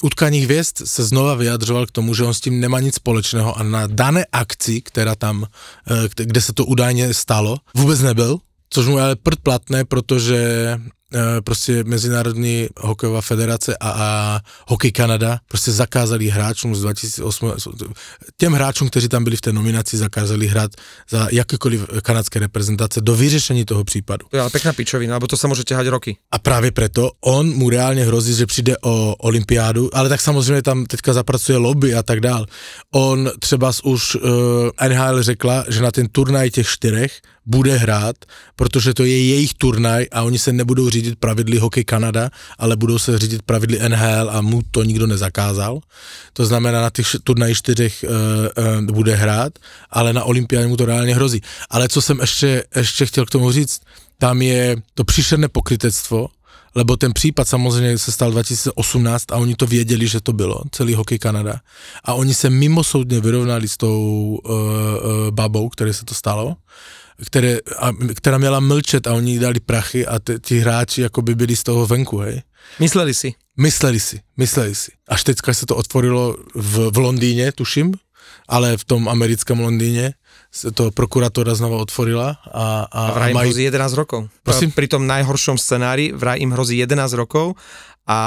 utkání 0.04 0.40
hvězd 0.40 0.86
se 0.86 1.04
znova 1.04 1.36
vyjadřoval 1.36 1.86
k 1.86 1.92
tomu, 1.92 2.14
že 2.14 2.24
on 2.24 2.34
s 2.34 2.42
tím 2.42 2.60
nemá 2.60 2.80
nic 2.80 2.96
společného 2.96 3.58
a 3.58 3.64
na 3.64 3.88
dané 3.88 4.26
akci, 4.32 4.82
která 4.82 5.16
tam, 5.16 5.42
uh, 5.42 5.48
kde 6.16 6.42
se 6.42 6.54
to 6.54 6.66
údajně 6.66 7.14
stalo, 7.14 7.58
vůbec 7.76 8.02
nebyl, 8.02 8.38
což 8.70 8.88
mu 8.88 8.98
je 8.98 9.04
ale 9.04 9.16
prd 9.16 9.40
platné, 9.40 9.86
protože 9.86 10.78
prostě 11.44 11.84
Mezinárodní 11.84 12.68
hokejová 12.78 13.22
federace 13.22 13.78
a, 13.78 13.90
a 13.90 14.40
Hokej 14.68 14.92
Kanada 14.92 15.40
prostě 15.48 15.72
zakázali 15.72 16.30
hráčům 16.30 16.76
z 16.76 16.82
2008, 16.82 17.54
těm 18.38 18.54
hráčům, 18.54 18.90
kteří 18.90 19.08
tam 19.08 19.24
byli 19.24 19.36
v 19.38 19.42
té 19.42 19.54
nominaci, 19.54 19.98
zakázali 19.98 20.48
hrát 20.48 20.72
za 21.10 21.28
jakékoliv 21.32 21.86
kanadské 22.02 22.40
reprezentace 22.40 23.02
do 23.02 23.16
vyřešení 23.16 23.66
toho 23.66 23.84
případu. 23.84 24.26
Ale 24.34 24.50
pekná 24.50 24.74
pičovina, 24.74 25.16
lebo 25.16 25.28
to 25.28 25.38
sa 25.38 25.48
môže 25.48 25.64
ťahať 25.64 25.88
roky. 25.88 26.12
A 26.32 26.38
právě 26.40 26.72
proto 26.72 27.12
on 27.22 27.50
mu 27.56 27.70
reálně 27.70 28.06
hrozí, 28.06 28.36
že 28.36 28.46
přijde 28.46 28.76
o 28.84 29.16
olympiádu, 29.16 29.96
ale 29.96 30.10
tak 30.10 30.22
samozřejmě 30.22 30.62
tam 30.62 30.86
teďka 30.86 31.14
zapracuje 31.14 31.58
lobby 31.58 31.96
a 31.96 32.04
tak 32.04 32.20
dál. 32.20 32.46
On 32.94 33.32
třeba 33.40 33.72
už 33.84 34.16
uh, 34.16 34.22
NHL 34.88 35.24
řekla, 35.24 35.66
že 35.68 35.82
na 35.82 35.92
ten 35.92 36.08
turnaj 36.08 36.50
těch 36.50 36.68
čtyřech 36.68 37.22
bude 37.46 37.78
hrát, 37.78 38.16
protože 38.56 38.94
to 38.94 39.06
je 39.06 39.26
jejich 39.28 39.54
turnaj 39.54 40.06
a 40.12 40.22
oni 40.24 40.40
se 40.40 40.54
nebudou 40.54 40.90
řídit 40.90 41.05
pravidly 41.20 41.58
Hokej 41.58 41.84
Kanada, 41.84 42.30
ale 42.58 42.76
budou 42.76 43.00
se 43.00 43.20
řídit 43.20 43.42
pravidly 43.42 43.90
NHL 43.90 44.30
a 44.30 44.42
mu 44.42 44.62
to 44.72 44.84
nikdo 44.84 45.08
nezakázal. 45.08 45.80
To 46.34 46.46
znamená, 46.46 46.82
na 46.82 46.90
těch 46.90 47.08
turnaji 47.24 47.56
čtyřech 47.56 48.06
uh, 48.08 48.12
uh, 48.12 48.96
bude 48.96 49.16
hrát, 49.16 49.60
ale 49.90 50.14
na 50.14 50.24
olympiádě 50.24 50.68
mu 50.68 50.78
to 50.78 50.86
reálně 50.86 51.16
hrozí. 51.16 51.42
Ale 51.70 51.88
co 51.88 52.02
jsem 52.02 52.20
ještě, 52.20 52.64
ještě 52.76 53.06
chtěl 53.06 53.26
k 53.26 53.30
tomu 53.30 53.52
říct, 53.52 53.82
tam 54.18 54.42
je 54.42 54.76
to 54.94 55.04
příšerné 55.04 55.48
pokrytectvo, 55.48 56.28
lebo 56.76 56.98
ten 56.98 57.14
případ 57.14 57.48
samozřejmě 57.48 57.98
se 57.98 58.12
stal 58.12 58.32
2018 58.32 59.32
a 59.32 59.36
oni 59.36 59.56
to 59.56 59.66
věděli, 59.66 60.08
že 60.08 60.22
to 60.22 60.34
bylo, 60.34 60.62
celý 60.72 60.94
Hokej 60.94 61.20
Kanada. 61.20 61.60
A 62.04 62.14
oni 62.14 62.34
se 62.34 62.50
mimosoudně 62.50 63.20
vyrovnali 63.20 63.68
s 63.68 63.78
tou 63.78 64.40
uh, 64.44 64.52
uh, 64.52 64.62
babou, 65.32 65.70
které 65.70 65.94
se 65.94 66.06
to 66.06 66.14
stalo 66.14 66.56
které, 67.26 67.60
a, 67.80 67.92
která 68.16 68.38
měla 68.38 68.60
mlčet 68.60 69.08
a 69.08 69.14
oni 69.14 69.32
jí 69.32 69.40
dali 69.40 69.60
prachy 69.60 70.06
a 70.08 70.20
t- 70.20 70.40
ti 70.40 70.60
hráči 70.60 71.02
jako 71.02 71.22
by 71.22 71.36
byli 71.36 71.56
z 71.56 71.64
toho 71.64 71.88
venku, 71.88 72.18
hej. 72.18 72.42
Mysleli 72.80 73.14
si. 73.14 73.34
Mysleli 73.58 74.00
si, 74.00 74.20
mysleli 74.38 74.76
si. 74.76 74.92
Až 75.08 75.24
teďka 75.24 75.54
se 75.54 75.66
to 75.66 75.76
otvorilo 75.76 76.36
v, 76.56 76.92
v 76.92 76.98
Londýně, 76.98 77.52
tuším, 77.52 77.94
ale 78.48 78.78
v 78.78 78.84
tom 78.84 79.10
americkém 79.10 79.60
Londýně 79.60 80.14
se 80.52 80.72
to 80.72 80.92
prokurátora 80.92 81.56
znova 81.56 81.78
otvorila 81.78 82.38
a, 82.52 82.88
a, 82.92 83.08
A 83.08 83.12
vraj 83.14 83.32
im 83.32 83.36
mají- 83.36 83.50
hrozí 83.50 83.64
11 83.64 83.94
rokov. 83.94 84.28
Prosím? 84.44 84.72
Pri 84.72 84.88
tom 84.88 85.08
najhoršom 85.08 85.58
scenári 85.60 86.12
vraj 86.16 86.40
im 86.40 86.52
hrozí 86.52 86.78
11 86.80 87.12
rokov 87.16 87.56
a 88.08 88.20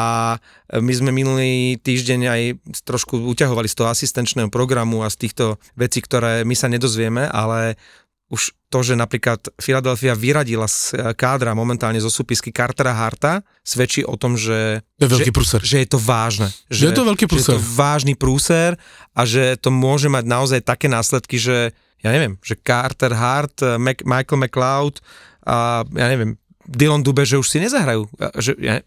my 0.81 0.93
sme 0.93 1.09
minulý 1.13 1.79
týždeň 1.81 2.21
aj 2.29 2.43
trošku 2.85 3.17
uťahovali 3.33 3.69
z 3.69 3.75
toho 3.79 3.89
asistenčného 3.89 4.51
programu 4.53 5.05
a 5.05 5.11
z 5.11 5.17
týchto 5.29 5.57
vecí, 5.77 6.03
ktoré 6.05 6.45
my 6.45 6.53
sa 6.57 6.69
nedozvieme, 6.69 7.25
ale 7.31 7.77
už 8.29 8.53
to, 8.69 8.85
že 8.85 8.93
napríklad 8.93 9.41
Philadelphia 9.57 10.13
vyradila 10.13 10.69
z 10.69 10.93
kádra 11.17 11.57
momentálne 11.57 11.97
zo 11.97 12.13
súpisky 12.13 12.53
Cartera 12.53 12.93
Harta, 12.93 13.41
svedčí 13.65 14.05
o 14.05 14.21
tom, 14.21 14.37
že, 14.37 14.85
je 15.01 15.09
veľký 15.09 15.33
že, 15.33 15.37
prúser. 15.37 15.61
že 15.65 15.77
je 15.81 15.89
to 15.89 15.97
vážne. 15.97 16.49
Že 16.69 16.85
je 16.85 16.93
to 16.93 17.05
veľký 17.09 17.25
Že 17.25 17.29
je 17.29 17.33
prúser. 17.33 17.53
to 17.57 17.59
vážny 17.73 18.15
prúser 18.15 18.73
a 19.17 19.21
že 19.25 19.57
to 19.57 19.73
môže 19.73 20.13
mať 20.13 20.25
naozaj 20.29 20.61
také 20.61 20.93
následky, 20.93 21.41
že 21.41 21.73
ja 22.05 22.11
neviem, 22.13 22.37
že 22.45 22.55
Carter 22.61 23.17
Hart, 23.17 23.65
Mac, 23.81 24.05
Michael 24.05 24.39
McLeod 24.45 25.01
a 25.49 25.83
ja 25.89 26.07
neviem, 26.13 26.37
Dylan 26.69 27.01
Dube, 27.01 27.25
že 27.25 27.41
už 27.41 27.49
si 27.49 27.65
nezahrajú. 27.65 28.13
Že, 28.37 28.53
ja, 28.61 28.85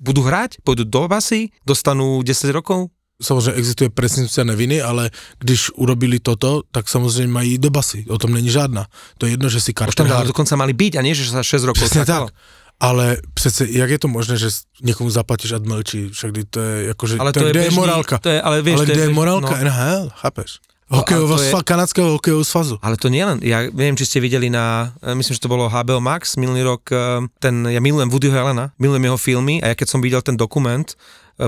budú 0.00 0.24
hrať, 0.24 0.64
pôjdu 0.64 0.88
do 0.88 1.04
basy, 1.04 1.52
dostanú 1.68 2.24
10 2.24 2.48
rokov, 2.56 2.88
samozřejmě 3.22 3.52
existuje 3.52 3.90
presumpce 3.90 4.44
neviny, 4.44 4.82
ale 4.82 5.10
když 5.38 5.70
urobili 5.70 6.18
toto, 6.18 6.62
tak 6.72 6.88
samozřejmě 6.88 7.32
mají 7.32 7.58
do 7.58 7.70
basy. 7.70 8.04
O 8.08 8.18
tom 8.18 8.32
není 8.32 8.50
žádná. 8.50 8.86
To 9.18 9.26
je 9.26 9.32
jedno, 9.32 9.48
že 9.48 9.60
si 9.60 9.72
Carter 9.72 10.06
Hart 10.06 10.26
dokonca 10.26 10.56
mali 10.56 10.72
byť 10.72 10.96
a 10.96 11.02
nie, 11.02 11.14
že 11.14 11.28
sa 11.30 11.42
6 11.42 11.64
rokov 11.64 11.84
Přesně 11.84 12.04
tak. 12.04 12.32
Ale 12.80 13.16
přece, 13.34 13.66
jak 13.68 13.90
je 13.90 13.98
to 13.98 14.08
možné, 14.08 14.36
že 14.40 14.48
někomu 14.82 15.10
zaplatíš 15.12 15.52
a 15.52 15.58
mlčí? 15.60 16.08
Však 16.16 16.30
to 16.50 16.60
je, 16.60 16.84
jakože, 16.96 17.14
Ale 17.20 17.32
to 17.32 17.44
je 17.44 17.50
kde 17.52 17.60
je 17.60 17.64
bežný- 17.68 17.76
morálka? 17.76 18.18
to 18.18 18.28
je- 18.28 18.42
ale 18.42 18.62
vieš, 18.62 18.76
ale 18.76 18.86
to 18.86 18.90
je 18.90 18.96
kde 18.96 19.04
je 19.04 19.12
morálka 19.12 19.52
no. 19.52 19.60
NHL, 19.68 20.08
chápeš? 20.16 20.50
No, 20.90 20.96
Hokejového 20.98 21.38
to 21.38 21.44
je- 21.44 21.64
kanadského 21.64 22.08
hokejového 22.18 22.44
svazu. 22.44 22.74
Ale 22.82 22.96
to 22.96 23.12
nie 23.12 23.20
len, 23.22 23.38
ja 23.44 23.62
neviem, 23.70 23.94
či 24.00 24.08
ste 24.08 24.18
videli 24.18 24.50
na, 24.50 24.90
e, 25.04 25.14
myslím, 25.14 25.34
že 25.36 25.44
to 25.44 25.52
bolo 25.52 25.68
HBO 25.70 26.00
Max 26.00 26.34
minulý 26.40 26.64
rok, 26.66 26.88
e, 26.90 27.28
ten, 27.38 27.62
ja 27.68 27.78
milujem 27.84 28.10
Woodyho 28.10 28.32
Helena, 28.34 28.72
milujem 28.80 29.04
jeho 29.06 29.18
filmy 29.20 29.60
a 29.62 29.70
ja 29.70 29.74
keď 29.78 29.86
som 29.86 30.00
videl 30.02 30.18
ten 30.24 30.34
dokument 30.40 30.96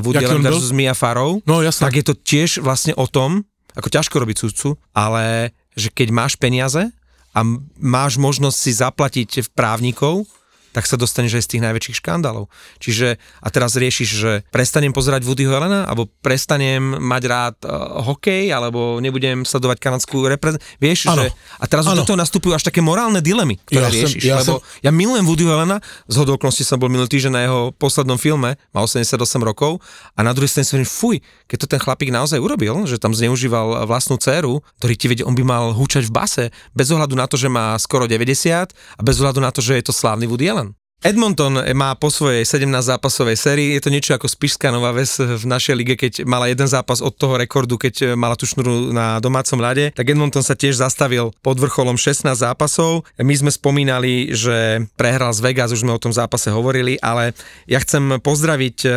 Woody 0.01 0.25
Allen 0.25 0.41
versus 0.41 0.73
Mia 0.73 0.97
Farrow, 0.97 1.43
No 1.45 1.61
jasné. 1.61 1.85
tak 1.85 1.95
je 2.01 2.05
to 2.07 2.15
tiež 2.17 2.65
vlastne 2.65 2.97
o 2.97 3.05
tom, 3.05 3.45
ako 3.77 3.89
ťažko 3.89 4.17
robiť 4.17 4.37
sudcu, 4.39 4.69
ale 4.93 5.53
že 5.77 5.93
keď 5.93 6.09
máš 6.13 6.37
peniaze 6.37 6.89
a 7.33 7.41
máš 7.77 8.17
možnosť 8.17 8.57
si 8.57 8.73
zaplatiť 8.73 9.29
právnikov, 9.53 10.25
tak 10.73 10.85
sa 10.85 10.97
dostaneš 10.97 11.39
aj 11.39 11.45
z 11.45 11.51
tých 11.53 11.63
najväčších 11.65 11.97
škandálov. 12.01 12.49
Čiže, 12.81 13.17
a 13.39 13.49
teraz 13.49 13.77
riešiš, 13.77 14.09
že 14.09 14.33
prestanem 14.49 14.91
pozerať 14.91 15.23
Woodyho 15.23 15.53
Helena, 15.53 15.85
alebo 15.85 16.09
prestanem 16.25 16.81
mať 16.97 17.23
rád 17.29 17.57
uh, 17.65 18.01
hokej, 18.03 18.49
alebo 18.49 18.99
nebudem 18.99 19.45
sledovať 19.45 19.79
kanadskú 19.79 20.25
reprezentáciu. 20.25 20.65
Vieš, 20.81 21.13
Áno. 21.13 21.25
že... 21.25 21.37
A 21.61 21.65
teraz 21.69 21.85
už 21.85 21.93
Áno. 21.93 22.01
do 22.03 22.09
toho 22.09 22.19
nastupujú 22.19 22.57
až 22.57 22.65
také 22.65 22.81
morálne 22.81 23.21
dilemy, 23.21 23.61
ktoré 23.69 23.85
Ja 23.85 23.89
som- 23.89 23.97
riešiš. 24.01 24.23
ja 24.25 24.37
lebo 24.41 24.55
ja 24.81 24.91
milujem 24.91 25.25
Woodyho 25.25 25.53
Helena, 25.53 25.79
z 26.09 26.17
hodoknosti 26.17 26.65
som 26.65 26.81
bol 26.81 26.89
minulý 26.89 27.13
týždeň 27.13 27.33
na 27.33 27.43
jeho 27.45 27.61
poslednom 27.77 28.17
filme, 28.17 28.57
má 28.73 28.81
88 28.81 29.19
rokov, 29.43 29.79
a 30.17 30.21
na 30.25 30.33
druhej 30.33 30.49
strane 30.49 30.65
si 30.65 30.73
hovorím, 30.73 30.89
fuj, 30.89 31.17
keď 31.47 31.57
to 31.59 31.67
ten 31.69 31.81
chlapík 31.81 32.09
naozaj 32.09 32.41
urobil, 32.41 32.89
že 32.89 32.97
tam 32.97 33.13
zneužíval 33.13 33.85
vlastnú 33.85 34.17
dceru, 34.17 34.65
ktorý 34.79 34.95
ti 34.97 35.07
vedie, 35.11 35.25
on 35.27 35.35
by 35.35 35.45
mal 35.45 35.75
húčať 35.75 36.09
v 36.09 36.13
base, 36.13 36.45
bez 36.73 36.89
ohľadu 36.89 37.13
na 37.13 37.27
to, 37.27 37.37
že 37.37 37.51
má 37.51 37.75
skoro 37.77 38.07
90 38.07 38.73
a 38.73 39.01
bez 39.03 39.17
ohľadu 39.19 39.41
na 39.43 39.51
to, 39.51 39.61
že 39.61 39.77
je 39.79 39.85
to 39.85 39.93
slávny 39.93 40.31
Woody 40.31 40.47
Allen. 40.47 40.62
Edmonton 41.03 41.59
má 41.75 41.99
po 41.99 42.15
svojej 42.15 42.47
17 42.47 42.71
zápasovej 42.79 43.35
sérii, 43.35 43.75
je 43.75 43.83
to 43.83 43.91
niečo 43.91 44.15
ako 44.15 44.31
Spišská 44.31 44.71
Nová 44.71 44.95
Ves 44.95 45.19
v 45.19 45.43
našej 45.43 45.75
lige, 45.75 45.99
keď 45.99 46.23
mala 46.23 46.47
jeden 46.47 46.71
zápas 46.71 47.03
od 47.03 47.11
toho 47.19 47.35
rekordu, 47.35 47.75
keď 47.75 48.15
mala 48.15 48.39
tú 48.39 48.47
šnuru 48.47 48.95
na 48.95 49.19
domácom 49.19 49.59
ľade, 49.59 49.91
tak 49.99 50.15
Edmonton 50.15 50.47
sa 50.47 50.55
tiež 50.55 50.79
zastavil 50.79 51.35
pod 51.43 51.59
vrcholom 51.59 51.99
16 51.99 52.31
zápasov. 52.39 53.03
My 53.19 53.35
sme 53.35 53.51
spomínali, 53.51 54.31
že 54.31 54.87
prehral 54.95 55.35
z 55.35 55.43
Vegas, 55.43 55.75
už 55.75 55.83
sme 55.83 55.91
o 55.91 55.99
tom 55.99 56.15
zápase 56.15 56.55
hovorili, 56.55 57.03
ale 57.03 57.35
ja 57.67 57.83
chcem 57.83 58.23
pozdraviť 58.23 58.77
e, 58.87 58.89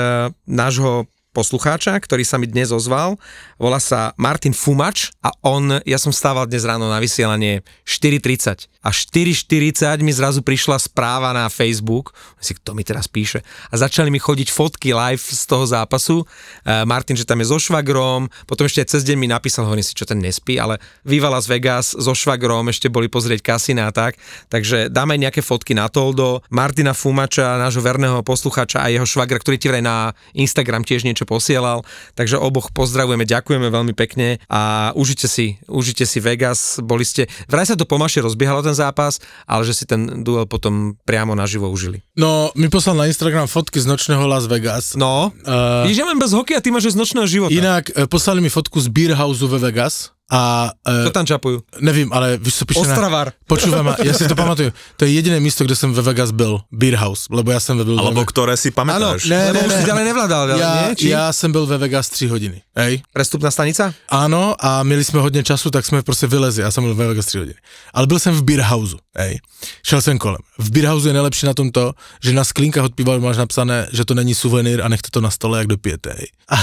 nášho 0.45 1.09
poslucháča, 1.35 1.99
ktorý 1.99 2.23
sa 2.23 2.39
mi 2.39 2.47
dnes 2.47 2.71
ozval. 2.71 3.19
Volá 3.59 3.83
sa 3.83 4.15
Martin 4.15 4.55
Fumač 4.55 5.11
a 5.19 5.35
on, 5.43 5.83
ja 5.83 5.99
som 5.99 6.15
stával 6.15 6.47
dnes 6.47 6.63
ráno 6.63 6.87
na 6.87 7.03
vysielanie 7.03 7.59
4.30 7.83 8.71
a 8.85 8.93
4.40 8.93 10.05
mi 10.05 10.13
zrazu 10.15 10.45
prišla 10.45 10.77
správa 10.79 11.33
na 11.33 11.51
Facebook, 11.51 12.13
si 12.37 12.53
kto 12.53 12.77
mi 12.77 12.85
teraz 12.85 13.09
píše, 13.09 13.41
a 13.67 13.75
začali 13.75 14.13
mi 14.13 14.21
chodiť 14.21 14.47
fotky 14.53 14.93
live 14.93 15.19
z 15.19 15.43
toho 15.49 15.65
zápasu. 15.65 16.21
Uh, 16.21 16.85
Martin, 16.85 17.17
že 17.17 17.25
tam 17.25 17.41
je 17.41 17.49
so 17.49 17.57
švagrom, 17.57 18.29
potom 18.45 18.69
ešte 18.69 18.85
cez 18.85 19.01
deň 19.01 19.17
mi 19.17 19.27
napísal, 19.27 19.65
hovorím 19.65 19.81
si, 19.81 19.97
čo 19.97 20.05
ten 20.05 20.21
nespí, 20.21 20.61
ale 20.61 20.77
Viva 21.01 21.33
Las 21.33 21.49
Vegas 21.49 21.97
so 21.97 22.13
švagrom, 22.13 22.69
ešte 22.69 22.87
boli 22.93 23.09
pozrieť 23.09 23.41
kasína 23.41 23.89
a 23.89 23.91
tak, 23.91 24.21
takže 24.53 24.93
dáme 24.93 25.17
nejaké 25.17 25.41
fotky 25.41 25.73
na 25.73 25.89
Toldo, 25.89 26.45
Martina 26.53 26.93
Fumača, 26.93 27.57
nášho 27.57 27.81
verného 27.81 28.21
poslucháča 28.21 28.85
a 28.85 28.93
jeho 28.93 29.09
švagra, 29.09 29.41
ktorý 29.41 29.57
ti 29.57 29.73
na 29.81 30.13
Instagram 30.37 30.85
tiež 30.85 31.09
niečo 31.09 31.24
posielal, 31.25 31.83
takže 32.15 32.39
oboch 32.39 32.71
pozdravujeme, 32.71 33.27
ďakujeme 33.27 33.67
veľmi 33.67 33.93
pekne 33.97 34.39
a 34.47 34.93
užite 34.95 35.27
si, 35.27 35.59
užite 35.67 36.05
si 36.07 36.23
Vegas, 36.23 36.79
boli 36.79 37.03
ste, 37.03 37.27
vraj 37.51 37.67
sa 37.67 37.75
to 37.75 37.83
pomašie 37.83 38.23
rozbiehalo 38.23 38.63
ten 38.63 38.77
zápas, 38.77 39.19
ale 39.49 39.67
že 39.67 39.73
si 39.73 39.85
ten 39.89 40.23
duel 40.23 40.47
potom 40.47 40.95
priamo 41.03 41.35
naživo 41.35 41.67
užili. 41.67 42.05
No, 42.15 42.53
mi 42.55 42.71
poslal 42.71 42.95
na 42.95 43.05
Instagram 43.09 43.51
fotky 43.51 43.81
z 43.81 43.89
nočného 43.89 44.23
Las 44.23 44.47
Vegas. 44.47 44.95
No, 44.95 45.33
uh, 45.33 45.83
ja 45.89 46.05
len 46.07 46.21
bez 46.21 46.31
hokeja, 46.31 46.63
ty 46.63 46.71
máš 46.71 46.95
z 46.95 46.99
nočného 46.99 47.27
života. 47.27 47.51
inak 47.51 47.91
e, 47.91 48.05
poslali 48.05 48.39
mi 48.39 48.51
fotku 48.51 48.79
z 48.79 48.87
Beer 48.91 49.17
House 49.17 49.41
ve 49.43 49.59
Vegas 49.59 50.14
a 50.25 50.73
e, 50.81 51.13
tam 51.13 51.25
čapujú? 51.25 51.61
nevím, 51.85 52.09
ale 52.09 52.37
víš, 52.41 52.55
co 52.55 52.65
píše 52.65 52.81
na... 52.81 52.97
Ostravar. 52.97 53.27
Počúvaj 53.45 53.83
ma, 53.85 53.93
ja 54.01 54.09
si 54.17 54.25
to 54.25 54.33
pamatuju. 54.33 54.73
To 54.97 55.05
je 55.05 55.13
jediné 55.13 55.37
místo, 55.37 55.61
kde 55.61 55.77
som 55.77 55.93
ve 55.93 56.01
Vegas 56.01 56.33
byl. 56.33 56.65
Beer 56.73 56.97
House, 56.97 57.29
lebo 57.29 57.53
ja 57.53 57.61
som 57.61 57.77
byl... 57.77 57.93
Alebo 57.93 58.25
ktoré 58.25 58.57
si 58.57 58.73
Áno, 58.73 58.77
pamätáš. 58.81 59.29
Ne, 59.29 59.53
lebo 59.53 59.61
ne, 59.61 59.67
už 59.69 59.73
ne. 59.77 59.77
si 59.77 59.85
ďalej 59.85 60.05
nevládal, 60.09 60.43
ja, 60.49 60.57
nie? 60.57 60.97
Či? 60.97 61.07
ja 61.13 61.29
jsem 61.29 61.51
byl 61.53 61.65
ve 61.65 61.77
Vegas 61.77 62.09
3 62.09 62.27
hodiny. 62.27 62.57
Hej. 62.73 63.05
Prestupná 63.13 63.53
stanica? 63.53 63.93
Áno, 64.09 64.57
a 64.57 64.83
měli 64.83 65.03
jsme 65.03 65.19
hodně 65.21 65.43
času, 65.43 65.69
tak 65.69 65.85
jsme 65.85 66.01
prostě 66.01 66.27
vylezli. 66.27 66.63
Já 66.63 66.71
jsem 66.71 66.83
byl 66.83 66.95
ve 66.95 67.07
Vegas 67.07 67.25
3 67.25 67.37
hodiny. 67.37 67.59
Ale 67.93 68.07
byl 68.07 68.19
jsem 68.19 68.33
v 68.33 68.43
Beer 68.43 68.61
House, 68.61 68.97
hej. 69.17 69.39
Šel 69.85 70.01
jsem 70.01 70.17
kolem. 70.17 70.41
V 70.57 70.71
Beer 70.71 70.85
House 70.85 71.09
je 71.09 71.13
nejlepší 71.13 71.45
na 71.45 71.53
tom 71.53 71.71
to, 71.71 71.93
že 72.23 72.33
na 72.33 72.43
sklinkách 72.43 72.83
od 72.83 72.95
piva 72.95 73.17
máš 73.17 73.37
napsané, 73.37 73.87
že 73.93 74.05
to 74.05 74.13
není 74.13 74.35
suvenýr 74.35 74.81
a 74.81 74.87
nechte 74.87 75.09
to 75.11 75.21
na 75.21 75.29
stole, 75.29 75.59
jak 75.59 75.67
dopijete, 75.67 76.09
hej. 76.17 76.27
A, 76.49 76.55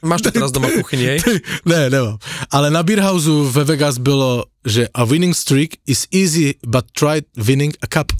Máš 0.00 0.24
to 0.24 0.32
teraz 0.32 0.48
doma 0.48 0.72
v 0.72 0.80
kuchyni, 0.80 1.04
hej? 1.04 1.20
ne, 1.70 1.92
nemám. 1.92 2.16
Ale 2.48 2.72
na 2.72 2.79
Beerhouse 2.82 3.30
ve 3.50 3.64
Vegas 3.64 3.98
bylo, 3.98 4.44
že 4.66 4.88
a 4.94 5.04
winning 5.04 5.36
streak 5.36 5.70
is 5.86 6.06
easy, 6.14 6.54
but 6.66 6.84
try 6.92 7.22
winning 7.36 7.76
a 7.82 7.86
cup. 7.86 8.12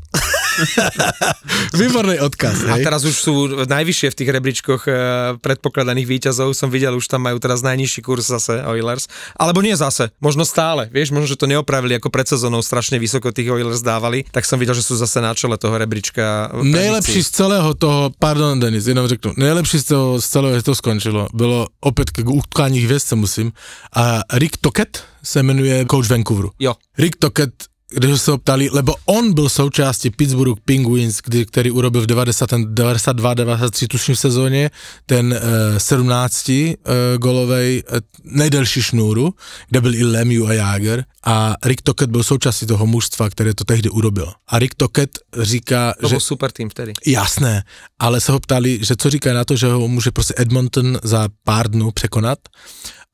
Výborný 1.80 2.20
odkaz, 2.20 2.66
A 2.68 2.76
hej? 2.78 2.84
teraz 2.84 3.02
už 3.04 3.16
sú 3.16 3.34
najvyššie 3.66 4.08
v 4.12 4.16
tých 4.16 4.30
rebríčkoch 4.30 4.82
eh, 4.86 4.94
predpokladaných 5.40 6.06
výťazov. 6.06 6.52
Som 6.52 6.68
videl, 6.68 6.96
už 6.96 7.06
tam 7.08 7.24
majú 7.24 7.40
teraz 7.40 7.64
najnižší 7.64 8.00
kurz 8.04 8.28
zase 8.28 8.60
Oilers. 8.64 9.08
Alebo 9.36 9.64
nie 9.64 9.74
zase, 9.76 10.12
možno 10.20 10.44
stále. 10.44 10.88
Vieš, 10.92 11.14
možno, 11.14 11.28
že 11.30 11.40
to 11.40 11.48
neopravili 11.48 11.96
ako 11.96 12.12
pred 12.12 12.26
sezónou, 12.28 12.60
strašne 12.60 13.00
vysoko 13.00 13.32
tých 13.32 13.50
Oilers 13.50 13.80
dávali. 13.80 14.24
Tak 14.28 14.44
som 14.44 14.60
videl, 14.60 14.76
že 14.76 14.84
sú 14.84 14.96
zase 14.96 15.22
na 15.22 15.32
čele 15.34 15.56
toho 15.56 15.74
rebríčka. 15.76 16.50
Nejlepší 16.60 17.24
z 17.24 17.30
celého 17.30 17.74
toho, 17.74 18.12
pardon 18.18 18.60
Denis, 18.60 18.86
jenom 18.86 19.08
řeknu, 19.08 19.32
nejlepší 19.36 19.78
z 19.78 19.84
toho, 19.84 20.20
z 20.20 20.26
celého, 20.28 20.54
že 20.56 20.62
to 20.62 20.74
skončilo, 20.74 21.28
bylo 21.34 21.68
opět 21.80 22.10
k 22.10 22.28
utkání 22.28 22.80
hvězd 22.80 23.06
se 23.06 23.14
musím, 23.16 23.52
a 23.96 24.20
Rick 24.32 24.56
Tocket 24.56 25.04
se 25.22 25.42
jmenuje 25.42 25.86
coach 25.90 26.08
Vancouveru. 26.10 26.50
Jo. 26.58 26.74
Rick 26.98 27.16
Tocket, 27.16 27.50
když 27.90 28.20
se 28.20 28.30
ho 28.30 28.38
ptali, 28.38 28.68
lebo 28.72 28.94
on 29.04 29.34
byl 29.34 29.48
součástí 29.48 30.10
Pittsburgh 30.10 30.60
Penguins, 30.64 31.20
kdy, 31.24 31.46
který 31.46 31.70
urobil 31.70 32.02
v 32.02 32.06
90, 32.06 32.50
92, 32.50 33.34
93 33.34 33.88
tuším 33.88 34.16
sezóně, 34.16 34.70
ten 35.06 35.32
uh, 35.72 35.78
17 35.78 36.48
uh, 36.48 36.74
golovej 37.18 37.82
uh, 37.92 37.98
nejdelší 38.24 38.82
šnůru, 38.82 39.34
kde 39.68 39.80
byl 39.80 39.94
i 39.94 40.04
Lemieux 40.04 40.48
a 40.48 40.52
Jager 40.52 41.04
a 41.24 41.54
Rick 41.64 41.82
Tocket 41.82 42.10
byl 42.10 42.22
součástí 42.22 42.66
toho 42.66 42.86
mužstva, 42.86 43.30
které 43.30 43.54
to 43.54 43.64
tehdy 43.64 43.90
urobil. 43.90 44.32
A 44.48 44.58
Rick 44.58 44.74
Tocket 44.74 45.18
říká, 45.40 45.94
To 46.00 46.08
že 46.08 46.14
bol 46.14 46.20
super 46.20 46.50
tým 46.52 46.70
vtedy. 46.70 46.92
Jasné, 47.06 47.64
ale 47.98 48.20
se 48.20 48.32
ho 48.32 48.40
ptali, 48.40 48.78
že 48.82 48.96
co 48.96 49.10
říká 49.10 49.32
na 49.32 49.44
to, 49.44 49.56
že 49.56 49.66
ho 49.66 49.88
může 49.88 50.10
prostě 50.10 50.34
Edmonton 50.36 50.98
za 51.02 51.28
pár 51.44 51.70
dnů 51.70 51.90
překonat 51.90 52.38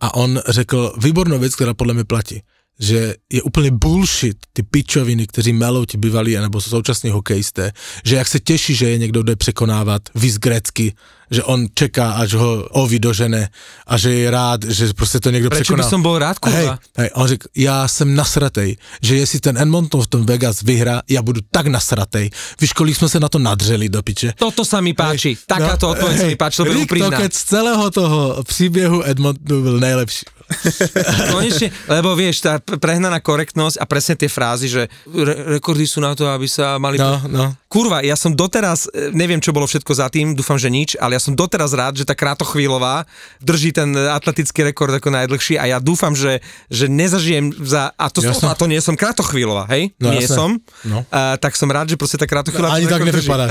a 0.01 0.15
on 0.15 0.41
řekl 0.49 0.93
výbornou 0.99 1.39
věc, 1.39 1.55
která 1.55 1.75
podle 1.75 1.95
mě 1.95 2.05
platí 2.05 2.43
že 2.81 3.15
je 3.33 3.43
úplně 3.43 3.71
bullshit 3.71 4.37
ty 4.53 4.63
pičoviny, 4.63 5.27
kteří 5.27 5.53
melou 5.53 5.85
ti 5.85 5.97
bývalí 5.99 6.37
nebo 6.37 6.61
současní 6.61 7.11
hokejisté, 7.11 7.73
že 8.05 8.17
jak 8.17 8.29
se 8.29 8.41
těší, 8.41 8.75
že 8.75 8.89
je 8.89 8.99
někdo 8.99 9.23
jde 9.23 9.37
překonávat 9.37 10.03
víc 10.15 10.39
grecky, 10.39 10.95
že 11.31 11.43
on 11.43 11.67
čeká, 11.75 12.13
až 12.13 12.35
ho 12.35 12.63
Ovi 12.71 12.99
dožene 12.99 13.49
a 13.87 13.99
že 13.99 14.15
je 14.15 14.31
rád, 14.31 14.65
že 14.65 14.93
prostě 14.95 15.21
to 15.21 15.31
někdo 15.31 15.51
Prečo 15.51 15.73
by 15.75 15.83
překoná. 15.83 15.91
som 15.91 16.03
bol 16.03 16.19
rád, 16.19 16.37
Hej, 16.47 16.55
kurva? 16.55 16.79
hej, 16.97 17.11
on 17.15 17.27
řekl, 17.29 17.47
já 17.57 17.89
jsem 17.89 18.15
nasratej, 18.15 18.77
že 19.03 19.17
jestli 19.17 19.41
ten 19.41 19.59
Edmonton 19.59 20.03
v 20.03 20.07
tom 20.07 20.27
Vegas 20.27 20.63
vyhrá, 20.63 21.03
já 21.11 21.23
budu 21.23 21.41
tak 21.51 21.67
nasratej. 21.67 22.31
Víš, 22.61 22.73
kolik 22.73 22.97
jsme 22.97 23.09
se 23.09 23.21
na 23.21 23.29
to 23.29 23.39
nadřeli 23.39 23.89
do 23.89 24.03
piče? 24.03 24.33
Toto 24.39 24.63
sa 24.65 24.79
mi 24.81 24.95
páči. 24.95 25.35
Takáto 25.47 25.91
odpoveď 25.91 26.17
sa 26.21 26.27
mi 26.31 26.37
páči, 26.39 26.63
No, 26.63 26.71
Rick 26.71 26.83
úprimná. 26.95 27.19
Z 27.33 27.43
celého 27.45 27.91
toho 27.91 28.45
příběhu 28.47 29.03
Edmontonu 29.03 29.63
byl 29.63 29.81
nejlepší. 29.81 30.27
Konečne, 31.35 31.69
lebo 31.91 32.15
vieš, 32.15 32.47
tá 32.47 32.63
prehnaná 32.63 33.19
korektnosť 33.19 33.83
a 33.83 33.85
presne 33.85 34.15
tie 34.15 34.31
frázy, 34.31 34.71
že 34.71 34.83
re- 35.11 35.59
rekordy 35.59 35.87
sú 35.87 35.99
na 35.99 36.15
to, 36.15 36.31
aby 36.31 36.47
sa 36.47 36.79
mali... 36.79 36.99
No, 36.99 37.19
no. 37.27 37.47
Kurva, 37.67 38.01
ja 38.01 38.15
som 38.15 38.33
doteraz, 38.33 38.87
e, 38.95 39.11
neviem 39.11 39.43
čo 39.43 39.51
bolo 39.51 39.67
všetko 39.67 39.93
za 39.93 40.07
tým, 40.07 40.39
dúfam, 40.39 40.57
že 40.57 40.71
nič, 40.71 40.95
ale 40.97 41.19
ja 41.19 41.21
som 41.21 41.35
doteraz 41.35 41.75
rád, 41.75 41.99
že 41.99 42.07
tá 42.07 42.15
Krátochvílová 42.15 43.05
drží 43.43 43.75
ten 43.75 43.91
atletický 43.93 44.71
rekord 44.71 44.95
ako 44.95 45.11
najdlhší 45.11 45.59
a 45.59 45.77
ja 45.77 45.79
dúfam, 45.83 46.15
že, 46.15 46.39
že 46.71 46.87
nezažijem 46.87 47.51
za... 47.67 47.91
A 47.99 48.07
to, 48.09 48.23
Jasné. 48.23 48.47
a 48.49 48.55
to 48.55 48.71
nie 48.71 48.79
som 48.79 48.95
Krátochvílová, 48.95 49.67
hej? 49.75 49.93
No, 49.99 50.15
nie 50.15 50.25
jasné. 50.25 50.37
som. 50.39 50.51
No. 50.87 51.03
A, 51.11 51.35
tak 51.37 51.59
som 51.59 51.67
rád, 51.69 51.91
že 51.91 51.99
proste 51.99 52.17
tá 52.17 52.25
Krátochvílová... 52.25 52.79
Ani 52.79 52.87
ten 52.87 52.97
tak 52.97 53.03
nevypadáš. 53.03 53.51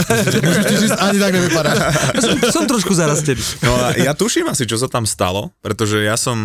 Ani 0.95 1.17
tak 1.19 1.31
nevypadáš. 1.35 1.77
Som, 2.25 2.37
som 2.49 2.63
trošku 2.65 2.95
zarastený. 2.95 3.37
No 3.61 3.71
a 3.75 3.93
ja 3.97 4.15
tuším 4.17 4.49
asi, 4.49 4.65
čo 4.65 4.79
sa 4.79 4.87
tam 4.89 5.03
stalo, 5.05 5.51
pretože 5.61 6.01
ja 6.01 6.15
som 6.17 6.35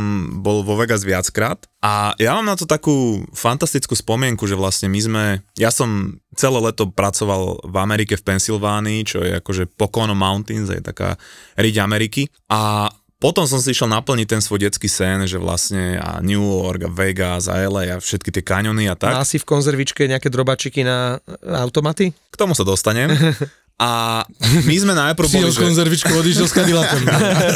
bol 0.40 0.64
vo 0.64 0.74
Vegas 0.80 1.04
viackrát 1.04 1.68
a 1.84 2.16
ja 2.16 2.34
mám 2.34 2.48
na 2.48 2.56
to 2.56 2.64
takú 2.64 3.22
fantastickú 3.36 3.92
spomienku, 3.92 4.48
že 4.48 4.56
vlastne 4.56 4.88
my 4.88 5.00
sme, 5.00 5.24
ja 5.60 5.68
som 5.68 6.18
celé 6.34 6.58
leto 6.58 6.88
pracoval 6.88 7.60
v 7.68 7.76
Amerike 7.76 8.16
v 8.16 8.24
Pensylvánii, 8.24 9.00
čo 9.04 9.20
je 9.20 9.36
akože 9.38 9.68
Pocono 9.76 10.16
Mountains, 10.16 10.72
je 10.72 10.80
taká 10.80 11.20
riť 11.60 11.76
Ameriky 11.78 12.26
a 12.48 12.88
potom 13.20 13.44
som 13.44 13.60
si 13.60 13.76
išiel 13.76 13.92
naplniť 13.92 14.26
ten 14.32 14.40
svoj 14.40 14.64
detský 14.64 14.88
sen, 14.88 15.28
že 15.28 15.36
vlastne 15.36 16.00
a 16.00 16.24
New 16.24 16.40
York 16.40 16.88
a 16.88 16.90
Vegas 16.90 17.52
a 17.52 17.60
LA 17.60 17.92
a 17.92 18.00
všetky 18.00 18.32
tie 18.32 18.40
kaňony 18.40 18.88
a 18.88 18.96
tak. 18.96 19.12
Má 19.12 19.28
si 19.28 19.36
v 19.36 19.44
konzervičke 19.44 20.08
nejaké 20.08 20.32
drobačiky 20.32 20.80
na 20.80 21.20
automaty? 21.44 22.16
K 22.16 22.36
tomu 22.40 22.56
sa 22.56 22.64
dostanem. 22.64 23.12
A 23.80 24.20
my 24.68 24.76
sme 24.76 24.92
najprv 24.92 25.24
boli, 25.24 25.48
Přijel 25.48 25.52
s 25.52 25.56
že... 25.56 25.64
konzervičkou, 25.64 26.12
odišiel 26.20 26.46
s 26.46 26.52
Cadillacem. 26.52 27.00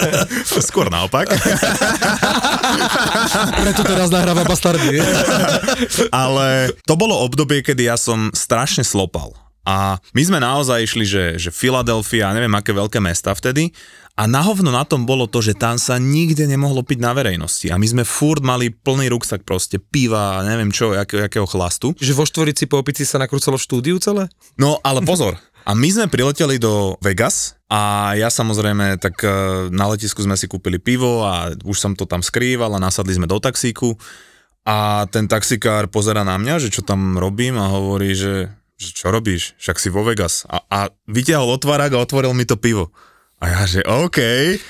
Skôr 0.72 0.89
naopak. 0.89 1.29
Preto 3.61 3.85
teraz 3.85 4.09
nahráva 4.09 4.49
bastardy. 4.49 5.05
Ale 6.25 6.72
to 6.89 6.97
bolo 6.97 7.20
obdobie, 7.20 7.61
kedy 7.61 7.93
ja 7.93 8.01
som 8.01 8.33
strašne 8.33 8.89
slopal. 8.89 9.37
A 9.68 10.01
my 10.16 10.22
sme 10.25 10.41
naozaj 10.41 10.85
išli, 10.85 11.05
že, 11.05 11.25
že 11.37 11.53
Filadelfia, 11.53 12.33
neviem 12.33 12.53
aké 12.53 12.72
veľké 12.72 13.01
mesta 13.05 13.33
vtedy, 13.37 13.72
a 14.14 14.31
na 14.31 14.45
hovno 14.47 14.70
na 14.70 14.87
tom 14.87 15.09
bolo 15.09 15.27
to, 15.27 15.43
že 15.43 15.59
tam 15.59 15.75
sa 15.75 15.99
nikde 15.99 16.47
nemohlo 16.47 16.87
piť 16.87 17.03
na 17.03 17.16
verejnosti. 17.16 17.66
A 17.72 17.81
my 17.81 17.83
sme 17.89 18.05
furt 18.07 18.45
mali 18.47 18.70
plný 18.70 19.11
ruksak 19.11 19.43
proste 19.43 19.83
piva, 19.83 20.39
a 20.39 20.45
neviem 20.47 20.70
čo, 20.70 20.95
jakého, 20.95 21.27
jakého 21.27 21.49
chlastu. 21.49 21.97
Že 21.99 22.12
vo 22.14 22.25
štvorici 22.29 22.64
po 22.70 22.79
opici 22.79 23.03
sa 23.03 23.18
nakrúcalo 23.18 23.59
štúdiu 23.59 23.99
celé? 23.99 24.31
No 24.55 24.79
ale 24.87 25.03
pozor, 25.03 25.35
a 25.65 25.73
my 25.73 25.89
sme 25.89 26.12
prileteli 26.12 26.61
do 26.61 27.01
Vegas 27.01 27.57
a 27.73 28.12
ja 28.12 28.29
samozrejme, 28.29 29.01
tak 29.01 29.17
e, 29.25 29.29
na 29.73 29.89
letisku 29.89 30.21
sme 30.21 30.37
si 30.37 30.45
kúpili 30.45 30.77
pivo 30.77 31.25
a 31.25 31.57
už 31.65 31.77
som 31.81 31.93
to 31.97 32.05
tam 32.05 32.21
skrýval 32.21 32.77
a 32.77 32.85
nasadli 32.85 33.17
sme 33.17 33.25
do 33.25 33.41
taxíku. 33.41 33.97
A 34.65 35.09
ten 35.09 35.25
taxikár 35.25 35.89
pozera 35.89 36.25
na 36.25 36.37
mňa, 36.37 36.61
že 36.61 36.69
čo 36.73 36.85
tam 36.85 37.17
robím 37.17 37.57
a 37.57 37.73
hovorí, 37.73 38.12
že, 38.12 38.53
že 38.77 38.91
čo 38.93 39.09
robíš, 39.09 39.57
však 39.61 39.77
si 39.81 39.89
vo 39.89 40.05
Vegas. 40.05 40.45
A, 40.49 40.61
a 40.69 40.79
vytiahol 41.09 41.57
otvárák 41.57 41.97
a 41.97 42.03
otvoril 42.05 42.37
mi 42.37 42.45
to 42.45 42.61
pivo. 42.61 42.93
A 43.43 43.45
ja, 43.51 43.62
že 43.66 43.80
OK. 43.85 44.18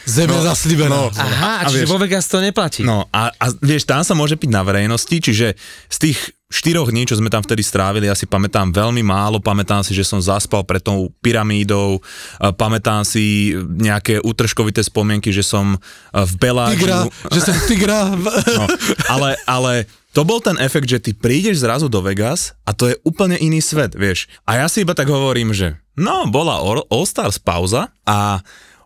Zem 0.03 0.27
je 0.27 0.41
zaslíbená. 0.41 0.91
No, 0.91 1.07
Aha, 1.13 1.63
A 1.63 1.71
čiže 1.71 1.87
vieš- 1.87 1.93
vo 1.95 1.99
Vegas 2.01 2.27
to 2.27 2.43
neplatí. 2.43 2.83
No 2.83 3.07
a, 3.13 3.31
a 3.31 3.45
vieš, 3.63 3.87
tam 3.87 4.03
sa 4.03 4.17
môže 4.17 4.35
piť 4.35 4.51
na 4.51 4.67
verejnosti, 4.67 5.15
čiže 5.15 5.55
z 5.87 5.97
tých 6.01 6.19
štyroch 6.51 6.91
dní, 6.91 7.03
čo 7.03 7.19
sme 7.19 7.31
tam 7.31 7.43
vtedy 7.43 7.63
strávili, 7.63 8.07
ja 8.07 8.15
si 8.15 8.31
pamätám 8.31 8.71
veľmi 8.71 9.03
málo, 9.03 9.43
pamätám 9.43 9.83
si, 9.83 9.91
že 9.91 10.07
som 10.07 10.23
zaspal 10.23 10.63
pred 10.63 10.79
tou 10.79 11.11
pyramídou, 11.19 11.99
a 12.39 12.55
pamätám 12.55 13.03
si 13.03 13.55
nejaké 13.59 14.23
útržkovité 14.23 14.83
spomienky, 14.83 15.35
že 15.35 15.43
som 15.43 15.75
v 16.11 16.33
Belágiu... 16.39 16.79
Tigra, 16.79 16.99
že 17.31 17.41
som 17.43 17.55
tigra. 17.67 17.99
No, 18.55 18.65
ale, 19.11 19.35
ale 19.51 19.73
to 20.15 20.23
bol 20.23 20.39
ten 20.39 20.55
efekt, 20.63 20.87
že 20.87 21.03
ty 21.03 21.11
prídeš 21.11 21.59
zrazu 21.59 21.91
do 21.91 21.99
Vegas 21.99 22.55
a 22.63 22.71
to 22.71 22.87
je 22.87 22.95
úplne 23.03 23.35
iný 23.35 23.59
svet, 23.59 23.99
vieš. 23.99 24.31
A 24.47 24.63
ja 24.63 24.71
si 24.71 24.87
iba 24.87 24.95
tak 24.95 25.11
hovorím, 25.11 25.51
že 25.51 25.75
no, 25.97 26.27
bola 26.31 26.59
All- 26.61 26.87
All-Stars 26.91 27.39
pauza 27.43 27.91
a 28.07 28.43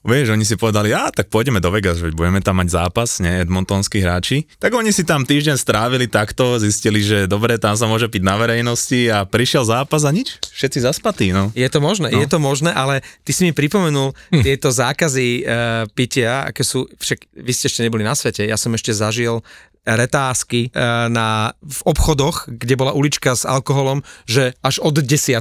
Vieš, 0.07 0.33
oni 0.33 0.47
si 0.47 0.55
povedali, 0.55 0.95
a 0.95 1.11
tak 1.11 1.27
pôjdeme 1.27 1.59
do 1.59 1.75
Vegas, 1.75 1.99
veď 1.99 2.15
budeme 2.15 2.41
tam 2.41 2.63
mať 2.63 2.71
zápas, 2.71 3.19
ne, 3.19 3.43
edmontonskí 3.43 3.99
hráči. 3.99 4.47
Tak 4.57 4.73
oni 4.73 4.95
si 4.95 5.03
tam 5.03 5.27
týždeň 5.27 5.59
strávili 5.59 6.07
takto, 6.07 6.57
zistili, 6.57 7.03
že 7.05 7.27
dobre, 7.27 7.59
tam 7.59 7.75
sa 7.75 7.91
môže 7.91 8.07
piť 8.07 8.23
na 8.23 8.39
verejnosti 8.39 9.11
a 9.11 9.27
prišiel 9.27 9.67
zápas 9.67 10.07
a 10.07 10.11
nič, 10.15 10.39
všetci 10.55 10.87
zaspatí, 10.87 11.35
no. 11.35 11.51
Je 11.53 11.67
to 11.67 11.83
možné, 11.83 12.15
no. 12.15 12.25
je 12.25 12.29
to 12.31 12.39
možné, 12.39 12.71
ale 12.73 13.03
ty 13.27 13.35
si 13.35 13.43
mi 13.43 13.53
pripomenul 13.53 14.15
hm. 14.33 14.43
tieto 14.47 14.71
zákazy 14.71 15.43
uh, 15.43 15.85
pitia, 15.93 16.47
aké 16.47 16.63
sú, 16.63 16.87
však 16.89 17.29
vy 17.35 17.53
ste 17.53 17.67
ešte 17.69 17.85
neboli 17.85 18.07
na 18.07 18.15
svete, 18.15 18.47
ja 18.47 18.57
som 18.57 18.71
ešte 18.73 18.95
zažil 18.95 19.43
retázky 19.89 20.69
uh, 20.73 21.09
na, 21.09 21.57
v 21.65 21.81
obchodoch, 21.89 22.45
kde 22.49 22.75
bola 22.77 22.93
ulička 22.93 23.33
s 23.33 23.49
alkoholom, 23.49 24.05
že 24.29 24.53
až 24.61 24.85
od 24.85 25.01
10. 25.01 25.41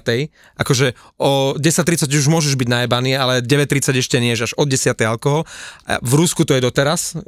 akože 0.55 0.95
o 1.19 1.59
10.30 1.59 2.07
už 2.07 2.27
môžeš 2.31 2.55
byť 2.55 2.67
najebaný, 2.71 3.19
ale 3.19 3.33
9.30 3.43 3.99
ešte 3.99 4.17
nie, 4.23 4.39
že 4.39 4.47
až 4.47 4.53
od 4.55 4.67
10. 4.71 4.95
alkohol. 5.03 5.43
V 6.01 6.13
Rusku 6.15 6.47
to 6.47 6.55
je 6.55 6.61
doteraz, 6.63 7.19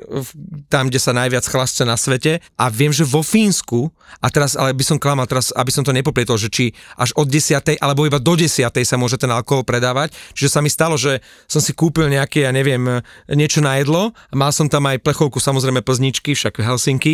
tam, 0.71 0.87
kde 0.87 0.99
sa 1.01 1.11
najviac 1.11 1.43
chlasce 1.43 1.83
na 1.83 1.99
svete 1.99 2.39
a 2.55 2.71
viem, 2.71 2.95
že 2.95 3.03
vo 3.03 3.25
Fínsku, 3.25 3.91
a 4.19 4.27
teraz, 4.33 4.57
ale 4.57 4.73
by 4.73 4.83
som 4.85 4.97
klamal, 4.97 5.29
teraz, 5.29 5.53
aby 5.53 5.69
som 5.69 5.85
to 5.85 5.93
nepoplietol, 5.93 6.39
že 6.39 6.49
či 6.49 6.65
až 6.97 7.13
od 7.13 7.29
10. 7.29 7.77
alebo 7.77 8.09
iba 8.09 8.17
do 8.17 8.33
10. 8.33 8.65
sa 8.65 8.95
môže 8.97 9.21
ten 9.21 9.29
alkohol 9.29 9.61
predávať. 9.61 10.15
Čiže 10.33 10.49
sa 10.49 10.59
mi 10.65 10.69
stalo, 10.71 10.97
že 10.97 11.21
som 11.45 11.61
si 11.61 11.75
kúpil 11.75 12.09
nejaké, 12.09 12.47
ja 12.47 12.51
neviem, 12.51 13.01
niečo 13.29 13.61
na 13.61 13.77
jedlo 13.77 14.11
mal 14.33 14.51
som 14.53 14.69
tam 14.69 14.85
aj 14.87 15.01
plechovku 15.01 15.41
samozrejme 15.41 15.81
plzničky, 15.81 16.37
však 16.37 16.61
Helsinky 16.61 17.08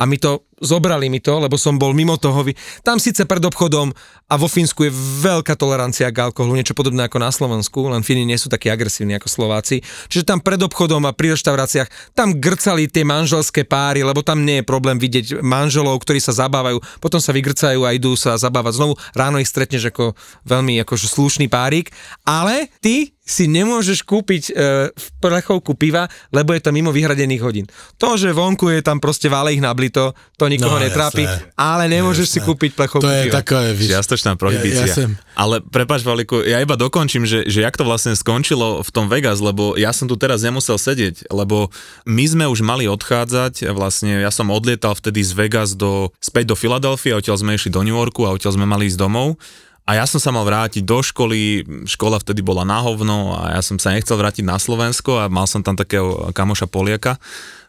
a 0.00 0.08
mi 0.08 0.18
to, 0.18 0.48
zobrali 0.58 1.06
mi 1.06 1.22
to, 1.22 1.38
lebo 1.38 1.54
som 1.60 1.78
bol 1.78 1.94
mimo 1.94 2.18
toho. 2.18 2.42
Tam 2.82 2.98
síce 2.98 3.22
pred 3.28 3.44
obchodom 3.44 3.92
a 4.26 4.34
vo 4.34 4.48
Fínsku 4.50 4.88
je 4.88 4.96
veľká 5.22 5.54
tolerancia 5.54 6.10
k 6.10 6.26
alkoholu, 6.26 6.58
niečo 6.58 6.74
podobné 6.74 7.06
ako 7.06 7.18
na 7.22 7.30
Slovensku, 7.30 7.86
len 7.86 8.02
Fíni 8.02 8.26
nie 8.26 8.40
sú 8.40 8.48
takí 8.50 8.72
agresívni 8.72 9.14
ako 9.20 9.28
Slováci. 9.28 9.84
Čiže 10.10 10.26
tam 10.26 10.40
pred 10.40 10.58
obchodom 10.58 11.06
a 11.06 11.14
pri 11.14 11.36
reštauráciách 11.36 12.16
tam 12.16 12.34
grcali 12.40 12.88
tie 12.88 13.04
manželské 13.06 13.62
páry, 13.68 14.02
lebo 14.02 14.24
tam 14.24 14.42
nie 14.42 14.64
je 14.64 14.66
problém 14.66 14.96
vidieť 14.96 15.44
manželov, 15.44 16.02
ktorí 16.02 16.18
sa 16.18 16.34
zabávajú, 16.34 16.80
potom 16.98 17.20
sa 17.20 17.30
vygrcajú 17.36 17.84
a 17.86 17.94
idú 17.94 18.16
sa 18.18 18.34
zabávať 18.40 18.80
znovu. 18.80 18.94
Ráno 19.12 19.38
ich 19.38 19.50
stretneš 19.50 19.92
ako 19.92 20.18
veľmi 20.48 20.82
akože 20.82 21.06
slušný 21.06 21.46
párik, 21.52 21.92
ale 22.26 22.72
ty 22.82 23.14
si 23.32 23.48
nemôžeš 23.48 24.04
kúpiť 24.04 24.42
e, 24.46 24.52
v 24.92 25.06
plechovku 25.18 25.72
piva, 25.72 26.04
lebo 26.28 26.52
je 26.52 26.60
to 26.60 26.68
mimo 26.68 26.92
vyhradených 26.92 27.40
hodín. 27.40 27.64
To, 27.96 28.14
že 28.14 28.28
vonku 28.28 28.68
je 28.68 28.84
tam 28.84 29.00
proste 29.00 29.26
válej 29.26 29.56
ich 29.56 29.64
nablito, 29.64 30.12
to 30.36 30.44
nikoho 30.46 30.76
No, 30.76 30.82
netrápi, 30.82 31.24
jasné. 31.24 31.48
ale 31.54 31.88
nemôžeš 31.88 32.28
si 32.28 32.38
Jasné. 32.38 32.48
kúpiť 32.48 32.70
plechovku 32.74 33.00
To 33.00 33.08
je 33.08 33.32
piva. 33.32 33.40
víš, 33.72 33.88
Čiastočná 33.88 34.36
prohibícia. 34.36 34.84
Ja- 34.84 34.92
ja 34.92 34.96
sem. 34.98 35.10
Ale 35.32 35.62
prepáč, 35.62 36.02
Valiku, 36.02 36.42
ja 36.42 36.58
iba 36.58 36.76
dokončím, 36.76 37.24
že, 37.24 37.48
že 37.48 37.60
jak 37.60 37.72
to 37.72 37.82
vlastne 37.82 38.12
skončilo 38.12 38.82
v 38.82 38.90
tom 38.90 39.08
Vegas, 39.08 39.38
lebo 39.38 39.74
ja 39.74 39.90
som 39.90 40.04
tu 40.04 40.14
teraz 40.14 40.42
nemusel 40.42 40.76
sedieť, 40.76 41.30
lebo 41.30 41.72
my 42.04 42.24
sme 42.26 42.44
už 42.44 42.60
mali 42.60 42.84
odchádzať, 42.84 43.64
vlastne 43.70 44.18
ja 44.18 44.28
som 44.28 44.50
odlietal 44.50 44.92
vtedy 44.92 45.22
z 45.22 45.32
Vegas 45.32 45.72
do, 45.72 46.10
späť 46.18 46.52
do 46.52 46.56
Filadelfie, 46.58 47.14
odtiaľ 47.14 47.38
sme 47.38 47.54
išli 47.54 47.70
do 47.70 47.80
New 47.80 47.94
Yorku 47.94 48.26
a 48.26 48.34
odtiaľ 48.34 48.52
sme 48.52 48.66
mali 48.66 48.90
ísť 48.90 48.98
domov. 48.98 49.38
A 49.82 49.98
ja 49.98 50.06
som 50.06 50.22
sa 50.22 50.30
mal 50.30 50.46
vrátiť 50.46 50.86
do 50.86 51.02
školy, 51.02 51.66
škola 51.90 52.22
vtedy 52.22 52.38
bola 52.38 52.62
na 52.62 52.78
hovno 52.78 53.34
a 53.34 53.58
ja 53.58 53.62
som 53.66 53.82
sa 53.82 53.90
nechcel 53.90 54.14
vrátiť 54.14 54.46
na 54.46 54.54
Slovensko 54.54 55.18
a 55.18 55.26
mal 55.26 55.50
som 55.50 55.66
tam 55.66 55.74
takého 55.74 56.30
kamoša 56.30 56.70
Poliaka, 56.70 57.18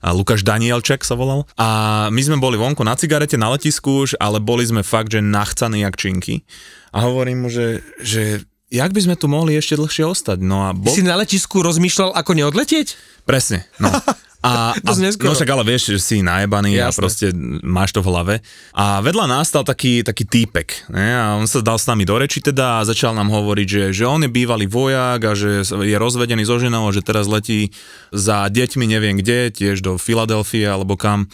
a 0.03 0.11
Lukáš 0.11 0.43
Danielček 0.43 1.07
sa 1.07 1.15
volal. 1.15 1.47
A 1.55 2.11
my 2.11 2.21
sme 2.21 2.35
boli 2.35 2.59
vonku 2.59 2.83
na 2.83 2.99
cigarete 2.99 3.39
na 3.39 3.47
letisku 3.55 4.03
už, 4.03 4.19
ale 4.19 4.43
boli 4.43 4.67
sme 4.67 4.83
fakt, 4.83 5.15
že 5.15 5.23
nachcaní 5.23 5.87
jak 5.87 5.95
činky. 5.95 6.43
A 6.91 7.07
hovorím 7.07 7.47
mu, 7.47 7.49
že, 7.49 7.79
že 8.03 8.43
jak 8.67 8.91
by 8.91 8.99
sme 8.99 9.15
tu 9.15 9.31
mohli 9.31 9.55
ešte 9.55 9.79
dlhšie 9.79 10.03
ostať. 10.03 10.43
No 10.43 10.67
a 10.67 10.75
bol... 10.75 10.91
si 10.91 11.07
na 11.07 11.15
letisku 11.15 11.63
rozmýšľal, 11.63 12.19
ako 12.19 12.31
neodletieť? 12.35 12.99
Presne, 13.23 13.63
no. 13.79 13.87
A, 14.43 14.75
a 14.75 14.91
neskoro. 14.99 15.31
no 15.31 15.39
však 15.39 15.49
ale 15.55 15.63
vieš, 15.63 15.95
že 15.95 15.99
si 16.03 16.17
najebaný 16.19 16.75
a 16.75 16.91
Jasné. 16.91 16.99
proste 16.99 17.25
máš 17.63 17.95
to 17.95 18.03
v 18.03 18.11
hlave. 18.11 18.35
A 18.75 18.99
vedľa 18.99 19.31
nás 19.31 19.47
stal 19.47 19.63
taký, 19.63 20.03
taký 20.03 20.27
týpek. 20.27 20.91
Ne? 20.91 21.15
A 21.15 21.39
on 21.39 21.47
sa 21.47 21.63
dal 21.63 21.79
s 21.79 21.87
nami 21.87 22.03
do 22.03 22.19
reči 22.19 22.43
teda 22.43 22.83
a 22.83 22.87
začal 22.87 23.15
nám 23.15 23.31
hovoriť, 23.31 23.67
že, 23.71 23.83
že 23.95 24.03
on 24.03 24.19
je 24.19 24.27
bývalý 24.27 24.67
vojak 24.67 25.23
a 25.23 25.31
že 25.31 25.63
je 25.63 25.95
rozvedený 25.95 26.43
so 26.43 26.59
ženou 26.59 26.91
a 26.91 26.91
že 26.91 26.99
teraz 26.99 27.31
letí 27.31 27.71
za 28.11 28.51
deťmi 28.51 28.83
neviem 28.83 29.15
kde, 29.15 29.47
tiež 29.55 29.79
do 29.79 29.95
Filadelfie 29.95 30.67
alebo 30.67 30.99
kam. 30.99 31.31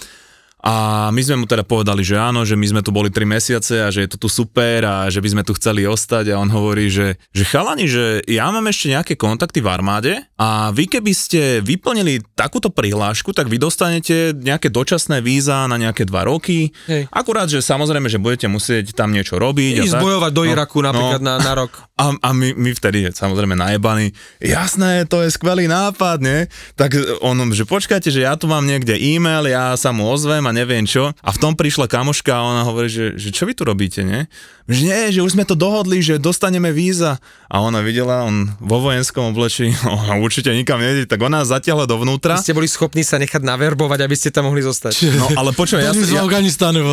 A 0.60 1.08
my 1.16 1.22
sme 1.24 1.40
mu 1.40 1.46
teda 1.48 1.64
povedali, 1.64 2.04
že 2.04 2.20
áno, 2.20 2.44
že 2.44 2.60
my 2.60 2.68
sme 2.68 2.82
tu 2.84 2.92
boli 2.92 3.08
3 3.08 3.24
mesiace 3.24 3.80
a 3.80 3.88
že 3.88 4.04
je 4.04 4.10
to 4.12 4.18
tu 4.20 4.28
super 4.28 4.84
a 4.84 5.08
že 5.08 5.24
by 5.24 5.32
sme 5.32 5.44
tu 5.48 5.56
chceli 5.56 5.88
ostať 5.88 6.36
a 6.36 6.40
on 6.40 6.52
hovorí, 6.52 6.92
že, 6.92 7.16
že 7.32 7.48
chalani, 7.48 7.88
že 7.88 8.20
ja 8.28 8.52
mám 8.52 8.68
ešte 8.68 8.92
nejaké 8.92 9.14
kontakty 9.16 9.64
v 9.64 9.72
armáde 9.72 10.14
a 10.36 10.76
vy 10.76 10.92
keby 10.92 11.16
ste 11.16 11.42
vyplnili 11.64 12.20
takúto 12.36 12.68
prihlášku, 12.68 13.32
tak 13.32 13.48
vy 13.48 13.56
dostanete 13.56 14.36
nejaké 14.36 14.68
dočasné 14.68 15.24
víza 15.24 15.64
na 15.72 15.80
nejaké 15.80 16.04
2 16.04 16.12
roky. 16.28 16.76
Hej. 16.92 17.08
Akurát, 17.08 17.48
že 17.48 17.64
samozrejme, 17.64 18.12
že 18.12 18.20
budete 18.20 18.52
musieť 18.52 18.92
tam 18.92 19.16
niečo 19.16 19.40
robiť. 19.40 19.88
Ísť 19.88 19.96
bojovať 19.96 20.32
do 20.36 20.44
Iraku 20.44 20.84
napríklad 20.84 21.24
na, 21.24 21.40
na 21.40 21.54
rok. 21.56 21.88
A, 21.96 22.12
a 22.20 22.30
my, 22.36 22.52
my 22.56 22.72
vtedy, 22.76 23.08
samozrejme 23.12 23.56
najebaní, 23.56 24.12
jasné, 24.44 25.08
to 25.08 25.24
je 25.24 25.32
skvelý 25.32 25.72
nápad, 25.72 26.20
nie? 26.20 26.48
Tak 26.76 26.96
on, 27.24 27.36
že 27.52 27.64
počkajte, 27.64 28.12
že 28.12 28.28
ja 28.28 28.36
tu 28.36 28.48
mám 28.52 28.64
niekde 28.64 28.96
e-mail, 28.96 29.48
ja 29.48 29.76
sa 29.80 29.96
mu 29.96 30.08
ozvem 30.08 30.49
a 30.50 30.52
neviem 30.52 30.84
čo. 30.84 31.14
A 31.22 31.30
v 31.30 31.38
tom 31.38 31.54
prišla 31.54 31.86
kamoška 31.86 32.34
a 32.34 32.42
ona 32.42 32.62
hovorí, 32.66 32.90
že, 32.90 33.14
že 33.16 33.30
čo 33.30 33.46
vy 33.46 33.54
tu 33.54 33.64
robíte, 33.64 34.02
nie? 34.02 34.26
Že 34.70 34.82
nie, 34.86 35.02
že 35.10 35.22
už 35.22 35.34
sme 35.34 35.46
to 35.46 35.54
dohodli, 35.54 35.98
že 35.98 36.18
dostaneme 36.18 36.70
víza. 36.70 37.18
A 37.50 37.58
ona 37.58 37.82
videla, 37.82 38.22
on 38.22 38.54
vo 38.62 38.78
vojenskom 38.80 39.34
oblečení, 39.34 39.74
ona 39.86 40.18
určite 40.18 40.54
nikam 40.54 40.78
nejde, 40.78 41.06
tak 41.06 41.22
ona 41.22 41.42
zatiahla 41.42 41.86
dovnútra. 41.86 42.38
Vy 42.38 42.46
ste 42.46 42.54
boli 42.54 42.70
schopní 42.70 43.02
sa 43.02 43.18
nechať 43.18 43.42
naverbovať, 43.42 44.00
aby 44.02 44.14
ste 44.14 44.30
tam 44.30 44.46
mohli 44.46 44.62
zostať. 44.62 45.10
No 45.18 45.26
ale 45.34 45.54
počuj, 45.54 45.82
ja, 45.82 45.90
Ja, 45.90 46.22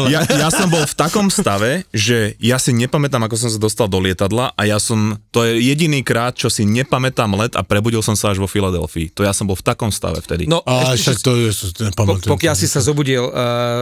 ja, 0.09 0.21
ja, 0.25 0.49
ja 0.49 0.49
som 0.49 0.69
bol 0.69 0.81
v 0.83 0.97
takom 0.97 1.29
stave, 1.29 1.85
že 1.93 2.33
ja 2.41 2.57
si 2.57 2.73
nepamätám, 2.73 3.21
ako 3.25 3.37
som 3.37 3.49
sa 3.53 3.61
dostal 3.61 3.87
do 3.87 4.01
lietadla 4.01 4.57
a 4.57 4.63
ja 4.65 4.81
som, 4.81 5.21
to 5.29 5.45
je 5.45 5.61
jediný 5.61 6.01
krát, 6.01 6.33
čo 6.33 6.49
si 6.49 6.65
nepamätám 6.65 7.29
let 7.37 7.53
a 7.55 7.63
prebudil 7.63 8.01
som 8.01 8.17
sa 8.17 8.33
až 8.33 8.41
vo 8.41 8.49
Filadelfii. 8.49 9.13
To 9.13 9.21
ja 9.21 9.37
som 9.37 9.45
bol 9.45 9.55
v 9.55 9.65
takom 9.65 9.93
stave 9.93 10.19
vtedy. 10.19 10.49
No, 10.49 10.65
A 10.65 10.97
ešte, 10.97 11.13
však 11.13 11.17
to 11.21 11.31
je, 11.37 11.49
po, 11.53 11.85
nepamatujem. 11.93 12.31
pokiaľ 12.33 12.55
si 12.57 12.67
sa 12.67 12.81
zobudil 12.81 13.21
uh, 13.21 13.31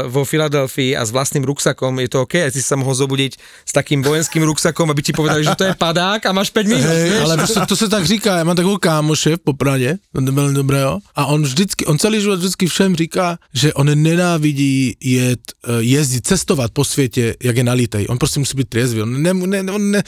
vo 0.08 0.24
Filadelfii 0.24 0.96
a 0.96 1.04
s 1.04 1.10
vlastným 1.10 1.44
ruksakom, 1.44 2.00
je 2.00 2.08
to 2.08 2.22
OK, 2.22 2.34
a 2.34 2.50
si 2.50 2.62
sa 2.62 2.76
mohol 2.76 2.94
zobudiť 2.94 3.32
s 3.64 3.72
takým 3.72 4.02
vojenským 4.02 4.42
ruksakom, 4.42 4.90
aby 4.90 5.02
ti 5.02 5.12
povedali, 5.12 5.44
že 5.44 5.54
to 5.56 5.64
je 5.64 5.74
padák 5.74 6.26
a 6.26 6.32
máš 6.32 6.50
5 6.50 6.66
minút. 6.66 6.84
Vieš? 6.84 7.22
ale 7.24 7.36
prostě 7.36 7.60
to 7.68 7.76
se 7.76 7.88
tak 7.88 8.04
říká, 8.06 8.36
já 8.36 8.44
mám 8.44 8.56
takovou 8.56 8.76
kámoše 8.76 9.36
v 9.36 9.38
Popradě, 9.38 9.98
velmi 10.14 10.54
dobrého, 10.54 10.98
a 11.14 11.26
on 11.26 11.42
vždycky, 11.42 11.86
on 11.86 11.98
celý 11.98 12.20
život 12.20 12.38
vždycky 12.38 12.66
všem 12.66 12.96
říká, 12.96 13.38
že 13.54 13.74
on 13.74 14.02
nenávidí 14.02 14.96
jet, 15.00 15.40
eh, 15.64 15.72
jezdit, 15.78 16.26
cestovat 16.26 16.70
po 16.70 16.84
světě, 16.84 17.34
jak 17.42 17.56
je 17.56 17.64
nalitej. 17.64 18.06
On 18.08 18.18
prostě 18.18 18.40
musí 18.40 18.56
být 18.56 18.68
triezvý, 18.68 19.02
on, 19.02 19.22
ne, 19.22 19.34
ne, 19.34 19.72
on 19.72 19.90
ne, 19.90 20.02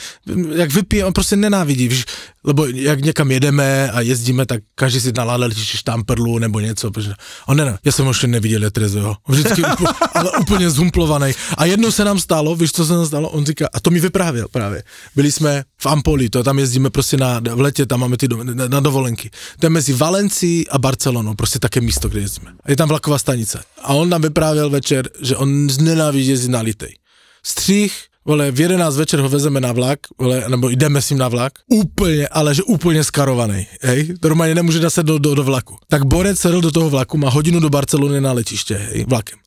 jak 0.55 0.73
vypije, 0.73 1.05
on 1.05 1.13
prostě 1.13 1.35
nenávidí, 1.35 1.87
víš, 1.87 2.05
lebo 2.43 2.65
jak 2.65 3.01
někam 3.01 3.31
jedeme 3.31 3.91
a 3.91 4.01
jezdíme, 4.01 4.45
tak 4.45 4.63
každý 4.75 4.99
si 4.99 5.11
letiště 5.17 5.77
štamperlu 5.77 6.39
nebo 6.39 6.59
něco, 6.59 6.91
protože 6.91 7.13
on 7.47 7.57
ne, 7.57 7.77
já 7.85 7.91
jsem 7.91 8.05
ho 8.05 8.11
ještě 8.11 8.27
neviděl 8.27 8.63
je 8.63 8.71
trezvého, 8.71 9.15
vždycky, 9.53 9.71
úplně, 9.73 9.89
ale 10.13 10.31
úplně 10.31 10.69
zhumplovaný. 10.69 11.31
A 11.57 11.65
jednou 11.65 11.91
se 11.91 12.05
nám 12.05 12.19
stalo, 12.19 12.55
víš, 12.55 12.71
co 12.71 12.85
se 12.85 12.93
nám 12.93 13.05
stalo, 13.05 13.29
on 13.29 13.45
říká, 13.45 13.69
a 13.73 13.79
to 13.79 13.89
mi 13.89 13.99
vyprávěl 13.99 14.47
právě, 14.51 14.83
byli 15.15 15.31
jsme 15.31 15.63
v 15.77 15.85
Ampoli, 15.85 16.29
to 16.29 16.43
tam 16.43 16.59
jezdíme 16.59 16.89
prostě 16.89 17.17
na, 17.17 17.39
v 17.39 17.61
letě, 17.61 17.85
tam 17.85 17.99
máme 17.99 18.17
ty 18.17 18.27
do, 18.27 18.43
na, 18.43 18.67
na 18.67 18.79
dovolenky. 18.79 19.29
To 19.59 19.65
je 19.65 19.69
mezi 19.69 19.93
Valencií 19.93 20.69
a 20.69 20.77
Barcelonou, 20.77 21.33
prostě 21.33 21.59
také 21.59 21.81
místo, 21.81 22.09
kde 22.09 22.19
jezdíme. 22.19 22.51
Je 22.67 22.75
tam 22.75 22.89
vlaková 22.89 23.17
stanice. 23.17 23.63
A 23.83 23.93
on 23.93 24.09
nám 24.09 24.21
vyprávěl 24.21 24.69
večer, 24.69 25.09
že 25.21 25.35
on 25.35 25.67
nenávidí 25.81 26.29
jezdit 26.29 26.49
na 26.49 26.61
litej. 26.61 26.95
Střih, 27.43 27.93
vole, 28.27 28.51
v 28.51 28.59
11 28.59 28.95
večer 28.97 29.19
ho 29.19 29.29
vezeme 29.29 29.59
na 29.61 29.71
vlak, 29.71 29.99
vole, 30.19 30.43
nebo 30.47 30.69
jdeme 30.69 31.01
s 31.01 31.09
ním 31.09 31.19
na 31.19 31.27
vlak, 31.27 31.53
úplně, 31.67 32.27
ale 32.27 32.55
že 32.55 32.63
úplně 32.63 33.03
skarovaný, 33.03 33.67
hej, 33.81 34.15
normálně 34.23 34.55
nemůže 34.55 34.79
dát 34.79 34.97
do, 34.99 35.17
do, 35.19 35.35
do 35.35 35.43
vlaku. 35.43 35.77
Tak 35.87 36.05
Borec 36.05 36.39
sedl 36.39 36.61
do 36.61 36.71
toho 36.71 36.89
vlaku, 36.89 37.17
má 37.17 37.29
hodinu 37.29 37.59
do 37.59 37.69
Barcelony 37.69 38.21
na 38.21 38.31
letiště, 38.31 38.75
hej, 38.75 39.05
vlakem. 39.07 39.39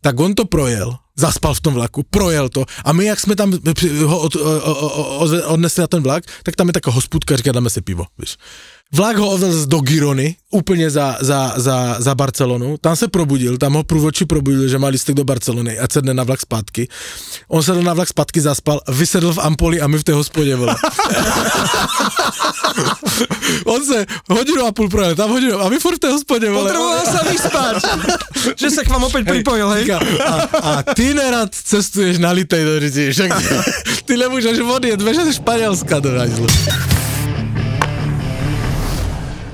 Tak 0.00 0.20
on 0.20 0.34
to 0.34 0.44
projel, 0.44 0.94
zaspal 1.16 1.54
v 1.54 1.60
tom 1.60 1.74
vlaku, 1.74 2.02
projel 2.10 2.48
to 2.48 2.64
a 2.84 2.92
my, 2.92 3.04
jak 3.04 3.20
jsme 3.20 3.36
tam 3.36 3.52
při- 3.74 3.98
ho 3.98 4.20
od, 4.20 4.36
o, 4.36 4.40
o, 4.40 4.74
o, 5.18 5.24
odve- 5.26 5.42
odnesli 5.46 5.80
na 5.80 5.86
ten 5.86 6.02
vlak, 6.02 6.24
tak 6.42 6.56
tam 6.56 6.66
je 6.66 6.72
taková 6.72 6.94
hospůdka, 6.94 7.36
říká, 7.36 7.52
dáme 7.52 7.70
si 7.70 7.80
pivo, 7.80 8.04
víš. 8.18 8.36
Vlak 8.88 9.16
ho 9.16 9.28
odvezl 9.30 9.66
do 9.66 9.80
Girony, 9.80 10.36
úplně 10.50 10.90
za, 10.90 11.16
za, 11.20 11.52
za, 11.56 11.96
za 11.98 12.14
Barcelonu, 12.14 12.76
tam 12.80 12.96
se 12.96 13.08
probudil, 13.08 13.58
tam 13.58 13.72
ho 13.72 13.84
průvodčí 13.84 14.24
probudil, 14.24 14.68
že 14.68 14.78
má 14.78 14.88
lístek 14.88 15.14
do 15.14 15.24
Barcelony 15.24 15.78
a 15.78 15.84
sedne 15.92 16.14
na 16.14 16.24
vlak 16.24 16.40
zpátky. 16.40 16.88
On 17.48 17.62
sedl 17.62 17.82
na 17.82 17.94
vlak 17.94 18.08
zpátky, 18.08 18.40
zaspal, 18.40 18.80
vysedl 18.88 19.32
v 19.32 19.38
Ampoli 19.38 19.80
a 19.80 19.86
my 19.86 19.98
v 19.98 20.04
té 20.04 20.12
hospodě, 20.12 20.56
vole. 20.56 20.76
On 23.64 23.84
se 23.84 24.06
hodinu 24.30 24.66
a 24.66 24.72
půl 24.72 24.88
projel, 24.88 25.14
tam 25.14 25.30
hodinu 25.30 25.60
a 25.60 25.68
my 25.68 25.78
furt 25.78 25.96
v 25.96 25.98
té 25.98 26.08
hospodě, 26.08 26.50
vole. 26.50 26.72
Potreboval 26.72 27.04
sa 27.04 27.20
vyspať, 27.28 27.74
že 28.56 28.68
sa 28.72 28.82
k 28.84 28.88
vám 28.88 29.04
opäť 29.04 29.28
pripojil, 29.28 29.68
hej? 29.68 29.84
A, 29.92 30.00
a 30.48 30.70
ty 30.96 31.12
nerad 31.12 31.52
cestuješ 31.52 32.18
na 32.18 32.32
litej 32.32 32.64
do 32.64 32.80
řiti, 32.80 33.12
však 33.12 33.30
ty, 34.04 34.16
nemůžeš 34.16 34.58
odjet, 34.64 35.02
veš 35.02 35.16
ze 35.16 35.32
Španělska 35.32 36.00
do 36.00 36.10
hajzlu. 36.18 36.46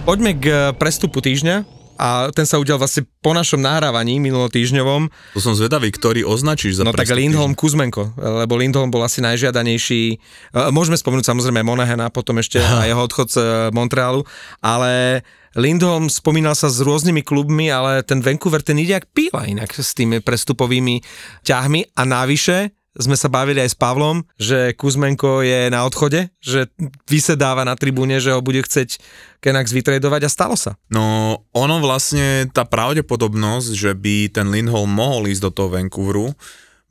Poďme 0.05 0.36
k 0.36 0.44
eh, 0.52 0.57
prestupu 0.76 1.24
týždňa 1.24 1.64
a 1.96 2.28
ten 2.28 2.44
sa 2.44 2.61
udial 2.61 2.76
vlastne 2.76 3.09
po 3.24 3.32
našom 3.32 3.57
nahrávaní 3.57 4.20
minulotýžňovom. 4.20 5.09
To 5.32 5.40
som 5.40 5.57
zvedavý, 5.57 5.88
ktorý 5.88 6.28
označíš 6.28 6.76
za 6.76 6.84
No 6.84 6.92
tak 6.92 7.09
Lindholm 7.09 7.57
Kuzmenko, 7.57 8.12
lebo 8.20 8.59
Lindholm 8.61 8.92
bol 8.92 9.00
asi 9.00 9.24
najžiadanejší. 9.24 10.02
Eh, 10.12 10.68
Môžeme 10.76 11.00
spomenúť 11.00 11.24
samozrejme 11.32 11.64
Monahena, 11.64 12.12
potom 12.12 12.36
ešte 12.36 12.61
a 12.61 12.84
jeho 12.84 13.00
odchod 13.00 13.32
z 13.32 13.36
eh, 13.40 13.48
Montrealu, 13.72 14.28
ale 14.61 15.24
Lindholm 15.57 16.12
spomínal 16.12 16.52
sa 16.52 16.68
s 16.68 16.84
rôznymi 16.84 17.24
klubmi, 17.24 17.72
ale 17.72 18.05
ten 18.05 18.20
Vancouver 18.20 18.61
ten 18.61 18.76
ide 18.76 19.00
jak 19.00 19.09
píla 19.09 19.48
inak 19.48 19.72
s 19.72 19.96
tými 19.96 20.20
prestupovými 20.20 21.00
ťahmi 21.48 21.96
a 21.96 22.02
navyše 22.05 22.76
sme 22.95 23.18
sa 23.18 23.26
bavili 23.26 23.59
aj 23.59 23.74
s 23.74 23.76
Pavlom, 23.78 24.22
že 24.38 24.74
Kuzmenko 24.78 25.42
je 25.42 25.66
na 25.70 25.82
odchode, 25.82 26.30
že 26.38 26.70
vysedáva 27.11 27.66
na 27.66 27.74
tribúne, 27.74 28.22
že 28.22 28.30
ho 28.30 28.38
bude 28.38 28.62
chceť 28.62 29.03
Kenax 29.42 29.74
vytredovať 29.74 30.26
a 30.26 30.30
stalo 30.30 30.55
sa. 30.55 30.78
No, 30.88 31.42
ono 31.51 31.82
vlastne, 31.82 32.47
tá 32.55 32.62
pravdepodobnosť, 32.62 33.70
že 33.74 33.92
by 33.99 34.30
ten 34.30 34.47
Lindholm 34.49 34.95
mohol 34.95 35.26
ísť 35.28 35.42
do 35.42 35.51
toho 35.51 35.68
Vancouveru, 35.74 36.32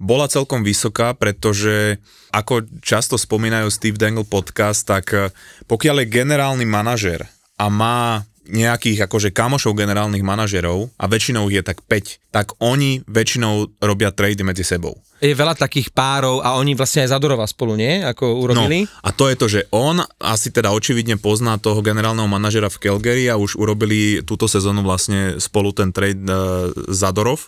bola 0.03 0.27
celkom 0.27 0.67
vysoká, 0.67 1.15
pretože 1.15 2.01
ako 2.35 2.67
často 2.83 3.15
spomínajú 3.15 3.71
Steve 3.71 3.95
Dangle 3.95 4.27
podcast, 4.27 4.83
tak 4.83 5.05
eh, 5.15 5.31
pokiaľ 5.71 6.03
je 6.03 6.13
generálny 6.13 6.65
manažer 6.67 7.23
a 7.55 7.71
má 7.71 8.27
nejakých 8.43 9.07
akože 9.07 9.31
kamošov 9.31 9.75
generálnych 9.75 10.25
manažerov 10.25 10.91
a 10.99 11.07
väčšinou 11.07 11.47
je 11.47 11.63
tak 11.63 11.79
5, 11.87 12.33
tak 12.33 12.51
oni 12.59 12.99
väčšinou 13.07 13.79
robia 13.79 14.11
trady 14.11 14.43
medzi 14.43 14.67
sebou. 14.67 14.99
Je 15.23 15.31
veľa 15.31 15.55
takých 15.55 15.95
párov 15.95 16.43
a 16.43 16.59
oni 16.59 16.75
vlastne 16.75 17.07
aj 17.07 17.15
Zadorova 17.15 17.47
spolu, 17.47 17.79
nie? 17.79 18.03
Ako 18.03 18.43
urobili? 18.43 18.83
No, 18.83 18.91
a 19.07 19.09
to 19.15 19.31
je 19.31 19.35
to, 19.39 19.47
že 19.47 19.61
on 19.71 20.03
asi 20.19 20.51
teda 20.51 20.75
očividne 20.75 21.15
pozná 21.15 21.55
toho 21.55 21.79
generálneho 21.79 22.27
manažera 22.27 22.67
v 22.67 22.81
Calgary 22.83 23.31
a 23.31 23.39
už 23.39 23.55
urobili 23.55 24.19
túto 24.27 24.51
sezónu 24.51 24.83
vlastne 24.83 25.39
spolu 25.39 25.71
ten 25.71 25.95
trade 25.95 26.27
uh, 26.27 26.67
Zadorov. 26.91 27.47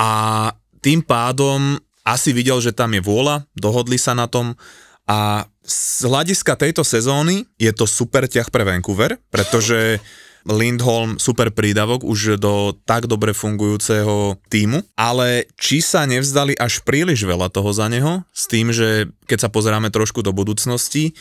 A 0.00 0.48
tým 0.80 1.04
pádom 1.04 1.76
asi 2.00 2.32
videl, 2.32 2.56
že 2.64 2.72
tam 2.72 2.96
je 2.96 3.04
vôľa, 3.04 3.44
dohodli 3.52 4.00
sa 4.00 4.16
na 4.16 4.24
tom 4.24 4.56
a 5.04 5.44
z 5.64 6.08
hľadiska 6.08 6.56
tejto 6.56 6.82
sezóny 6.82 7.44
je 7.60 7.70
to 7.70 7.84
super 7.84 8.24
ťah 8.24 8.48
pre 8.48 8.64
Vancouver, 8.64 9.20
pretože 9.28 10.00
Lindholm 10.48 11.20
super 11.20 11.52
prídavok 11.52 12.00
už 12.00 12.40
do 12.40 12.72
tak 12.88 13.04
dobre 13.04 13.36
fungujúceho 13.36 14.40
týmu, 14.48 14.80
ale 14.96 15.44
či 15.60 15.84
sa 15.84 16.08
nevzdali 16.08 16.56
až 16.56 16.80
príliš 16.80 17.28
veľa 17.28 17.52
toho 17.52 17.68
za 17.76 17.92
neho, 17.92 18.24
s 18.32 18.48
tým, 18.48 18.72
že 18.72 19.12
keď 19.28 19.48
sa 19.48 19.52
pozeráme 19.52 19.92
trošku 19.92 20.24
do 20.24 20.32
budúcnosti, 20.32 21.12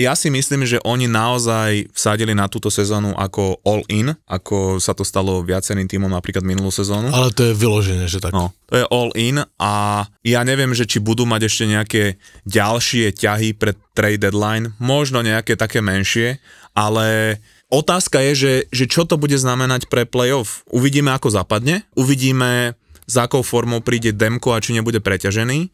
ja 0.00 0.12
si 0.16 0.32
myslím, 0.32 0.64
že 0.64 0.80
oni 0.80 1.04
naozaj 1.04 1.92
vsadili 1.92 2.32
na 2.32 2.48
túto 2.48 2.72
sezónu 2.72 3.12
ako 3.12 3.60
all-in, 3.68 4.16
ako 4.24 4.80
sa 4.80 4.96
to 4.96 5.04
stalo 5.04 5.44
viacerým 5.44 5.84
týmom 5.84 6.08
napríklad 6.08 6.40
minulú 6.40 6.72
sezónu. 6.72 7.12
Ale 7.12 7.28
to 7.36 7.52
je 7.52 7.52
vyložené, 7.52 8.08
že 8.08 8.24
tak. 8.24 8.32
No, 8.32 8.56
to 8.64 8.80
je 8.80 8.88
all-in 8.88 9.44
a 9.60 10.04
ja 10.24 10.40
neviem, 10.40 10.72
že 10.72 10.88
či 10.88 11.04
budú 11.04 11.28
mať 11.28 11.52
ešte 11.52 11.64
nejaké 11.68 12.02
ďalšie 12.48 13.12
ťahy 13.12 13.52
pre 13.52 13.76
trade 13.92 14.24
deadline, 14.24 14.72
možno 14.80 15.20
nejaké 15.20 15.52
také 15.60 15.84
menšie, 15.84 16.40
ale 16.72 17.36
otázka 17.68 18.24
je, 18.24 18.32
že, 18.32 18.52
že 18.72 18.84
čo 18.88 19.04
to 19.04 19.20
bude 19.20 19.36
znamenať 19.36 19.92
pre 19.92 20.08
playoff. 20.08 20.64
Uvidíme, 20.72 21.12
ako 21.12 21.28
zapadne, 21.28 21.84
uvidíme, 21.92 22.72
za 23.08 23.24
akou 23.24 23.44
formou 23.44 23.80
príde 23.80 24.12
Demko 24.12 24.52
a 24.52 24.60
či 24.60 24.76
nebude 24.76 25.00
preťažený. 25.00 25.72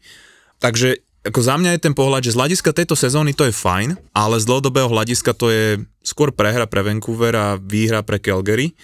Takže 0.55 1.03
ako 1.25 1.41
za 1.41 1.57
mňa 1.57 1.75
je 1.75 1.85
ten 1.89 1.97
pohľad, 1.97 2.21
že 2.21 2.37
z 2.37 2.39
hľadiska 2.39 2.69
tejto 2.69 2.93
sezóny 2.93 3.33
to 3.33 3.49
je 3.49 3.53
fajn, 3.53 3.97
ale 4.13 4.37
z 4.37 4.45
dlhodobého 4.45 4.85
hľadiska 4.85 5.33
to 5.33 5.49
je 5.49 5.81
skôr 6.05 6.29
prehra 6.29 6.69
pre 6.69 6.85
Vancouver 6.85 7.33
a 7.33 7.47
výhra 7.57 8.05
pre 8.05 8.21
Calgary. 8.21 8.77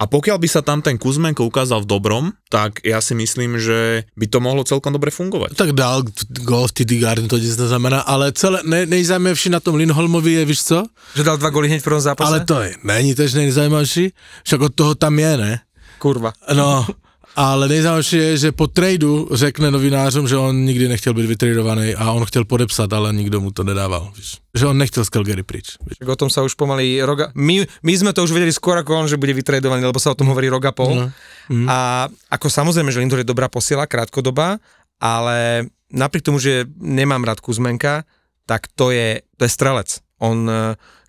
A 0.00 0.08
pokiaľ 0.08 0.40
by 0.40 0.48
sa 0.48 0.64
tam 0.64 0.80
ten 0.80 0.96
Kuzmenko 0.96 1.44
ukázal 1.44 1.84
v 1.84 1.90
dobrom, 1.92 2.24
tak 2.48 2.80
ja 2.88 3.04
si 3.04 3.12
myslím, 3.12 3.60
že 3.60 4.08
by 4.16 4.32
to 4.32 4.40
mohlo 4.40 4.64
celkom 4.64 4.96
dobre 4.96 5.12
fungovať. 5.12 5.60
Tak 5.60 5.76
dál 5.76 6.08
gol 6.40 6.64
v 6.64 6.72
TD 6.72 7.04
Garden, 7.04 7.28
to 7.28 7.36
nic 7.36 7.52
neznamená, 7.52 8.00
ale 8.08 8.32
celé, 8.32 8.64
ne, 8.64 8.88
nejzajímavší 8.88 9.52
na 9.52 9.60
tom 9.60 9.76
Lindholmovi 9.76 10.40
je, 10.40 10.42
víš 10.48 10.72
co? 10.72 10.88
Že 11.20 11.24
dal 11.28 11.36
dva 11.36 11.52
góly 11.52 11.68
hneď 11.68 11.84
v 11.84 11.88
prvom 11.92 12.00
zápase? 12.00 12.32
Ale 12.32 12.48
to 12.48 12.64
je, 12.64 12.80
není 12.80 13.12
tež 13.12 13.36
nejzajímavší, 13.36 14.16
však 14.48 14.60
od 14.60 14.72
toho 14.72 14.92
tam 14.96 15.20
je, 15.20 15.32
ne? 15.36 15.52
Kurva. 16.00 16.32
No, 16.56 16.88
ale 17.36 17.68
nejzajímavější 17.68 18.16
je, 18.16 18.36
že 18.36 18.52
po 18.52 18.66
tradu 18.66 19.28
řekne 19.32 19.70
novinářům, 19.70 20.28
že 20.28 20.36
on 20.36 20.56
nikdy 20.64 20.88
nechtěl 20.88 21.14
být 21.14 21.26
vytradovaný 21.26 21.94
a 21.94 22.12
on 22.12 22.24
chtěl 22.24 22.44
podepsat, 22.44 22.92
ale 22.92 23.12
nikdo 23.12 23.40
mu 23.40 23.50
to 23.50 23.64
nedával. 23.64 24.12
Víš. 24.16 24.38
Že 24.54 24.66
on 24.66 24.78
nechtěl 24.78 25.04
z 25.04 25.08
Calgary 25.08 25.42
pryč. 25.42 25.78
Víš. 25.86 26.08
O 26.08 26.16
tom 26.16 26.30
sa 26.30 26.42
už 26.42 26.58
pomaly 26.58 26.98
roga... 27.02 27.30
My, 27.38 27.62
my 27.86 27.92
sme 27.94 28.10
to 28.10 28.26
už 28.26 28.34
vedeli 28.34 28.50
skôr 28.50 28.74
ako 28.82 29.04
on, 29.04 29.06
že 29.06 29.20
bude 29.20 29.30
vytredovaný, 29.30 29.86
lebo 29.86 30.02
sa 30.02 30.10
o 30.10 30.18
tom 30.18 30.26
hovorí 30.26 30.50
rok 30.50 30.64
a 30.66 30.72
pol. 30.74 30.94
No. 30.94 31.06
Mm. 31.48 31.66
A 31.70 32.10
ako 32.34 32.50
samozrejme, 32.50 32.90
že 32.90 32.98
Lindor 32.98 33.22
je 33.22 33.30
dobrá 33.30 33.46
posiela, 33.46 33.86
krátkodoba, 33.86 34.58
ale 34.98 35.70
napriek 35.94 36.26
tomu, 36.26 36.42
že 36.42 36.66
nemám 36.78 37.22
rád 37.22 37.38
Kuzmenka, 37.38 38.02
tak 38.46 38.66
to 38.74 38.90
je, 38.90 39.22
to 39.38 39.46
je 39.46 39.50
strelec. 39.50 40.02
On 40.18 40.50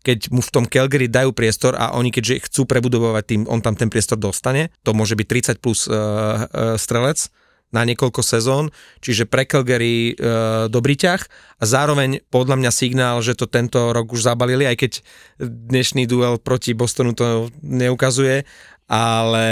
keď 0.01 0.33
mu 0.33 0.41
v 0.41 0.53
tom 0.53 0.65
Calgary 0.65 1.05
dajú 1.05 1.31
priestor 1.33 1.77
a 1.77 1.93
oni 1.93 2.09
keďže 2.09 2.49
chcú 2.49 2.65
prebudovať 2.65 3.23
tým, 3.25 3.41
on 3.45 3.61
tam 3.61 3.77
ten 3.77 3.87
priestor 3.87 4.17
dostane, 4.17 4.73
to 4.81 4.97
môže 4.97 5.13
byť 5.13 5.57
30 5.57 5.63
plus 5.63 5.85
uh, 5.85 5.93
uh, 5.93 6.75
strelec 6.77 7.29
na 7.71 7.87
niekoľko 7.87 8.19
sezón, 8.19 8.67
čiže 8.99 9.23
pre 9.25 9.47
Calgary 9.47 10.11
uh, 10.11 10.67
dobrý 10.67 10.99
ťah 10.99 11.21
a 11.57 11.63
zároveň 11.63 12.19
podľa 12.27 12.59
mňa 12.59 12.71
signál, 12.71 13.23
že 13.23 13.31
to 13.31 13.47
tento 13.47 13.95
rok 13.95 14.11
už 14.11 14.27
zabalili, 14.27 14.67
aj 14.67 14.75
keď 14.75 14.91
dnešný 15.39 16.03
duel 16.03 16.35
proti 16.35 16.75
Bostonu 16.75 17.15
to 17.15 17.47
neukazuje, 17.63 18.43
ale 18.91 19.47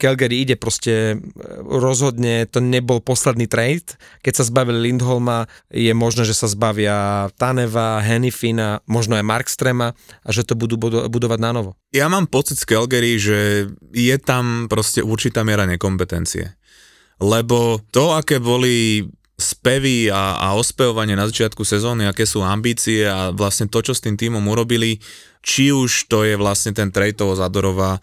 Calgary 0.00 0.48
ide 0.48 0.56
proste 0.56 1.20
rozhodne, 1.68 2.48
to 2.48 2.64
nebol 2.64 2.96
posledný 3.04 3.44
trade. 3.44 4.00
Keď 4.24 4.40
sa 4.40 4.48
zbavili 4.48 4.88
Lindholma, 4.88 5.44
je 5.68 5.92
možné, 5.92 6.24
že 6.24 6.32
sa 6.32 6.48
zbavia 6.48 7.28
Taneva, 7.36 8.00
Hennifina, 8.00 8.80
možno 8.88 9.20
aj 9.20 9.28
Markstrema 9.28 9.92
a 10.24 10.28
že 10.32 10.48
to 10.48 10.56
budú 10.56 10.80
budovať 11.12 11.38
na 11.44 11.52
novo. 11.52 11.76
Ja 11.92 12.08
mám 12.08 12.24
pocit 12.24 12.56
z 12.56 12.64
Calgary, 12.64 13.20
že 13.20 13.68
je 13.92 14.16
tam 14.16 14.64
proste 14.72 15.04
určitá 15.04 15.44
miera 15.44 15.68
nekompetencie. 15.68 16.56
Lebo 17.20 17.84
to, 17.92 18.16
aké 18.16 18.40
boli 18.40 19.04
spevy 19.36 20.08
a, 20.08 20.40
a 20.40 20.56
ospevovanie 20.56 21.14
na 21.14 21.28
začiatku 21.28 21.68
sezóny, 21.68 22.08
aké 22.08 22.24
sú 22.24 22.40
ambície 22.40 23.04
a 23.04 23.28
vlastne 23.30 23.68
to, 23.68 23.84
čo 23.84 23.92
s 23.92 24.00
tým 24.00 24.16
týmom 24.16 24.42
urobili, 24.48 24.98
či 25.44 25.68
už 25.68 26.08
to 26.08 26.24
je 26.24 26.34
vlastne 26.34 26.72
ten 26.72 26.88
trade 26.90 27.20
toho 27.20 27.36
Zadorova, 27.38 28.00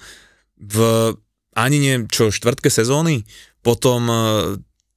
v 0.60 0.78
ani 1.56 1.78
nie 1.80 1.96
čo 2.12 2.30
štvrtke 2.30 2.68
sezóny, 2.68 3.24
potom 3.64 4.12
e, 4.12 4.16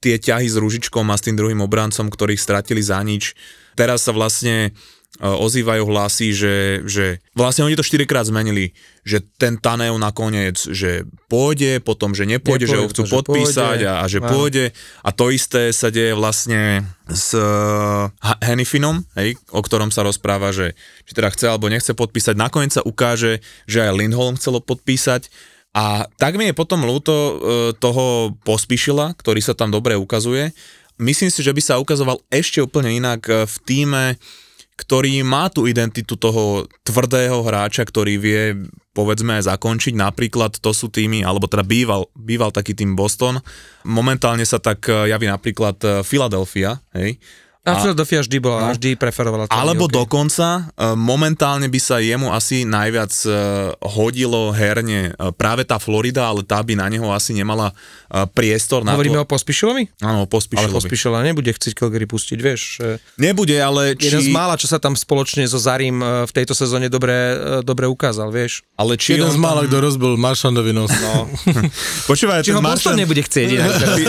tie 0.02 0.18
ťahy 0.18 0.50
s 0.50 0.58
Ružičkom 0.58 1.06
a 1.10 1.16
s 1.16 1.24
tým 1.24 1.38
druhým 1.38 1.62
obrancom, 1.62 2.10
ktorých 2.10 2.42
stratili 2.42 2.82
za 2.82 2.98
nič. 3.02 3.38
Teraz 3.78 4.06
sa 4.06 4.12
vlastne 4.14 4.74
ozývajú 5.18 5.82
hlasy, 5.82 6.30
že, 6.30 6.56
že 6.86 7.18
vlastne 7.34 7.66
oni 7.66 7.74
to 7.74 7.82
4 7.82 8.06
krát 8.06 8.26
zmenili, 8.26 8.70
že 9.02 9.18
ten 9.38 9.58
Taneo 9.58 9.98
nakoniec, 9.98 10.54
že 10.58 11.06
pôjde, 11.26 11.82
potom, 11.82 12.14
že 12.14 12.22
nepôjde, 12.22 12.64
nepôjde 12.64 12.66
že 12.70 12.78
ho 12.78 12.86
chcú 12.90 13.02
že 13.06 13.14
podpísať 13.18 13.78
pôjde, 13.82 13.90
a, 13.90 13.94
a 14.02 14.04
že 14.06 14.18
áno. 14.22 14.30
pôjde. 14.30 14.64
A 15.02 15.10
to 15.10 15.34
isté 15.34 15.74
sa 15.74 15.90
deje 15.90 16.14
vlastne 16.14 16.86
s 17.10 17.34
uh, 17.34 18.12
Hennifinom, 18.44 19.02
hej, 19.18 19.34
o 19.50 19.58
ktorom 19.58 19.90
sa 19.90 20.06
rozpráva, 20.06 20.54
že 20.54 20.78
či 21.08 21.12
teda 21.18 21.34
chce 21.34 21.50
alebo 21.50 21.66
nechce 21.66 21.90
podpísať. 21.98 22.38
Nakoniec 22.38 22.74
sa 22.78 22.86
ukáže, 22.86 23.42
že 23.66 23.82
aj 23.82 23.96
Lindholm 23.98 24.38
chcelo 24.38 24.62
podpísať 24.62 25.26
a 25.76 26.08
tak 26.16 26.40
mi 26.40 26.48
je 26.48 26.56
potom 26.56 26.82
ľúto 26.82 27.12
e, 27.14 27.32
toho 27.76 28.34
pospíšila, 28.42 29.12
ktorý 29.14 29.38
sa 29.44 29.52
tam 29.52 29.68
dobre 29.68 29.94
ukazuje. 29.94 30.50
Myslím 30.98 31.30
si, 31.30 31.44
že 31.44 31.54
by 31.54 31.62
sa 31.62 31.78
ukazoval 31.78 32.18
ešte 32.32 32.64
úplne 32.64 32.90
inak 32.96 33.22
e, 33.28 33.44
v 33.44 33.56
týme, 33.68 34.04
ktorý 34.78 35.26
má 35.26 35.50
tú 35.50 35.66
identitu 35.66 36.14
toho 36.14 36.70
tvrdého 36.86 37.42
hráča, 37.42 37.82
ktorý 37.82 38.14
vie 38.14 38.42
povedzme 38.94 39.34
zakončiť. 39.42 39.98
Napríklad 39.98 40.62
to 40.62 40.70
sú 40.70 40.86
týmy, 40.86 41.26
alebo 41.26 41.50
teda 41.50 41.66
býval, 41.66 42.06
býval 42.14 42.54
taký 42.54 42.78
tým 42.78 42.94
Boston. 42.94 43.42
Momentálne 43.82 44.46
sa 44.46 44.62
tak 44.62 44.86
e, 44.86 45.10
javí 45.10 45.26
napríklad 45.26 46.06
Philadelphia, 46.06 46.78
hej, 46.94 47.18
a 47.66 47.76
Philadelphia 47.76 48.20
vždy 48.24 48.38
bola, 48.40 48.58
no, 48.64 48.72
vždy 48.72 48.90
preferovala. 48.96 49.44
Alebo 49.52 49.90
okay. 49.90 49.96
dokonca 50.00 50.46
e, 50.72 50.94
momentálne 50.96 51.68
by 51.68 51.80
sa 51.82 52.00
jemu 52.00 52.32
asi 52.32 52.64
najviac 52.64 53.12
e, 53.28 53.30
hodilo 53.82 54.54
herne 54.56 55.12
e, 55.12 55.32
práve 55.36 55.68
tá 55.68 55.76
Florida, 55.76 56.24
ale 56.30 56.46
tá 56.46 56.62
by 56.64 56.78
na 56.78 56.88
neho 56.88 57.10
asi 57.12 57.36
nemala 57.36 57.76
priestor. 58.32 58.88
Na 58.88 58.96
Hovoríme 58.96 59.20
to... 59.20 59.24
o 59.24 59.28
Pospišilovi? 59.28 60.00
Áno, 60.00 60.24
o 60.24 60.28
Pospišilovi. 60.30 60.72
Ale 60.72 60.78
Pospišila 60.80 61.18
nebude 61.20 61.52
chcieť 61.52 61.76
Calgary 61.76 62.08
pustiť, 62.08 62.38
vieš. 62.40 62.80
Nebude, 63.20 63.52
ale 63.60 63.92
či... 64.00 64.08
Jeden 64.08 64.24
z 64.24 64.32
mála, 64.32 64.56
čo 64.56 64.64
sa 64.64 64.80
tam 64.80 64.96
spoločne 64.96 65.44
so 65.44 65.60
Zarim 65.60 66.00
v 66.00 66.32
tejto 66.32 66.56
sezóne 66.56 66.88
dobre, 66.88 67.12
dobre 67.60 67.84
ukázal, 67.84 68.32
vieš. 68.32 68.64
Ale 68.80 68.96
či 68.96 69.20
Jeden 69.20 69.28
z 69.28 69.36
mála, 69.36 69.68
tam... 69.68 69.68
kto 69.68 69.76
rozbil 69.92 70.12
Maršandovi 70.16 70.72
nos. 70.72 70.88
No. 70.88 71.28
Počúvaj, 72.10 72.40
či 72.48 72.56
ho 72.56 72.64
Maršan... 72.64 72.96
nebude 72.96 73.20
chcieť. 73.20 73.48
Inak, 73.52 73.72
tí, 74.00 74.04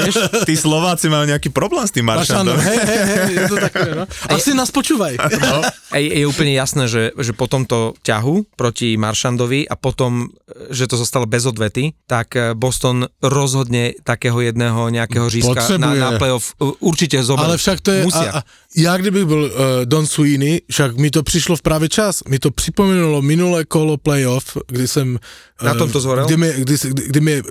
tí 0.47 0.55
Slováci 0.55 1.11
majú 1.11 1.27
nejaký 1.27 1.51
problém 1.51 1.83
s 1.83 1.91
tým 1.91 2.07
Maršandom. 2.07 2.55
Hej, 2.55 2.79
hej, 2.79 3.03
hej, 3.03 3.38
to 3.47 3.55
také, 3.55 3.95
no. 3.95 4.03
Asi 4.27 4.51
nás 4.51 4.73
počúvaj. 4.73 5.15
No. 5.15 5.63
Je, 5.95 6.21
je 6.21 6.25
úplne 6.27 6.51
jasné, 6.51 6.89
že, 6.91 7.15
že 7.15 7.31
po 7.31 7.47
tomto 7.47 7.95
ťahu 8.03 8.57
proti 8.59 8.99
Maršandovi 8.99 9.69
a 9.69 9.75
potom, 9.79 10.27
že 10.69 10.89
to 10.89 10.99
zostalo 10.99 11.29
bez 11.29 11.45
odvety, 11.47 11.95
tak 12.09 12.35
eh, 12.35 12.51
Boston 12.57 13.07
rozhodne 13.23 13.95
takého 14.03 14.41
jedného 14.41 14.89
nejakého 14.89 15.29
řízka 15.29 15.79
na, 15.79 15.95
na 15.95 16.09
playoff 16.17 16.57
určite 16.83 17.21
zoberú. 17.23 17.53
Ale 17.53 17.61
však 17.61 17.77
to 17.79 17.89
je, 17.91 18.01
Musia. 18.03 18.31
A, 18.31 18.39
a 18.41 18.47
ja 18.75 18.97
kdybych 18.97 19.25
byl 19.25 19.43
uh, 19.43 19.51
Don 19.85 20.07
Sweeney, 20.07 20.61
však 20.69 20.97
mi 20.97 21.11
to 21.11 21.23
přišlo 21.23 21.55
v 21.55 21.61
právě 21.61 21.89
čas. 21.89 22.23
Mi 22.27 22.39
to 22.39 22.51
připomínalo 22.51 23.21
minulé 23.21 23.65
kolo 23.65 23.97
playoff, 23.97 24.57
kdy 24.67 24.87
jsem... 24.87 25.19
Uh, 25.61 25.67
na 25.67 25.73
tomto 25.73 25.99
zhorel? 25.99 26.25
Kdy 26.25 26.37
mi, 26.37 26.53
kdy, 26.57 26.75
kdy, 26.93 27.19
mi 27.21 27.41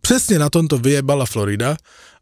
přesně 0.00 0.38
na 0.38 0.50
tomto 0.50 0.78
vyjebala 0.78 1.26
Florida 1.26 1.76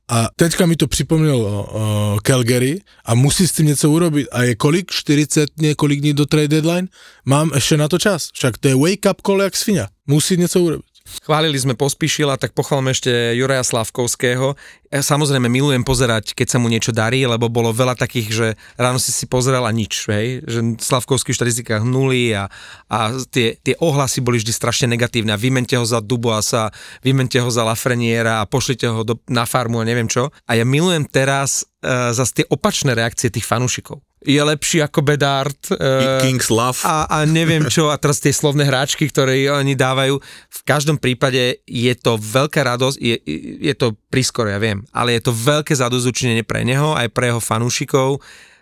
a 0.08 0.28
teďka 0.36 0.66
mi 0.66 0.76
to 0.76 0.86
připomnělo 0.86 1.62
uh, 1.62 2.18
Calgary 2.18 2.80
a 3.04 3.14
musí 3.14 3.48
s 3.48 3.52
tím 3.52 3.66
něco 3.66 3.90
urobit. 3.90 4.28
A 4.32 4.42
je 4.42 4.54
kolik? 4.54 4.90
40 4.90 5.50
několik 5.58 6.00
dní 6.00 6.14
do 6.14 6.26
trade 6.26 6.48
deadline? 6.48 6.88
Mám 7.24 7.50
ještě 7.54 7.76
na 7.76 7.88
to 7.88 7.98
čas. 7.98 8.30
Však 8.32 8.58
to 8.58 8.68
je 8.68 8.74
wake 8.74 9.10
up 9.10 9.22
call 9.26 9.42
jak 9.42 9.56
svinia. 9.56 9.88
Musí 10.06 10.36
něco 10.36 10.60
urobit. 10.60 10.95
Chválili 11.06 11.54
sme 11.54 11.78
Pospíšila, 11.78 12.34
tak 12.34 12.50
pochválme 12.50 12.90
ešte 12.90 13.32
Juraja 13.38 13.62
Slavkovského. 13.62 14.58
Ja 14.90 15.02
samozrejme 15.02 15.46
milujem 15.46 15.86
pozerať, 15.86 16.34
keď 16.34 16.46
sa 16.50 16.58
mu 16.58 16.66
niečo 16.66 16.90
darí, 16.90 17.22
lebo 17.22 17.46
bolo 17.46 17.70
veľa 17.70 17.94
takých, 17.94 18.28
že 18.34 18.48
ráno 18.74 18.98
si 18.98 19.14
si 19.14 19.30
pozrel 19.30 19.62
a 19.62 19.70
nič, 19.70 20.10
hej? 20.10 20.42
že 20.42 20.82
Slavkovský 20.82 21.30
v 21.30 21.38
štatistikách 21.38 21.86
nuly 21.86 22.34
a, 22.34 22.50
a 22.90 23.14
tie, 23.30 23.54
tie 23.62 23.78
ohlasy 23.78 24.18
boli 24.18 24.42
vždy 24.42 24.50
strašne 24.50 24.90
negatívne 24.90 25.38
vymente 25.38 25.78
ho 25.78 25.86
za 25.86 26.02
Duboasa, 26.02 26.74
vymente 27.06 27.38
ho 27.38 27.50
za 27.54 27.62
Lafreniera 27.62 28.42
a 28.42 28.48
pošlite 28.50 28.90
ho 28.90 29.06
do, 29.06 29.14
na 29.30 29.46
farmu 29.46 29.78
a 29.78 29.86
neviem 29.86 30.10
čo. 30.10 30.34
A 30.50 30.58
ja 30.58 30.66
milujem 30.66 31.06
teraz 31.06 31.62
uh, 31.86 32.10
zase 32.10 32.42
tie 32.42 32.46
opačné 32.50 32.98
reakcie 32.98 33.30
tých 33.30 33.46
fanúšikov 33.46 34.02
je 34.26 34.42
lepší 34.42 34.82
ako 34.82 35.00
Bedard. 35.06 35.56
Uh, 35.70 36.18
King's 36.20 36.50
Love. 36.50 36.82
A, 36.82 37.06
a 37.06 37.16
neviem 37.24 37.64
čo, 37.70 37.88
a 37.88 37.96
teraz 37.96 38.18
tie 38.18 38.34
slovné 38.34 38.66
hráčky, 38.66 39.06
ktoré 39.06 39.46
oni 39.48 39.78
dávajú. 39.78 40.18
V 40.50 40.60
každom 40.66 40.98
prípade 40.98 41.62
je 41.64 41.94
to 41.94 42.18
veľká 42.18 42.66
radosť, 42.66 42.98
je, 42.98 43.16
je 43.62 43.74
to 43.78 43.94
prískoro, 44.10 44.50
ja 44.50 44.58
viem, 44.58 44.82
ale 44.90 45.14
je 45.16 45.30
to 45.30 45.32
veľké 45.32 45.72
zadozučinenie 45.72 46.42
pre 46.42 46.66
neho, 46.66 46.98
aj 46.98 47.08
pre 47.14 47.30
jeho 47.30 47.40
fanúšikov 47.40 48.18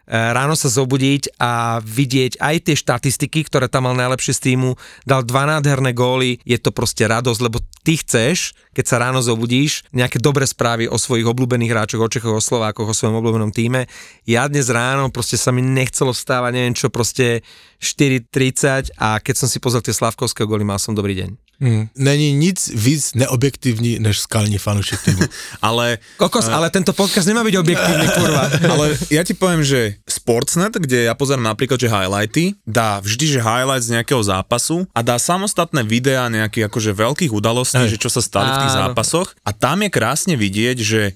ráno 0.08 0.54
sa 0.56 0.68
zobudiť 0.68 1.40
a 1.40 1.80
vidieť 1.80 2.40
aj 2.40 2.56
tie 2.70 2.76
štatistiky, 2.76 3.48
ktoré 3.48 3.68
tam 3.72 3.88
mal 3.88 3.96
najlepšie 3.96 4.32
z 4.36 4.40
týmu, 4.52 4.76
dal 5.08 5.24
dva 5.24 5.48
nádherné 5.48 5.96
góly, 5.96 6.40
je 6.44 6.56
to 6.60 6.72
proste 6.72 7.04
radosť, 7.04 7.40
lebo 7.40 7.60
ty 7.84 7.96
chceš, 8.00 8.52
keď 8.72 8.84
sa 8.84 8.96
ráno 9.00 9.20
zobudíš, 9.24 9.84
nejaké 9.92 10.20
dobré 10.20 10.44
správy 10.44 10.88
o 10.88 10.96
svojich 11.00 11.28
obľúbených 11.28 11.72
hráčoch, 11.72 12.04
o 12.04 12.08
Čechoch, 12.08 12.36
o 12.36 12.42
Slovákoch, 12.42 12.88
o 12.88 12.96
svojom 12.96 13.20
obľúbenom 13.20 13.52
týme. 13.52 13.88
Ja 14.28 14.48
dnes 14.48 14.68
ráno 14.72 15.12
proste 15.12 15.36
sa 15.36 15.52
mi 15.52 15.60
nechcelo 15.60 16.12
vstávať, 16.12 16.52
neviem 16.52 16.76
čo, 16.76 16.88
proste 16.88 17.44
4.30 17.80 18.96
a 18.96 19.20
keď 19.20 19.34
som 19.36 19.48
si 19.48 19.60
pozrel 19.60 19.84
tie 19.84 19.96
Slavkovské 19.96 20.48
góly, 20.48 20.64
mal 20.64 20.80
som 20.80 20.96
dobrý 20.96 21.16
deň. 21.20 21.43
Hmm. 21.60 21.88
Není 21.94 22.32
nic 22.32 22.58
víc 22.74 23.14
neobjektivní 23.14 23.98
než 23.98 24.20
skalní 24.26 24.58
fanúšik 24.58 25.00
týmu. 25.02 25.22
ale... 25.62 25.98
Kokos, 26.16 26.50
uh, 26.50 26.54
ale 26.54 26.70
tento 26.70 26.92
podcast 26.92 27.26
nemá 27.30 27.46
byť 27.46 27.56
objektívny, 27.56 28.06
kurva. 28.10 28.44
ale 28.74 28.98
ja 29.10 29.22
ti 29.22 29.38
poviem, 29.38 29.62
že 29.62 30.02
Sportsnet, 30.08 30.74
kde 30.74 31.06
ja 31.06 31.14
pozerám 31.14 31.46
napríklad, 31.46 31.78
že 31.78 31.92
highlighty, 31.92 32.58
dá 32.66 32.98
vždy, 32.98 33.38
že 33.38 33.40
highlight 33.44 33.84
z 33.86 33.92
nejakého 34.00 34.22
zápasu 34.24 34.88
a 34.90 35.00
dá 35.04 35.20
samostatné 35.20 35.86
videá 35.86 36.26
nejakých 36.32 36.66
akože 36.66 36.90
veľkých 36.96 37.32
udalostí, 37.32 37.84
Aj. 37.84 37.90
že 37.92 38.00
čo 38.00 38.10
sa 38.10 38.24
stali 38.24 38.48
v 38.50 38.60
tých 38.66 38.74
zápasoch 38.74 39.28
a 39.44 39.50
tam 39.54 39.84
je 39.84 39.90
krásne 39.92 40.34
vidieť, 40.34 40.76
že 40.80 41.14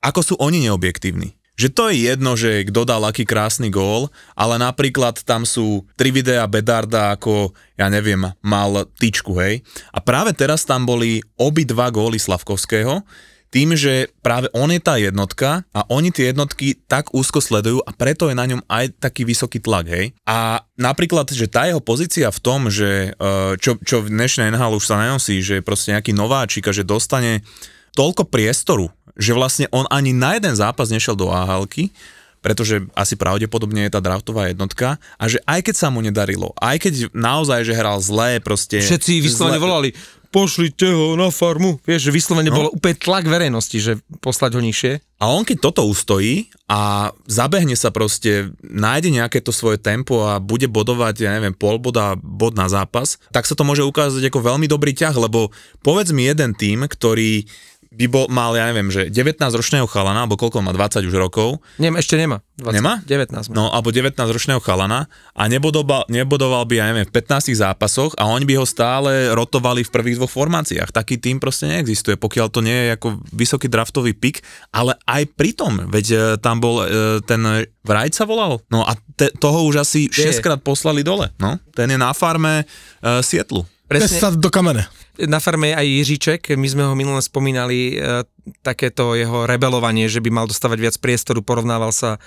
ako 0.00 0.20
sú 0.22 0.34
oni 0.38 0.64
neobjektívni 0.68 1.39
že 1.60 1.68
to 1.68 1.92
je 1.92 2.08
jedno, 2.08 2.40
že 2.40 2.64
kto 2.64 2.88
dal 2.88 3.04
aký 3.04 3.28
krásny 3.28 3.68
gól, 3.68 4.08
ale 4.32 4.56
napríklad 4.56 5.20
tam 5.28 5.44
sú 5.44 5.84
tri 5.92 6.08
videá 6.08 6.48
Bedarda, 6.48 7.12
ako, 7.12 7.52
ja 7.76 7.92
neviem, 7.92 8.24
mal 8.40 8.88
tyčku, 8.96 9.36
hej. 9.36 9.60
A 9.92 10.00
práve 10.00 10.32
teraz 10.32 10.64
tam 10.64 10.88
boli 10.88 11.20
obi 11.36 11.68
dva 11.68 11.92
góly 11.92 12.16
Slavkovského, 12.16 13.04
tým, 13.50 13.74
že 13.74 14.14
práve 14.22 14.46
on 14.54 14.70
je 14.70 14.78
tá 14.78 14.94
jednotka 14.94 15.66
a 15.74 15.82
oni 15.90 16.14
tie 16.14 16.30
jednotky 16.30 16.78
tak 16.86 17.10
úzko 17.10 17.42
sledujú 17.42 17.82
a 17.82 17.90
preto 17.90 18.30
je 18.30 18.38
na 18.38 18.46
ňom 18.46 18.62
aj 18.70 19.02
taký 19.02 19.26
vysoký 19.26 19.58
tlak, 19.58 19.90
hej. 19.90 20.14
A 20.22 20.62
napríklad, 20.78 21.28
že 21.34 21.50
tá 21.50 21.66
jeho 21.66 21.82
pozícia 21.82 22.30
v 22.30 22.40
tom, 22.40 22.70
že 22.70 23.12
eh, 23.12 23.52
čo, 23.58 23.76
čo 23.82 24.06
v 24.06 24.14
dnešnej 24.14 24.54
NHL 24.54 24.78
už 24.78 24.86
sa 24.86 25.02
nenosí, 25.02 25.42
že 25.42 25.66
proste 25.66 25.92
nejaký 25.92 26.14
nováčik 26.14 26.70
a 26.70 26.72
že 26.72 26.86
dostane 26.86 27.42
toľko 27.98 28.30
priestoru 28.30 28.86
že 29.18 29.32
vlastne 29.34 29.66
on 29.70 29.86
ani 29.90 30.14
na 30.14 30.36
jeden 30.38 30.54
zápas 30.54 30.90
nešiel 30.90 31.14
do 31.14 31.30
ahl 31.30 31.66
pretože 32.40 32.88
asi 32.96 33.20
pravdepodobne 33.20 33.84
je 33.86 33.92
tá 33.92 34.00
draftová 34.00 34.48
jednotka 34.48 34.96
a 35.20 35.24
že 35.28 35.44
aj 35.44 35.60
keď 35.60 35.74
sa 35.76 35.92
mu 35.92 36.00
nedarilo, 36.00 36.56
aj 36.56 36.88
keď 36.88 36.92
naozaj, 37.12 37.68
že 37.68 37.76
hral 37.76 38.00
zlé 38.00 38.40
proste... 38.40 38.80
Všetci 38.80 39.20
vyslovene 39.20 39.60
zlé... 39.60 39.64
volali, 39.68 39.88
pošlite 40.32 40.88
ho 40.88 41.18
na 41.18 41.28
farmu. 41.28 41.82
Vieš, 41.82 42.08
že 42.08 42.14
vyslovene 42.14 42.48
no. 42.48 42.56
bolo 42.56 42.68
úplne 42.72 42.96
tlak 42.96 43.26
verejnosti, 43.26 43.76
že 43.76 43.92
poslať 44.22 44.56
ho 44.56 44.60
nižšie. 44.62 44.92
A 45.20 45.28
on 45.28 45.44
keď 45.44 45.68
toto 45.68 45.84
ustojí 45.84 46.48
a 46.70 47.12
zabehne 47.28 47.76
sa 47.76 47.92
proste, 47.92 48.54
nájde 48.64 49.12
nejaké 49.12 49.44
to 49.44 49.52
svoje 49.52 49.76
tempo 49.76 50.24
a 50.24 50.40
bude 50.40 50.70
bodovať, 50.70 51.14
ja 51.26 51.30
neviem, 51.36 51.52
pol 51.52 51.76
boda, 51.76 52.16
bod 52.16 52.56
na 52.56 52.70
zápas, 52.72 53.20
tak 53.34 53.44
sa 53.44 53.58
to 53.58 53.66
môže 53.66 53.84
ukázať 53.84 54.32
ako 54.32 54.40
veľmi 54.54 54.64
dobrý 54.70 54.96
ťah, 54.96 55.18
lebo 55.18 55.52
povedz 55.84 56.14
mi 56.14 56.24
jeden 56.24 56.56
tým, 56.56 56.88
ktorý 56.88 57.44
by 57.90 58.06
bol, 58.06 58.30
mal, 58.30 58.54
ja 58.54 58.70
neviem, 58.70 58.86
že 58.86 59.10
19-ročného 59.10 59.82
chalana, 59.90 60.22
alebo 60.22 60.38
koľko 60.38 60.62
má, 60.62 60.70
20 60.70 61.10
už 61.10 61.14
rokov. 61.18 61.58
Nem, 61.82 61.98
ešte 61.98 62.14
nemá. 62.14 62.38
20, 62.62 62.78
nemá? 62.78 63.02
19 63.02 63.50
má. 63.50 63.54
No, 63.58 63.66
alebo 63.74 63.90
19-ročného 63.90 64.62
chalana 64.62 65.10
a 65.34 65.42
nebodoval, 65.50 66.06
nebodoval 66.06 66.70
by, 66.70 66.74
ja 66.78 66.86
neviem, 66.94 67.02
v 67.02 67.12
15 67.18 67.50
zápasoch 67.50 68.14
a 68.14 68.30
oni 68.30 68.46
by 68.46 68.62
ho 68.62 68.66
stále 68.66 69.34
rotovali 69.34 69.82
v 69.82 69.90
prvých 69.90 70.22
dvoch 70.22 70.30
formáciách. 70.30 70.94
Taký 70.94 71.18
tým 71.18 71.42
proste 71.42 71.66
neexistuje, 71.66 72.14
pokiaľ 72.14 72.46
to 72.54 72.62
nie 72.62 72.78
je 72.78 72.88
ako 72.94 73.08
vysoký 73.34 73.66
draftový 73.66 74.14
pik, 74.14 74.46
ale 74.70 74.94
aj 75.10 75.26
pritom, 75.34 75.90
veď 75.90 76.06
e, 76.14 76.18
tam 76.38 76.62
bol 76.62 76.86
e, 76.86 77.18
ten 77.26 77.42
Vrajc 77.80 78.12
sa 78.12 78.28
volal? 78.28 78.60
No 78.68 78.84
a 78.84 78.92
te, 79.16 79.32
toho 79.40 79.64
už 79.66 79.82
asi 79.82 80.06
6 80.12 80.44
krát 80.44 80.60
poslali 80.60 81.00
dole, 81.00 81.32
no. 81.40 81.56
Ten 81.72 81.88
je 81.88 81.96
na 81.96 82.12
farme 82.12 82.68
uh, 82.68 83.24
Sietlu. 83.24 83.64
Presne. 83.88 84.38
do 84.38 84.52
kamene 84.52 84.86
na 85.18 85.42
farme 85.42 85.72
je 85.72 85.78
aj 85.78 85.86
Jiříček, 85.86 86.42
my 86.54 86.66
sme 86.68 86.82
ho 86.86 86.94
minule 86.94 87.18
spomínali, 87.24 87.98
e, 87.98 88.22
takéto 88.62 89.14
jeho 89.14 89.46
rebelovanie, 89.46 90.08
že 90.10 90.22
by 90.22 90.30
mal 90.32 90.46
dostávať 90.46 90.78
viac 90.80 90.96
priestoru, 90.98 91.44
porovnával 91.44 91.92
sa 91.94 92.18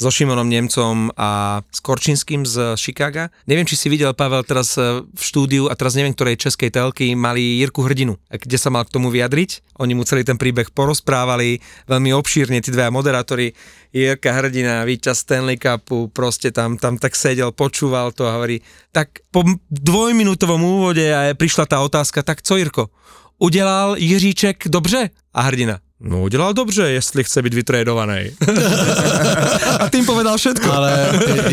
so 0.00 0.08
Šimonom 0.08 0.48
Nemcom 0.48 1.12
a 1.20 1.60
s 1.68 1.78
Korčinským 1.84 2.48
z 2.48 2.80
Chicaga. 2.80 3.28
Neviem, 3.44 3.68
či 3.68 3.76
si 3.76 3.92
videl, 3.92 4.16
Pavel, 4.16 4.40
teraz 4.42 4.74
e, 4.80 5.04
v 5.04 5.22
štúdiu, 5.22 5.68
a 5.68 5.76
teraz 5.76 5.92
neviem, 5.94 6.16
ktorej 6.16 6.40
českej 6.40 6.72
telky, 6.72 7.12
mali 7.12 7.60
Jirku 7.60 7.84
Hrdinu, 7.84 8.16
kde 8.32 8.56
sa 8.56 8.72
mal 8.72 8.88
k 8.88 8.94
tomu 8.94 9.12
vyjadriť. 9.12 9.76
Oni 9.80 9.92
mu 9.92 10.08
celý 10.08 10.24
ten 10.24 10.40
príbeh 10.40 10.72
porozprávali 10.72 11.60
veľmi 11.86 12.10
obšírne, 12.16 12.64
tí 12.64 12.72
dvaja 12.72 12.88
moderátori. 12.88 13.52
Jirka 13.92 14.32
Hrdina, 14.32 14.88
víťaz 14.88 15.20
Stanley 15.20 15.60
Cupu, 15.60 16.08
proste 16.08 16.48
tam, 16.48 16.80
tam 16.80 16.96
tak 16.96 17.12
sedel, 17.12 17.52
počúval 17.52 18.16
to 18.16 18.24
a 18.24 18.40
hovorí, 18.40 18.64
tak 18.88 19.20
po 19.28 19.44
dvojminútovom 19.68 20.64
úvode 20.64 21.04
a 21.12 21.36
prišla 21.36 21.68
tá 21.68 21.84
otázka, 21.84 22.24
tak 22.24 22.31
co 22.40 22.56
Jirko, 22.56 22.90
udělal 23.38 23.96
Jiříček 23.98 24.68
dobře? 24.68 25.10
A 25.34 25.40
hrdina, 25.40 25.78
No 26.02 26.22
udělal 26.22 26.52
dobře, 26.52 26.90
jestli 26.90 27.24
chce 27.24 27.42
být 27.42 27.54
vytrédovaný. 27.54 28.30
a 29.80 29.90
tým 29.90 30.06
povedal 30.06 30.34
všetko. 30.34 30.66
Ale 30.72 30.90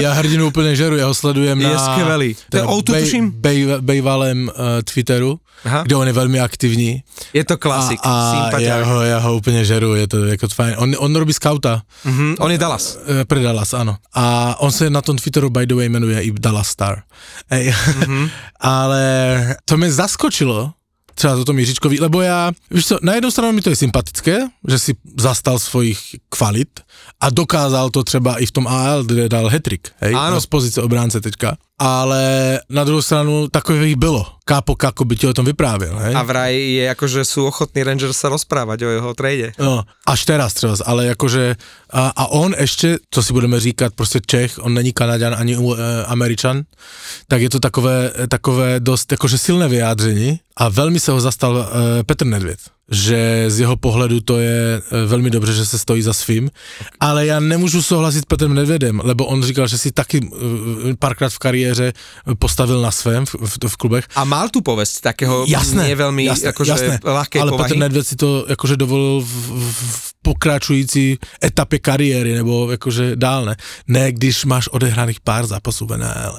ja 0.01 0.17
hrdinu 0.17 0.49
úplne 0.49 0.73
žeru, 0.73 0.97
ja 0.97 1.05
ho 1.05 1.13
sledujem 1.13 1.53
je 1.61 1.69
na... 1.69 1.77
skvelý. 1.77 2.33
Teda 2.49 2.65
bej, 2.65 3.05
bej, 3.29 3.57
bejvalém 3.81 4.49
uh, 4.49 4.81
Twitteru, 4.81 5.37
Aha. 5.69 5.85
kde 5.85 5.93
on 5.93 6.07
je 6.09 6.15
veľmi 6.17 6.41
aktivní. 6.41 7.05
Je 7.29 7.45
to 7.45 7.61
klasik, 7.61 8.01
a, 8.01 8.49
a 8.49 8.57
ja 8.57 8.81
ho, 8.81 8.97
ja 9.05 9.21
ho 9.21 9.37
úplne 9.37 9.61
žeru, 9.61 9.93
je 9.93 10.07
to 10.09 10.17
jako 10.25 10.49
fajn. 10.49 10.81
On, 10.81 10.89
on 10.97 11.11
robí 11.13 11.33
skauta. 11.33 11.85
Uh-huh. 12.01 12.33
On 12.41 12.49
je 12.49 12.57
Dallas. 12.57 12.97
Uh, 13.05 13.29
pre 13.29 13.45
Dallas, 13.45 13.69
áno. 13.77 14.01
A 14.17 14.57
on 14.65 14.73
sa 14.73 14.89
na 14.89 15.05
tom 15.05 15.21
Twitteru 15.21 15.53
by 15.53 15.69
the 15.69 15.77
way 15.77 15.93
jmenuje 15.93 16.25
i 16.25 16.33
Dallas 16.33 16.73
Star. 16.73 17.05
Ej. 17.53 17.69
Uh-huh. 17.69 18.25
Ale 18.59 19.03
to 19.65 19.77
mě 19.77 19.93
zaskočilo, 19.93 20.73
třeba 21.19 21.35
to 21.35 21.45
tom 21.45 21.59
Jiříčkovi, 21.59 21.99
lebo 21.99 22.21
já, 22.21 22.51
víš 22.71 22.87
co, 22.87 22.99
na 23.01 23.15
jednu 23.15 23.31
stranu 23.31 23.51
mi 23.51 23.61
to 23.61 23.69
je 23.69 23.75
sympatické, 23.75 24.47
že 24.67 24.79
si 24.79 24.95
zastal 25.19 25.59
svojich 25.59 25.99
kvalit 26.29 26.79
a 27.19 27.29
dokázal 27.29 27.89
to 27.89 28.03
třeba 28.03 28.37
i 28.37 28.45
v 28.45 28.51
tom 28.51 28.67
AL, 28.67 29.03
kde 29.03 29.29
dal 29.29 29.47
hetrik, 29.47 29.91
hej, 29.99 30.15
Áno. 30.15 30.41
z 30.41 30.45
pozice 30.45 30.81
obránce 30.81 31.21
teďka 31.21 31.57
ale 31.79 32.59
na 32.67 32.83
druhou 32.83 33.01
stranu 33.01 33.47
takových 33.47 33.95
bylo. 33.95 34.27
Kápo 34.43 34.75
Kako 34.75 35.05
by 35.05 35.15
ti 35.15 35.27
o 35.27 35.33
tom 35.33 35.45
vyprávěl, 35.45 35.95
hej? 35.95 36.13
A 36.15 36.21
vraj 36.27 36.57
je 36.57 36.83
akože 36.91 37.21
sú 37.23 37.47
ochotní 37.47 37.85
Rangers 37.85 38.17
sa 38.17 38.27
rozprávať 38.27 38.83
o 38.83 38.89
jeho 38.89 39.11
trade. 39.15 39.55
No, 39.61 39.85
až 40.03 40.25
teraz 40.25 40.53
třeba, 40.53 40.75
ale 40.85 41.05
jakože 41.05 41.55
a, 41.93 42.11
a 42.17 42.23
on 42.27 42.57
ještě, 42.59 42.97
co 43.11 43.23
si 43.23 43.33
budeme 43.33 43.59
říkat, 43.59 43.93
prostě 43.95 44.19
Čech, 44.25 44.59
on 44.59 44.73
není 44.73 44.91
Kanaďan 44.91 45.35
ani 45.37 45.57
uh, 45.57 45.77
Američan, 46.05 46.65
tak 47.27 47.41
je 47.41 47.49
to 47.49 47.59
takové, 47.59 48.11
takové 48.29 48.79
dost 48.79 49.11
jakože 49.11 49.37
silné 49.37 49.67
vyjádření 49.67 50.39
a 50.57 50.69
velmi 50.69 50.99
se 50.99 51.11
ho 51.11 51.21
zastal 51.21 51.53
uh, 51.55 51.65
Petr 52.05 52.25
Nedvěd 52.25 52.59
že 52.91 53.45
z 53.51 53.59
jeho 53.59 53.77
pohledu 53.77 54.21
to 54.21 54.39
je 54.39 54.81
e, 54.81 55.05
velmi 55.05 55.29
dobře, 55.29 55.53
že 55.53 55.65
se 55.65 55.79
stojí 55.79 56.01
za 56.01 56.13
svým, 56.13 56.49
ale 56.99 57.25
já 57.25 57.39
nemůžu 57.39 57.81
souhlasit 57.81 58.21
s 58.21 58.25
Petrem 58.25 58.53
Nedvědem, 58.53 59.01
lebo 59.03 59.25
on 59.25 59.43
říkal, 59.43 59.67
že 59.67 59.77
si 59.77 59.91
taky 59.91 60.17
e, 60.19 60.95
párkrát 60.99 61.29
v 61.29 61.39
kariéře 61.39 61.93
postavil 62.39 62.81
na 62.81 62.91
svém 62.91 63.25
v, 63.25 63.35
v, 63.35 63.57
v 63.67 63.77
klubech. 63.77 64.05
A 64.15 64.23
mal 64.23 64.49
tu 64.49 64.61
povesť 64.61 65.01
takého 65.01 65.45
jasné, 65.47 65.89
nie 65.89 65.95
veľmi 65.95 66.25
jasné, 66.25 66.49
akože 66.49 66.71
jasné, 66.71 66.93
ľahkej 67.03 67.39
ale 67.41 67.51
povahy. 67.51 67.69
Petr 67.69 67.79
Nedvěd 67.79 68.07
si 68.07 68.15
to 68.15 68.45
akože 68.49 68.75
dovolil 68.77 69.21
v, 69.21 69.33
v 69.69 70.08
pokračující 70.21 71.17
etapě 71.43 71.79
kariéry, 71.79 72.33
nebo 72.33 72.71
jakože 72.71 73.15
dál 73.15 73.45
ne. 73.45 73.55
Ne, 73.87 74.11
když 74.11 74.45
máš 74.45 74.67
odehraných 74.67 75.19
pár 75.19 75.47
zápasů 75.47 75.85
v 75.85 75.97
NHL. 75.97 76.37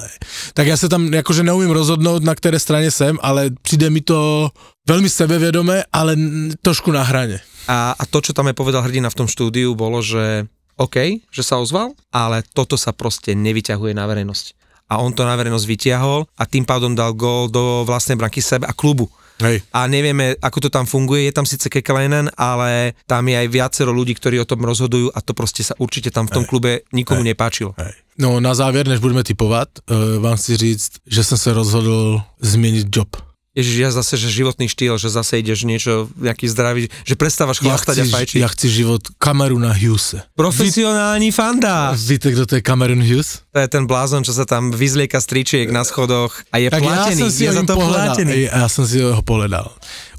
Tak 0.53 0.67
já 0.67 0.77
se 0.77 0.89
tam 0.89 1.13
jakože 1.13 1.43
neumím 1.43 1.71
rozhodnout, 1.71 2.23
na 2.23 2.35
které 2.35 2.59
straně 2.59 2.91
jsem, 2.91 3.17
ale 3.21 3.49
přijde 3.61 3.89
mi 3.89 4.01
to 4.01 4.49
veľmi 4.89 5.09
sebevedomé, 5.09 5.85
ale 5.93 6.17
trošku 6.61 6.91
na 6.91 7.03
hrane. 7.05 7.37
A, 7.69 7.93
a 7.93 8.03
to, 8.09 8.21
čo 8.21 8.33
tam 8.33 8.49
je 8.49 8.57
povedal 8.57 8.81
hrdina 8.81 9.13
v 9.13 9.17
tom 9.23 9.27
štúdiu, 9.29 9.77
bolo, 9.77 10.01
že 10.01 10.49
OK, 10.81 11.21
že 11.29 11.43
sa 11.45 11.61
ozval, 11.61 11.93
ale 12.09 12.41
toto 12.53 12.73
sa 12.81 12.89
proste 12.89 13.37
nevyťahuje 13.37 13.93
na 13.93 14.09
verejnosť. 14.09 14.61
a 14.91 14.99
on 14.99 15.15
to 15.15 15.23
na 15.23 15.39
verejnosť 15.39 15.63
vytiahol 15.63 16.27
a 16.35 16.43
tým 16.43 16.67
pádom 16.67 16.91
dal 16.91 17.15
gól 17.15 17.47
do 17.47 17.87
vlastnej 17.87 18.19
branky 18.19 18.43
sebe 18.43 18.67
a 18.67 18.75
klubu. 18.75 19.07
Hej. 19.41 19.65
A 19.73 19.89
nevieme, 19.89 20.37
ako 20.37 20.67
to 20.67 20.69
tam 20.69 20.85
funguje, 20.85 21.25
je 21.27 21.33
tam 21.33 21.45
síce 21.45 21.65
Kekalainen, 21.69 22.29
ale 22.37 22.93
tam 23.09 23.25
je 23.27 23.35
aj 23.41 23.47
viacero 23.49 23.91
ľudí, 23.91 24.13
ktorí 24.13 24.37
o 24.39 24.45
tom 24.45 24.61
rozhodujú 24.61 25.09
a 25.11 25.19
to 25.21 25.33
proste 25.33 25.65
sa 25.65 25.73
určite 25.81 26.13
tam 26.13 26.29
v 26.29 26.33
tom 26.37 26.45
klube 26.45 26.85
nikomu 26.93 27.25
nepáčilo. 27.25 27.73
Hej. 27.77 27.93
No 28.17 28.39
na 28.39 28.53
závěr, 28.53 28.87
než 28.87 28.99
budeme 28.99 29.23
typovat, 29.23 29.69
uh, 29.89 30.23
vám 30.23 30.37
chci 30.37 30.57
říct, 30.57 30.91
že 31.07 31.23
jsem 31.23 31.37
se 31.37 31.53
rozhodl 31.53 32.21
změnit 32.41 32.87
job. 32.95 33.30
Ježiš, 33.51 33.75
ja 33.77 33.91
zase, 33.91 34.15
že 34.15 34.31
životný 34.31 34.71
štýl, 34.71 34.95
že 34.95 35.11
zase 35.11 35.43
ideš 35.43 35.67
niečo, 35.67 36.07
nejaký 36.15 36.47
zdravý, 36.47 36.87
že 37.03 37.19
prestávaš 37.19 37.59
Ja 37.59 37.75
chlastať 37.75 37.95
a 37.99 38.03
chci, 38.07 38.13
fajčiť. 38.15 38.39
ja 38.39 38.47
chci 38.47 38.67
život 38.71 39.03
Cameruna 39.19 39.75
Hughese. 39.75 40.23
Profesionálny 40.39 41.35
fanda. 41.35 41.91
Víte, 41.91 42.31
kdo 42.31 42.47
to 42.47 42.55
je 42.55 42.63
Cameron 42.63 43.03
Hughes? 43.03 43.43
To 43.51 43.59
je 43.59 43.67
ten 43.67 43.83
blázon, 43.83 44.23
čo 44.23 44.31
sa 44.31 44.47
tam 44.47 44.71
vyzlieka 44.71 45.19
stričiek 45.19 45.67
na 45.67 45.83
schodoch 45.83 46.31
a 46.47 46.63
je 46.63 46.71
Tak 46.71 46.79
platený. 46.79 47.11
já 47.11 47.27
jsem 47.27 47.31
si 47.31 47.43
je 47.43 47.49
ho 47.51 47.55
za 47.55 47.63
to 47.67 47.73
pohledal. 47.75 48.05
platený. 48.15 48.41
Já 48.47 48.67
jsem 48.69 48.83
si 48.87 48.97
ho 49.03 49.21
pohledal. 49.21 49.67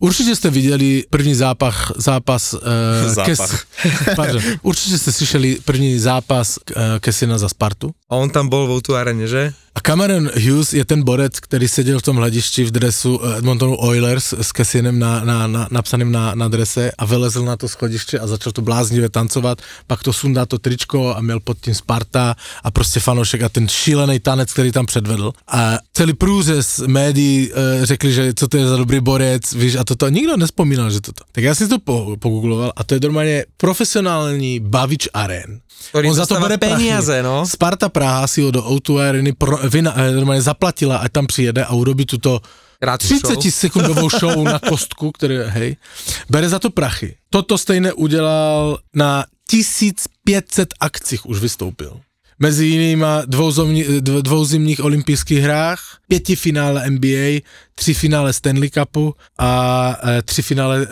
Určitě 0.03 0.37
jste 0.37 0.51
viděli 0.51 1.05
první 1.11 1.35
zápach, 1.35 1.93
zápas... 1.97 2.55
Uh, 2.55 2.61
Zápach. 3.15 3.67
pardon, 4.17 4.43
určitě 4.63 4.99
jste 4.99 5.13
slyšeli 5.13 5.59
první 5.65 5.99
zápas 5.99 6.59
uh, 6.59 6.83
Kesina 7.01 7.39
za 7.39 7.49
Spartu. 7.49 7.95
A 8.11 8.17
on 8.17 8.31
tam 8.31 8.49
bol 8.49 8.67
vo 8.67 8.81
tu 8.81 8.97
arene, 8.97 9.25
že? 9.25 9.55
A 9.75 9.81
Cameron 9.81 10.31
Hughes 10.45 10.73
je 10.73 10.85
ten 10.85 11.03
borec, 11.03 11.41
který 11.41 11.69
seděl 11.69 11.99
v 11.99 12.03
tom 12.03 12.17
hledišti 12.17 12.65
v 12.65 12.71
dresu 12.71 13.21
Edmontonu 13.37 13.77
Oilers 13.81 14.33
s 14.33 14.53
Kesinem 14.53 14.99
na, 14.99 15.25
na, 15.25 15.47
na, 15.47 15.69
napsaným 15.71 16.13
na, 16.13 16.35
na 16.35 16.49
drese 16.49 16.93
a 16.99 17.05
vylezl 17.05 17.45
na 17.45 17.57
to 17.57 17.69
schodiště 17.69 18.19
a 18.19 18.27
začal 18.27 18.53
to 18.53 18.63
bláznivě 18.63 19.09
tancovat, 19.09 19.59
pak 19.87 20.03
to 20.03 20.13
sundá 20.13 20.47
to 20.47 20.59
tričko 20.59 21.17
a 21.17 21.21
měl 21.21 21.41
pod 21.41 21.61
tím 21.61 21.75
Sparta 21.75 22.37
a 22.65 22.71
prostě 22.71 23.01
fanoušek 23.01 23.43
a 23.43 23.49
ten 23.49 23.69
šílený 23.69 24.21
tanec, 24.21 24.53
který 24.53 24.73
tam 24.73 24.87
předvedl. 24.87 25.33
A 25.49 25.79
celý 25.93 26.13
průřez 26.13 26.83
médií 26.87 27.51
e, 27.53 27.87
řekli, 27.87 28.13
že 28.13 28.35
co 28.35 28.49
to 28.49 28.57
je 28.57 28.67
za 28.67 28.77
dobrý 28.77 29.01
borec, 29.01 29.53
víš, 29.53 29.75
a 29.75 29.85
toto 29.93 30.09
nikdo 30.09 30.37
nespomínal, 30.41 30.89
že 30.91 31.01
toto. 31.05 31.25
Tak 31.33 31.45
já 31.45 31.55
jsem 31.55 31.69
to 31.69 31.79
po, 31.79 32.17
pogoogloval 32.19 32.73
a 32.77 32.85
to 32.85 32.95
je 32.95 33.01
normálně 33.03 33.45
profesionální 33.57 34.61
bavič 34.61 35.09
arén. 35.15 35.61
Ktorý 35.93 36.09
On 36.09 36.15
za 36.15 36.27
to 36.31 36.39
bere 36.41 36.57
prachy. 36.59 36.79
peniaze, 36.79 37.23
no. 37.27 37.43
Sparta 37.47 37.89
Praha 37.91 38.25
si 38.31 38.39
ho 38.41 38.51
do 38.55 38.63
O2 38.63 39.03
Areny 39.03 39.33
pro, 39.35 39.59
vyna, 39.69 39.93
eh, 39.99 40.15
normálně 40.15 40.43
zaplatila, 40.43 40.97
ať 41.03 41.13
tam 41.13 41.27
přijede 41.27 41.65
a 41.65 41.75
urobí 41.75 42.07
tuto 42.07 42.41
Krátku 42.81 43.07
30 43.19 43.51
sekundovou 43.51 44.07
show 44.11 44.45
na 44.47 44.59
kostku, 44.71 45.11
které, 45.13 45.47
hej, 45.51 45.77
bere 46.31 46.49
za 46.49 46.59
to 46.59 46.71
prachy. 46.71 47.15
Toto 47.31 47.59
stejné 47.59 47.93
udělal 47.93 48.79
na 48.95 49.25
1500 49.51 50.69
akcích 50.81 51.27
už 51.27 51.39
vystoupil. 51.41 52.01
Mezi 52.39 52.67
jinýma 52.67 53.23
dvou, 53.27 53.51
zomni, 53.51 53.85
dv- 53.85 54.23
dvou 54.23 54.45
zimních 54.45 54.85
olympijských 54.85 55.39
hrách, 55.41 55.81
pěti 56.13 56.37
finále 56.37 56.91
NBA, 56.91 57.41
tři 57.75 57.95
finále 57.95 58.33
Stanley 58.33 58.71
Cupu 58.71 59.15
a 59.39 59.51
e, 60.09 60.23
tři 60.23 60.43
finále 60.43 60.87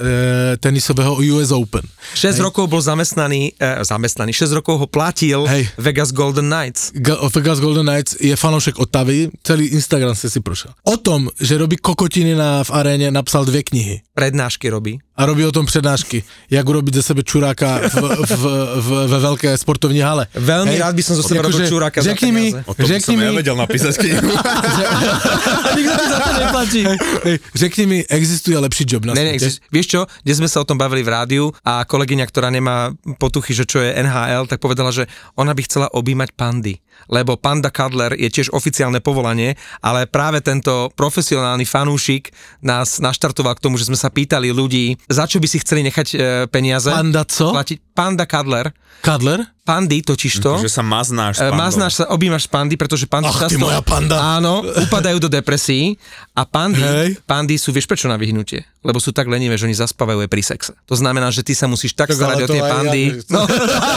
e, 0.53 0.57
tenisového 0.57 1.15
US 1.15 1.51
Open. 1.51 1.83
6 2.15 2.39
rokov 2.41 2.69
bol 2.73 2.81
zamestnaný, 2.81 3.53
eh, 3.61 3.85
zamestnaný, 3.85 4.33
6 4.33 4.53
rokov 4.53 4.81
ho 4.81 4.87
platil 4.89 5.45
Hej. 5.45 5.69
Vegas 5.79 6.13
Golden 6.13 6.49
Knights. 6.49 6.93
Ga- 6.97 7.21
Vegas 7.35 7.61
Golden 7.61 7.87
Knights 7.87 8.17
je 8.21 8.37
fanoušek 8.37 8.79
Otavy, 8.79 9.29
celý 9.45 9.67
Instagram 9.67 10.15
se 10.15 10.31
si 10.31 10.41
prošel. 10.41 10.73
O 10.85 10.97
tom, 10.97 11.29
že 11.41 11.59
robí 11.59 11.77
kokotiny 11.77 12.35
na, 12.35 12.65
v 12.65 12.71
aréně, 12.71 13.11
napsal 13.11 13.45
dvě 13.45 13.63
knihy. 13.63 14.01
Prednášky 14.15 14.71
robí. 14.71 14.99
A 15.17 15.27
robí 15.27 15.45
o 15.45 15.53
tom 15.53 15.67
přednášky, 15.67 16.25
jak 16.51 16.69
urobiť 16.69 16.95
ze 16.95 17.03
sebe 17.03 17.23
čuráka 17.23 17.81
v, 17.89 17.95
v, 18.25 18.45
v, 18.81 18.89
ve 19.07 19.19
velké 19.21 19.53
sportovní 19.59 20.01
hale. 20.01 20.27
Veľmi 20.33 20.81
rád 20.81 20.97
by 20.97 21.03
som 21.05 21.13
zo 21.13 21.23
seba 21.29 21.45
robil 21.45 21.69
čuráka 21.69 22.01
za 22.01 22.17
Řekni 22.17 22.33
mi, 22.33 22.45
peniaze. 22.57 22.65
O 22.65 22.73
tom 22.75 22.87
řekni 22.89 23.13
som 23.13 23.21
mi, 23.21 23.25
ja 23.29 23.33
vedel 23.37 23.57
napísať 23.57 23.95
knihu. 24.01 24.33
Nikto 25.77 25.93
ti 25.95 26.07
za 26.07 26.19
to 26.19 26.31
neplatí. 26.35 26.81
hej, 27.25 27.37
řekni 27.55 27.85
mi, 27.87 27.99
existuje 28.05 28.57
lepší 28.57 28.85
job 28.85 29.05
na 29.05 29.13
Ne, 29.13 29.23
ne, 29.23 29.31
svete? 29.31 29.37
exist- 29.39 29.61
vieš 29.69 29.87
čo, 29.89 30.01
kde 30.21 30.33
sme 30.35 30.47
sa 30.47 30.61
o 30.61 30.65
tom 30.65 30.77
bavili 30.77 31.01
v 31.01 31.11
rádiu 31.11 31.45
a 31.61 31.83
kolegyňa, 31.83 32.25
ktorá 32.25 32.49
nemá 32.49 32.91
potuchy, 33.17 33.53
že 33.53 33.65
čo 33.65 33.79
je 33.79 33.93
NHL, 33.93 34.47
tak 34.47 34.59
povedala, 34.59 34.91
že 34.91 35.05
ona 35.35 35.51
by 35.51 35.63
chcela 35.63 35.87
objímať 35.89 36.33
pandy, 36.33 36.79
lebo 37.07 37.35
panda 37.35 37.69
cuddler 37.69 38.13
je 38.15 38.29
tiež 38.29 38.51
oficiálne 38.51 38.99
povolanie, 38.99 39.55
ale 39.79 40.05
práve 40.05 40.41
tento 40.41 40.71
profesionálny 40.95 41.65
fanúšik 41.65 42.31
nás 42.61 42.99
naštartoval 42.99 43.55
k 43.55 43.63
tomu, 43.63 43.77
že 43.77 43.85
sme 43.85 43.97
sa 43.97 44.09
pýtali 44.09 44.51
ľudí, 44.51 44.99
za 45.07 45.25
čo 45.25 45.39
by 45.39 45.47
si 45.47 45.59
chceli 45.59 45.81
nechať 45.83 46.07
e, 46.09 46.17
peniaze. 46.47 46.89
Panda 46.89 47.25
co? 47.25 47.51
Platiť. 47.51 47.79
Panda 47.91 48.25
cuddler. 48.25 48.73
Kadler? 49.01 49.45
Pandy 49.61 50.03
totižto. 50.03 50.59
že 50.59 50.69
sa 50.69 50.83
maznáš 50.83 51.37
s 51.37 51.41
E, 51.41 51.47
pandou. 51.47 51.57
Maznáš 51.59 51.93
sa, 51.95 52.05
objímaš 52.09 52.45
pandy, 52.47 52.75
pretože 52.75 53.07
pandy 53.07 53.29
Ach, 53.29 53.39
ty 53.41 53.55
často... 53.55 53.61
moja 53.61 53.81
panda. 53.81 54.17
Áno, 54.37 54.61
upadajú 55.01 55.19
do 55.19 55.33
depresí 55.33 55.97
a 56.37 56.45
pandy, 56.45 56.85
Hej. 56.85 57.09
pandy 57.25 57.57
sú, 57.57 57.73
vieš 57.73 57.89
prečo 57.89 58.07
na 58.07 58.21
vyhnutie? 58.21 58.69
Lebo 58.81 58.97
sú 58.97 59.13
tak 59.13 59.29
lenivé, 59.29 59.55
že 59.55 59.65
oni 59.65 59.77
zaspávajú 59.77 60.25
aj 60.25 60.31
pri 60.31 60.43
sexe. 60.43 60.73
To 60.89 60.97
znamená, 60.97 61.29
že 61.29 61.45
ty 61.45 61.53
sa 61.53 61.69
musíš 61.69 61.93
tak, 61.93 62.09
Tak 62.09 62.17
starať 62.17 62.37
o 62.41 62.49
tie 62.49 62.59
ja 62.59 62.65
pandy. 62.67 63.03
nechcem. 63.13 63.29
no, 63.29 63.45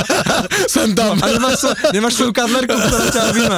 Jsem 0.67 0.91
tam. 0.91 1.15
a 1.17 1.27
nemáš, 1.29 1.59
nemáš 1.89 2.13
svoju 2.13 2.31
kadlerku, 2.31 2.75
ktorá 2.75 3.05
ťa 3.07 3.21
objíma. 3.31 3.57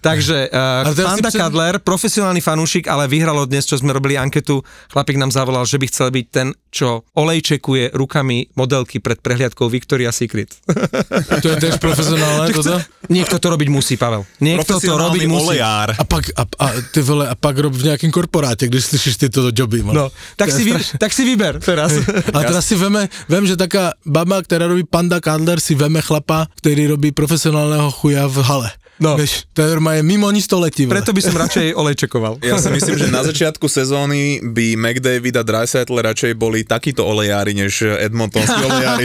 Takže 0.00 0.50
uh, 0.50 0.94
Panda 0.96 1.30
před- 1.30 1.38
Kadler, 1.38 1.78
profesionálny 1.78 2.40
fanúšik, 2.40 2.88
ale 2.88 3.08
vyhralo 3.08 3.46
dnes, 3.46 3.64
čo 3.64 3.78
sme 3.78 3.92
robili 3.92 4.18
anketu, 4.18 4.60
chlapík 4.92 5.16
nám 5.16 5.30
zavolal, 5.30 5.64
že 5.64 5.78
by 5.78 5.86
chcel 5.86 6.10
byť 6.10 6.26
ten, 6.28 6.46
čo 6.68 7.06
olejčekuje 7.14 7.94
rukami 7.94 8.52
modelky 8.52 8.98
pred 8.98 9.16
prehliadkou 9.18 9.68
Victoria's 9.68 10.16
Secret. 10.16 10.50
To 11.44 11.50
je 11.50 11.56
tež 11.58 11.76
profesionálne 11.78 12.52
toto? 12.52 12.80
Niekto 13.06 13.36
to 13.36 13.46
robiť 13.50 13.68
musí, 13.68 13.94
Pavel. 13.96 14.24
Niekto 14.40 14.76
to 14.76 14.92
robiť 14.92 15.24
musí. 15.26 15.44
olejár. 15.56 15.92
A 15.94 16.04
pak, 16.04 16.32
a, 16.32 16.42
a 16.46 16.66
ty 16.88 17.00
vole, 17.00 17.28
a 17.28 17.34
pak 17.34 17.58
rob 17.58 17.74
v 17.74 17.84
nějakém 17.84 18.10
korporátě, 18.10 18.66
když 18.66 18.84
slyšíš 18.84 19.16
tyto 19.16 19.50
joby. 19.52 19.82
No, 19.84 20.08
tak 20.36 20.48
si, 20.52 20.64
vy, 20.64 20.72
tak 20.98 21.12
si 21.12 21.22
vyber 21.24 21.60
teraz. 21.60 21.92
A 22.32 22.40
teraz 22.44 22.64
si 22.66 22.74
veme, 22.74 23.08
vem, 23.28 23.44
že 23.46 23.56
taká 23.56 23.92
baba, 24.06 24.42
která 24.42 24.66
robí 24.66 24.84
Panda 24.84 25.20
Kadler, 25.20 25.60
si 25.60 25.74
veme 25.74 26.00
chlapa, 26.00 26.46
který 26.56 26.86
robí 26.86 27.12
profesionálneho 27.12 27.90
chuja 27.90 28.26
v 28.26 28.36
hale. 28.42 28.70
No. 28.94 29.18
Vieš, 29.18 29.50
to 29.50 29.66
je 29.66 29.74
normálne 29.74 30.06
mimo 30.06 30.30
ní 30.30 30.38
století. 30.38 30.86
vole. 30.86 30.94
Preto 30.94 31.10
by 31.10 31.18
som 31.18 31.34
radšej 31.34 31.74
olejčekoval. 31.82 32.38
Ja 32.46 32.62
si 32.62 32.70
myslím, 32.70 32.94
že 32.94 33.10
na 33.10 33.26
začiatku 33.26 33.66
sezóny 33.66 34.38
by 34.54 34.78
McDavid 34.78 35.34
a 35.34 35.42
Dreisaitl 35.42 35.98
radšej 35.98 36.38
boli 36.38 36.62
takíto 36.62 37.02
olejári, 37.02 37.58
než 37.58 37.90
edmontonskí 37.98 38.54
olejári. 38.70 39.02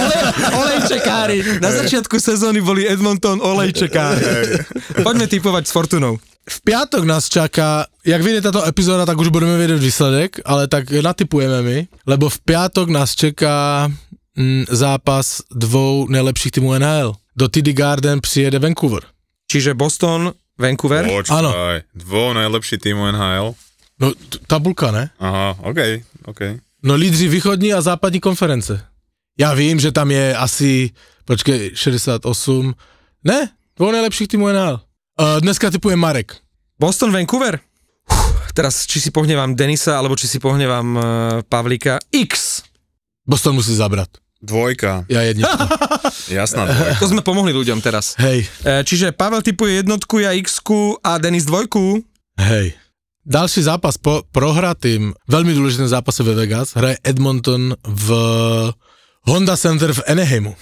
Olej, 0.00 0.22
olejčekári. 0.56 1.38
Na 1.60 1.70
začiatku 1.76 2.16
sezóny 2.16 2.64
boli 2.64 2.88
Edmonton 2.88 3.44
olejčekári. 3.44 4.24
Poďme 5.04 5.28
typovať 5.28 5.68
s 5.68 5.72
Fortunou. 5.76 6.16
V 6.48 6.60
piatok 6.64 7.04
nás 7.04 7.28
čaká, 7.28 7.86
jak 8.04 8.22
vyjde 8.22 8.40
táto 8.40 8.64
epizóda, 8.64 9.04
tak 9.06 9.20
už 9.20 9.28
budeme 9.28 9.60
vedieť 9.60 9.80
výsledek, 9.80 10.30
ale 10.48 10.64
tak 10.64 10.88
natypujeme 10.90 11.60
my, 11.62 11.78
lebo 12.08 12.32
v 12.32 12.38
piatok 12.40 12.88
nás 12.88 13.12
čeká 13.12 13.88
mm, 14.36 14.64
zápas 14.72 15.44
dvou 15.52 16.08
nejlepších 16.08 16.52
týmů 16.52 16.72
NHL. 16.78 17.12
Do 17.36 17.48
TD 17.48 17.76
Garden 17.76 18.20
přijede 18.20 18.58
Vancouver. 18.58 19.02
Čiže 19.50 19.74
Boston, 19.74 20.32
Vancouver. 20.58 21.06
Áno. 21.30 21.52
Počkaj, 21.54 21.78
dvo 21.94 22.34
najlepší 22.34 22.76
týmu 22.82 23.06
NHL. 23.12 23.54
No, 24.00 24.06
t- 24.14 24.38
tabulka, 24.46 24.90
ne? 24.90 25.10
Aha, 25.20 25.54
OK, 25.62 25.78
OK. 26.26 26.40
No 26.82 26.94
lídři 26.94 27.28
východní 27.28 27.72
a 27.74 27.80
západní 27.80 28.20
konference. 28.20 28.84
Já 29.38 29.54
vím, 29.54 29.80
že 29.80 29.92
tam 29.92 30.10
je 30.10 30.36
asi, 30.36 30.90
počkej, 31.24 31.70
68, 31.74 32.74
ne, 33.24 33.48
dvou 33.76 33.90
nejlepších 33.92 34.28
týmů 34.28 34.48
NHL. 34.48 34.80
Uh, 35.18 35.42
dneska 35.42 35.70
typuje 35.70 35.98
Marek. 35.98 36.38
Boston, 36.78 37.10
Vancouver. 37.10 37.58
Uf, 38.06 38.54
teraz, 38.54 38.86
či 38.86 39.02
si 39.02 39.10
pohnevám 39.10 39.58
Denisa, 39.58 39.98
alebo 39.98 40.14
či 40.14 40.30
si 40.30 40.38
pohnevám 40.38 40.88
uh, 40.94 41.02
Pavlíka. 41.42 41.98
X. 42.14 42.62
Boston 43.26 43.58
musí 43.58 43.74
zabrat. 43.74 44.08
Dvojka, 44.38 45.02
Ja 45.10 45.26
jednička. 45.26 45.66
jasná 46.38 46.70
dvojka. 46.70 47.02
To 47.02 47.10
sme 47.10 47.22
pomohli 47.26 47.50
ľuďom 47.50 47.82
teraz. 47.82 48.14
hej, 48.22 48.46
E, 48.62 48.86
čiže 48.86 49.10
Pavel 49.10 49.42
typuje 49.42 49.82
jednotku, 49.82 50.22
ja 50.22 50.30
x 50.38 50.62
a 51.02 51.18
Denis 51.18 51.42
dvojku. 51.42 52.06
hej. 52.38 52.78
Další 53.28 53.66
zápas 53.66 53.98
po 53.98 54.22
prohratým, 54.30 55.12
veľmi 55.26 55.52
dôležitým 55.52 55.90
zápase 55.90 56.22
ve 56.22 56.32
Vegas, 56.32 56.72
hraje 56.72 56.96
Edmonton 57.04 57.74
v 57.82 58.08
Honda 59.26 59.58
Center 59.58 59.90
v 59.92 60.00
Anaheimu. 60.06 60.54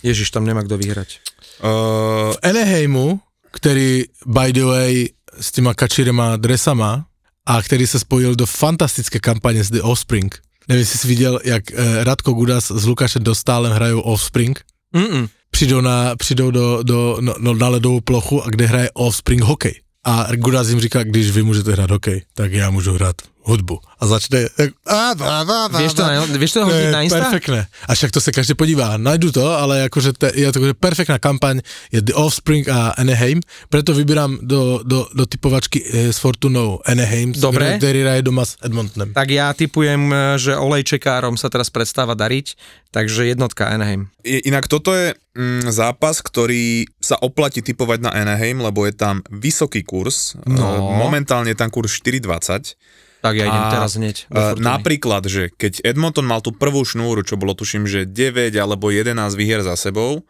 Ježiš, 0.00 0.30
tam 0.32 0.46
nemá 0.48 0.62
kto 0.64 0.78
vyhrať. 0.78 1.18
Uh, 1.60 2.32
V 2.32 2.36
Anaheimu, 2.40 3.20
který 3.52 4.04
by 4.26 4.52
the 4.52 4.64
way 4.64 5.08
s 5.40 5.52
těma 5.52 5.74
kačirema 5.74 6.36
dresama 6.36 7.06
a 7.46 7.62
který 7.62 7.86
se 7.86 7.98
spojil 7.98 8.34
do 8.34 8.46
fantastické 8.46 9.18
kampaně 9.18 9.64
s 9.64 9.70
The 9.70 9.80
Offspring. 9.80 10.38
Jestli 10.68 10.98
jsi 10.98 11.08
viděl, 11.08 11.40
jak 11.44 11.72
eh, 11.72 12.04
Radko 12.04 12.32
Gudas 12.32 12.70
s 12.70 12.86
Lukášem 12.86 13.22
Dostálem 13.22 13.72
hrajou 13.72 14.00
Offspring. 14.00 14.60
Mm-mm. 14.94 15.28
Přijdou, 15.50 15.80
na, 15.80 16.16
přijdou 16.16 16.50
do, 16.50 16.82
do, 16.82 17.16
no, 17.20 17.34
no, 17.38 17.54
na 17.54 17.68
ledovou 17.68 18.00
plochu 18.00 18.42
a 18.42 18.50
kde 18.50 18.66
hraje 18.66 18.90
Offspring 18.94 19.42
hokej. 19.42 19.80
A 20.04 20.26
Gudas 20.36 20.68
jim 20.68 20.80
říká, 20.80 21.04
když 21.04 21.30
vy 21.30 21.42
můžete 21.42 21.72
hrát 21.72 21.90
hokej, 21.90 22.22
tak 22.34 22.52
já 22.52 22.70
můžu 22.70 22.92
hrát 22.92 23.16
hudbu. 23.44 23.80
A 24.00 24.02
začne... 24.06 24.48
a, 24.84 25.16
a, 25.16 25.36
a, 25.42 25.66
a, 25.72 25.78
Vieš 25.80 25.96
to, 25.96 26.02
na, 26.04 26.24
vieš 26.28 26.52
to 26.52 26.58
je 26.68 26.92
na 26.92 27.00
Insta? 27.02 27.24
perfektné. 27.24 27.60
A 27.88 27.90
však 27.96 28.10
to 28.12 28.20
se 28.20 28.30
každý 28.32 28.54
podívá. 28.54 28.96
Najdu 29.00 29.32
to, 29.32 29.44
ale 29.48 29.88
akože 29.88 30.12
te, 30.12 30.28
je 30.36 30.44
to 30.52 30.60
akože 30.60 30.74
perfektná 30.76 31.16
kampaň, 31.16 31.64
je 31.88 32.04
The 32.04 32.12
Offspring 32.12 32.68
a 32.68 32.92
Anaheim, 33.00 33.40
preto 33.72 33.96
vybírám 33.96 34.44
do, 34.44 34.84
do, 34.84 35.08
do 35.12 35.24
typovačky 35.24 35.80
eh, 35.80 36.12
s 36.12 36.20
Fortunou 36.20 36.84
Anaheim, 36.84 37.32
Dobre. 37.32 37.80
ktorý 37.80 37.98
hraje 38.04 38.22
doma 38.24 38.44
s 38.44 38.60
Edmontonem. 38.60 39.16
Tak 39.16 39.28
ja 39.32 39.52
typujem, 39.56 40.12
e, 40.12 40.16
že 40.36 40.52
olejčekárom 40.56 41.40
sa 41.40 41.48
teraz 41.48 41.72
prestáva 41.72 42.12
dariť, 42.12 42.56
takže 42.92 43.24
jednotka 43.24 43.72
Anaheim. 43.72 44.12
Inak 44.24 44.68
toto 44.68 44.92
je 44.92 45.16
mm, 45.36 45.72
zápas, 45.72 46.20
ktorý 46.20 46.84
sa 47.00 47.16
oplatí 47.20 47.64
typovať 47.64 48.04
na 48.04 48.10
Anaheim, 48.12 48.60
lebo 48.60 48.84
je 48.84 48.92
tam 48.92 49.24
vysoký 49.32 49.80
kurz. 49.80 50.36
No. 50.44 50.92
E, 50.92 51.00
Momentálne 51.00 51.52
je 51.52 51.58
tam 51.58 51.72
kurz 51.72 51.96
4,20. 52.04 52.76
Tak 53.20 53.34
ja 53.36 53.44
idem 53.46 53.64
A, 53.68 53.72
teraz 53.72 53.92
hneď. 54.00 54.16
e, 54.26 54.32
Fortuny. 54.32 54.64
Napríklad, 54.64 55.22
že 55.28 55.52
keď 55.52 55.84
Edmonton 55.84 56.24
mal 56.24 56.40
tú 56.40 56.56
prvú 56.56 56.84
šnúru, 56.84 57.20
čo 57.20 57.36
bolo 57.36 57.52
tuším, 57.52 57.84
že 57.84 58.08
9 58.08 58.56
alebo 58.56 58.88
11 58.88 59.12
výhier 59.36 59.60
za 59.60 59.76
sebou, 59.76 60.24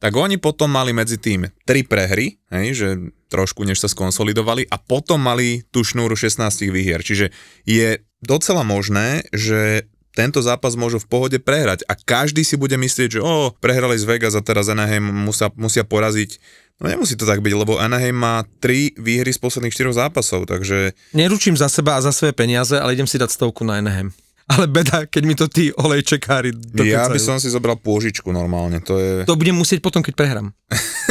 tak 0.00 0.16
oni 0.16 0.40
potom 0.40 0.72
mali 0.72 0.96
medzi 0.96 1.20
tým 1.20 1.52
3 1.68 1.84
prehry, 1.84 2.40
hej, 2.48 2.66
že 2.72 2.88
trošku 3.28 3.62
než 3.68 3.84
sa 3.84 3.88
skonsolidovali 3.92 4.64
a 4.72 4.80
potom 4.80 5.20
mali 5.20 5.62
tú 5.68 5.84
šnúru 5.84 6.16
16 6.16 6.40
výhier. 6.72 7.04
Čiže 7.04 7.28
je 7.68 8.00
docela 8.24 8.64
možné, 8.64 9.28
že 9.30 9.84
tento 10.10 10.42
zápas 10.42 10.74
môžu 10.74 10.98
v 10.98 11.06
pohode 11.06 11.38
prehrať 11.38 11.86
a 11.86 11.94
každý 11.94 12.42
si 12.42 12.58
bude 12.58 12.74
myslieť, 12.74 13.18
že 13.18 13.20
o, 13.22 13.54
prehrali 13.62 13.94
z 13.94 14.04
Vegas 14.06 14.34
a 14.34 14.42
teraz 14.42 14.66
Anaheim 14.66 15.06
musia, 15.06 15.50
musia 15.54 15.86
poraziť. 15.86 16.38
No 16.80 16.88
nemusí 16.88 17.12
to 17.12 17.28
tak 17.28 17.44
byť, 17.44 17.52
lebo 17.54 17.76
Anaheim 17.76 18.16
má 18.16 18.42
3 18.64 18.96
výhry 18.96 19.30
z 19.30 19.38
posledných 19.38 19.74
4 19.74 20.00
zápasov, 20.00 20.48
takže 20.48 20.96
Neručím 21.12 21.54
za 21.54 21.68
seba 21.68 22.00
a 22.00 22.04
za 22.04 22.10
svoje 22.10 22.32
peniaze, 22.32 22.72
ale 22.74 22.96
idem 22.96 23.06
si 23.06 23.20
dať 23.20 23.30
stovku 23.30 23.62
na 23.62 23.78
Anaheim. 23.78 24.10
Ale 24.50 24.66
beda, 24.66 25.06
keď 25.06 25.22
mi 25.22 25.38
to 25.38 25.46
tí 25.46 25.70
olejčekári 25.70 26.50
ja 26.50 27.06
dokecajú. 27.06 27.14
by 27.14 27.20
som 27.22 27.38
si 27.38 27.46
zobral 27.54 27.78
pôžičku 27.78 28.34
normálne, 28.34 28.82
to 28.82 28.98
je... 28.98 29.22
To 29.22 29.38
budem 29.38 29.54
musieť 29.54 29.78
potom, 29.78 30.02
keď 30.02 30.18
prehrám. 30.18 30.50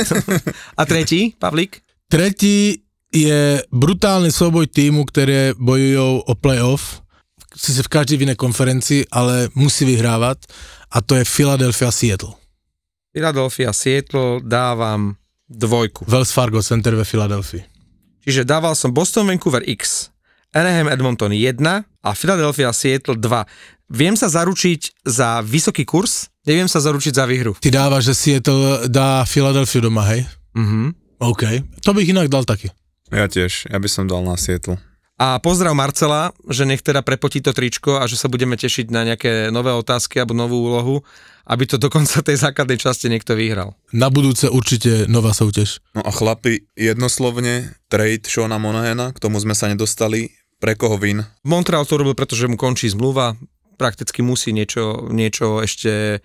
a 0.79 0.83
tretí, 0.83 1.39
Pavlík? 1.39 1.79
Tretí 2.11 2.83
je 3.15 3.63
brutálny 3.71 4.27
souboj 4.29 4.67
týmu, 4.67 5.07
ktoré 5.07 5.55
bojujú 5.55 6.27
o 6.27 6.33
playoff, 6.35 6.99
sice 7.59 7.83
v 7.83 7.91
každej 7.91 8.23
inej 8.23 8.39
konferencii, 8.39 9.11
ale 9.11 9.51
musí 9.51 9.83
vyhrávať 9.83 10.47
a 10.95 11.03
to 11.03 11.19
je 11.19 11.27
Philadelphia 11.27 11.91
Seattle. 11.91 12.39
Philadelphia, 13.11 13.75
Seattle 13.75 14.39
dávam 14.39 15.19
dvojku. 15.49 16.07
Wells 16.07 16.31
Fargo 16.31 16.63
Center 16.63 16.95
ve 16.95 17.03
Filadelfii. 17.03 17.65
Čiže 18.23 18.45
dával 18.45 18.77
som 18.77 18.93
Boston, 18.93 19.27
Vancouver 19.27 19.65
X, 19.65 20.13
Anaheim, 20.53 20.87
Edmonton 20.87 21.33
1 21.33 21.59
a 21.83 22.09
Philadelphia, 22.13 22.69
Seattle 22.71 23.17
2. 23.17 23.45
Viem 23.89 24.13
sa 24.13 24.29
zaručiť 24.29 25.01
za 25.01 25.41
vysoký 25.41 25.81
kurz, 25.81 26.29
neviem 26.45 26.69
sa 26.69 26.77
zaručiť 26.77 27.13
za 27.17 27.25
výhru. 27.25 27.57
Ty 27.57 27.73
dávaš, 27.73 28.13
že 28.13 28.15
Seattle 28.15 28.85
dá 28.85 29.25
Philadelphia 29.25 29.81
doma, 29.81 30.05
hej? 30.13 30.29
Mhm. 30.53 30.93
OK. 31.19 31.43
To 31.83 31.91
bych 31.91 32.13
inak 32.13 32.29
dal 32.31 32.45
taky. 32.45 32.69
Ja 33.09 33.25
tiež, 33.25 33.65
ja 33.67 33.77
by 33.81 33.89
som 33.89 34.05
dal 34.05 34.21
na 34.21 34.37
Seattle. 34.37 34.77
A 35.19 35.35
pozdrav 35.43 35.75
Marcela, 35.75 36.31
že 36.47 36.63
nech 36.63 36.79
teda 36.79 37.03
prepotí 37.03 37.43
to 37.43 37.51
tričko 37.51 37.99
a 37.99 38.07
že 38.07 38.15
sa 38.15 38.31
budeme 38.31 38.55
tešiť 38.55 38.87
na 38.87 39.03
nejaké 39.03 39.51
nové 39.51 39.75
otázky 39.75 40.15
alebo 40.23 40.31
novú 40.31 40.63
úlohu, 40.63 41.03
aby 41.43 41.67
to 41.67 41.75
do 41.75 41.91
konca 41.91 42.23
tej 42.23 42.39
základnej 42.39 42.79
časti 42.79 43.11
niekto 43.11 43.35
vyhral. 43.35 43.75
Na 43.91 44.07
budúce 44.07 44.47
určite 44.47 45.11
nová 45.11 45.35
súťaž. 45.35 45.83
No 45.91 46.07
a 46.07 46.11
chlapi, 46.15 46.71
jednoslovne, 46.79 47.75
trade 47.91 48.31
Shona 48.31 48.55
Monahena, 48.55 49.11
k 49.11 49.19
tomu 49.19 49.43
sme 49.43 49.51
sa 49.51 49.67
nedostali, 49.67 50.31
pre 50.63 50.79
koho 50.79 50.95
vin? 50.95 51.27
Montreal 51.43 51.83
to 51.83 51.99
robil, 51.99 52.15
pretože 52.15 52.47
mu 52.47 52.55
končí 52.55 52.87
zmluva, 52.87 53.35
prakticky 53.75 54.23
musí 54.23 54.55
niečo, 54.55 55.11
niečo 55.11 55.59
ešte 55.59 56.23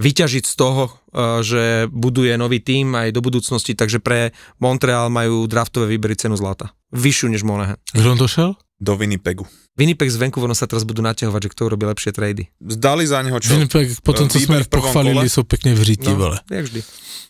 vyťažiť 0.00 0.44
z 0.48 0.54
toho, 0.56 0.88
eh, 0.88 1.44
že 1.44 1.62
buduje 1.92 2.32
nový 2.40 2.64
tím 2.64 2.96
aj 2.96 3.12
do 3.12 3.20
budúcnosti, 3.20 3.76
takže 3.76 4.00
pre 4.00 4.32
Montreal 4.56 5.12
majú 5.12 5.44
draftové 5.44 5.92
výbery 5.92 6.16
cenu 6.16 6.34
zlata. 6.40 6.72
Vyššiu 6.90 7.28
než 7.30 7.44
Monahan. 7.44 7.78
On 7.94 8.18
to 8.18 8.26
šel? 8.26 8.56
Do 8.80 8.96
Winnipegu. 8.96 9.44
Winnipeg 9.76 10.08
s 10.08 10.16
Vancouverom 10.16 10.56
sa 10.56 10.66
teraz 10.66 10.88
budú 10.88 11.04
naťahovať, 11.04 11.40
že 11.46 11.52
kto 11.52 11.60
urobí 11.68 11.84
lepšie 11.86 12.10
trady. 12.16 12.48
Zdali 12.58 13.04
za 13.04 13.20
neho 13.20 13.36
čo? 13.38 13.54
Winnipeg, 13.54 13.92
potom 14.00 14.26
co 14.26 14.40
sme 14.40 14.64
pochválili, 14.66 15.28
kole? 15.28 15.30
sú 15.30 15.44
pekne 15.44 15.76
v 15.76 15.82
říti, 15.84 16.10
vole. 16.10 16.40
jak 16.48 16.64
vždy. 16.66 16.80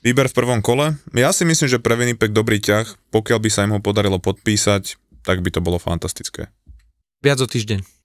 Výber 0.00 0.32
v 0.32 0.34
prvom 0.34 0.64
kole? 0.64 0.96
Ja 1.12 1.28
si 1.36 1.44
myslím, 1.44 1.68
že 1.68 1.76
pre 1.76 1.92
Winnipeg 1.98 2.32
dobrý 2.32 2.56
ťah. 2.56 3.12
Pokiaľ 3.12 3.38
by 3.42 3.48
sa 3.52 3.68
im 3.68 3.76
ho 3.76 3.80
podarilo 3.84 4.16
podpísať, 4.16 4.96
tak 5.20 5.44
by 5.44 5.52
to 5.52 5.60
bolo 5.60 5.76
fantastické. 5.76 6.48
Viac 7.20 7.44
o 7.44 7.46
týždeň. 7.46 7.99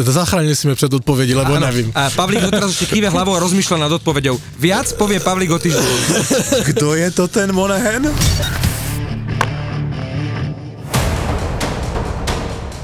Zachránili 0.00 0.56
si 0.56 0.68
mi 0.68 0.74
před 0.74 0.92
odpovedí, 0.92 1.34
lebo 1.36 1.52
Áno. 1.52 1.68
nevím. 1.68 1.92
A 1.92 2.08
Pavlík 2.08 2.48
doteraz 2.48 2.72
ešte 2.72 2.88
kýve 2.96 3.12
hlavou 3.12 3.36
a 3.36 3.44
rozmýšľa 3.44 3.76
nad 3.76 3.92
odpovedou. 3.92 4.40
Viac 4.56 4.96
povie 4.96 5.20
Pavlík 5.20 5.52
o 5.52 5.60
týždeň. 5.60 5.84
Kto 6.72 6.96
je 6.96 7.08
to 7.12 7.28
ten 7.28 7.52
Monahan? 7.52 8.08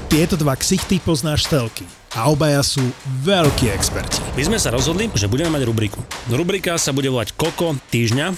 Tieto 0.05 0.37
dva 0.37 0.53
ksichty 0.53 1.01
poznáš 1.01 1.49
telky 1.49 1.89
a 2.13 2.29
obaja 2.29 2.61
sú 2.61 2.85
veľkí 3.25 3.73
experti. 3.73 4.21
My 4.37 4.45
sme 4.45 4.57
sa 4.61 4.69
rozhodli, 4.69 5.09
že 5.17 5.25
budeme 5.25 5.49
mať 5.49 5.65
rubriku. 5.65 5.97
Rubrika 6.29 6.77
sa 6.77 6.93
bude 6.93 7.09
volať 7.09 7.33
Koko 7.33 7.73
týždňa. 7.89 8.37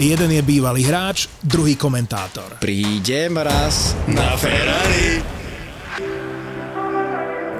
Jeden 0.00 0.30
je 0.32 0.40
bývalý 0.40 0.88
hráč, 0.88 1.28
druhý 1.44 1.76
komentátor. 1.76 2.56
Prídem 2.56 3.36
raz. 3.36 3.92
Na 4.08 4.32
Ferrari. 4.40 5.41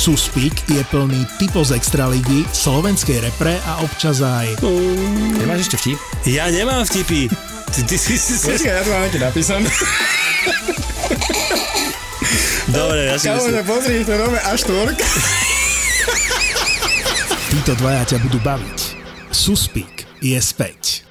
Suspík 0.00 0.64
je 0.64 0.80
plný 0.88 1.28
typo 1.36 1.60
z 1.60 1.76
extraligy, 1.76 2.48
slovenskej 2.56 3.20
repre 3.20 3.60
a 3.68 3.84
občas 3.84 4.24
aj 4.24 4.56
Nemáš 5.36 5.68
ešte 5.68 5.76
vtip? 5.76 5.98
Ja 6.24 6.48
nemám 6.48 6.88
vtipy. 6.88 7.28
Ty, 7.68 7.80
ty 7.84 8.00
si 8.00 8.16
si... 8.16 8.40
si... 8.40 8.64
ja 8.64 8.80
to 8.80 8.88
mám 8.96 9.12
ti 9.12 9.20
napísané. 9.20 9.68
Dobre, 12.72 13.12
ja 13.12 13.20
si 13.20 13.28
myslím. 13.28 13.60
pozri, 13.60 14.00
to 14.00 14.16
nové 14.16 14.40
až 14.40 14.64
tvorka. 14.64 15.04
títo 17.52 17.76
dvaja 17.76 18.16
ťa 18.16 18.24
budú 18.24 18.40
baviť. 18.40 18.78
Suspík 19.28 20.08
je 20.24 20.40
späť. 20.40 21.09